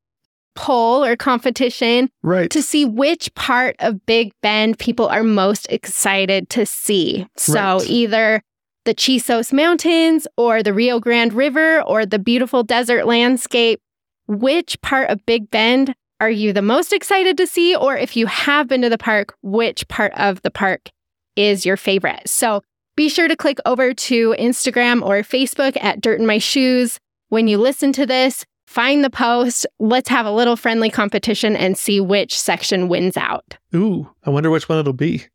poll 0.55 1.03
or 1.03 1.15
competition 1.15 2.09
Right. 2.21 2.49
to 2.51 2.61
see 2.61 2.85
which 2.85 3.33
part 3.35 3.75
of 3.79 4.05
Big 4.05 4.31
Bend 4.43 4.77
people 4.77 5.07
are 5.07 5.23
most 5.23 5.65
excited 5.71 6.49
to 6.51 6.65
see. 6.67 7.25
So 7.35 7.77
Right. 7.79 7.89
either 7.89 8.43
the 8.85 8.93
Chisos 8.93 9.53
Mountains 9.53 10.27
or 10.37 10.63
the 10.63 10.73
Rio 10.73 10.99
Grande 10.99 11.33
River 11.33 11.81
or 11.81 12.05
the 12.05 12.19
beautiful 12.19 12.63
desert 12.63 13.05
landscape. 13.05 13.79
Which 14.27 14.81
part 14.81 15.09
of 15.09 15.25
Big 15.25 15.51
Bend 15.51 15.93
are 16.19 16.29
you 16.29 16.53
the 16.53 16.61
most 16.61 16.93
excited 16.93 17.37
to 17.37 17.47
see? 17.47 17.75
Or 17.75 17.97
if 17.97 18.15
you 18.15 18.27
have 18.27 18.67
been 18.67 18.81
to 18.81 18.89
the 18.89 18.97
park, 18.97 19.35
which 19.41 19.87
part 19.87 20.13
of 20.13 20.41
the 20.41 20.51
park 20.51 20.89
is 21.35 21.65
your 21.65 21.77
favorite? 21.77 22.27
So 22.27 22.61
be 22.95 23.09
sure 23.09 23.27
to 23.27 23.35
click 23.35 23.57
over 23.65 23.93
to 23.93 24.35
Instagram 24.37 25.01
or 25.01 25.21
Facebook 25.21 25.77
at 25.81 26.01
Dirt 26.01 26.19
in 26.19 26.25
My 26.25 26.37
Shoes. 26.37 26.99
When 27.29 27.47
you 27.47 27.57
listen 27.57 27.93
to 27.93 28.05
this, 28.05 28.45
find 28.67 29.03
the 29.03 29.09
post. 29.09 29.65
Let's 29.79 30.09
have 30.09 30.25
a 30.25 30.31
little 30.31 30.55
friendly 30.55 30.89
competition 30.89 31.55
and 31.55 31.77
see 31.77 31.99
which 31.99 32.37
section 32.37 32.89
wins 32.89 33.17
out. 33.17 33.57
Ooh, 33.73 34.09
I 34.23 34.29
wonder 34.29 34.49
which 34.49 34.69
one 34.69 34.77
it'll 34.77 34.93
be. 34.93 35.25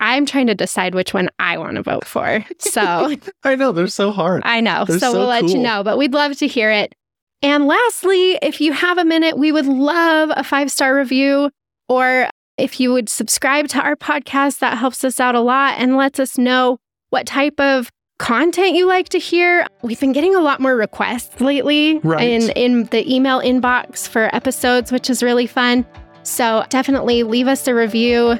I'm 0.00 0.26
trying 0.26 0.46
to 0.48 0.54
decide 0.54 0.94
which 0.94 1.14
one 1.14 1.28
I 1.38 1.56
want 1.58 1.76
to 1.76 1.82
vote 1.82 2.04
for. 2.04 2.44
So 2.58 3.16
I 3.44 3.54
know 3.54 3.72
they're 3.72 3.86
so 3.86 4.10
hard. 4.12 4.42
I 4.44 4.60
know. 4.60 4.84
So, 4.86 4.98
so 4.98 5.12
we'll 5.12 5.26
let 5.26 5.48
you 5.48 5.58
know, 5.58 5.82
but 5.82 5.96
we'd 5.98 6.12
love 6.12 6.36
to 6.38 6.46
hear 6.46 6.70
it. 6.70 6.94
And 7.42 7.66
lastly, 7.66 8.38
if 8.42 8.60
you 8.60 8.72
have 8.72 8.98
a 8.98 9.04
minute, 9.04 9.38
we 9.38 9.52
would 9.52 9.66
love 9.66 10.30
a 10.34 10.42
five 10.44 10.70
star 10.70 10.94
review 10.96 11.50
or 11.88 12.28
if 12.58 12.80
you 12.80 12.92
would 12.92 13.08
subscribe 13.08 13.68
to 13.68 13.80
our 13.80 13.96
podcast, 13.96 14.60
that 14.60 14.78
helps 14.78 15.04
us 15.04 15.20
out 15.20 15.34
a 15.34 15.40
lot 15.40 15.74
and 15.78 15.96
lets 15.96 16.18
us 16.18 16.38
know 16.38 16.78
what 17.10 17.26
type 17.26 17.60
of 17.60 17.90
content 18.18 18.74
you 18.74 18.86
like 18.86 19.10
to 19.10 19.18
hear. 19.18 19.66
We've 19.82 20.00
been 20.00 20.12
getting 20.12 20.34
a 20.34 20.40
lot 20.40 20.58
more 20.60 20.74
requests 20.74 21.38
lately 21.40 21.98
Right. 21.98 22.22
in, 22.28 22.50
in 22.50 22.84
the 22.84 23.14
email 23.14 23.40
inbox 23.40 24.08
for 24.08 24.34
episodes, 24.34 24.90
which 24.90 25.10
is 25.10 25.22
really 25.22 25.46
fun. 25.46 25.84
So 26.22 26.64
definitely 26.70 27.22
leave 27.24 27.46
us 27.46 27.68
a 27.68 27.74
review. 27.74 28.38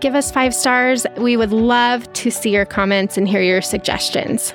Give 0.00 0.14
us 0.14 0.30
five 0.30 0.54
stars. 0.54 1.06
We 1.16 1.36
would 1.36 1.52
love 1.52 2.10
to 2.14 2.30
see 2.30 2.50
your 2.50 2.64
comments 2.64 3.16
and 3.16 3.28
hear 3.28 3.42
your 3.42 3.62
suggestions. 3.62 4.54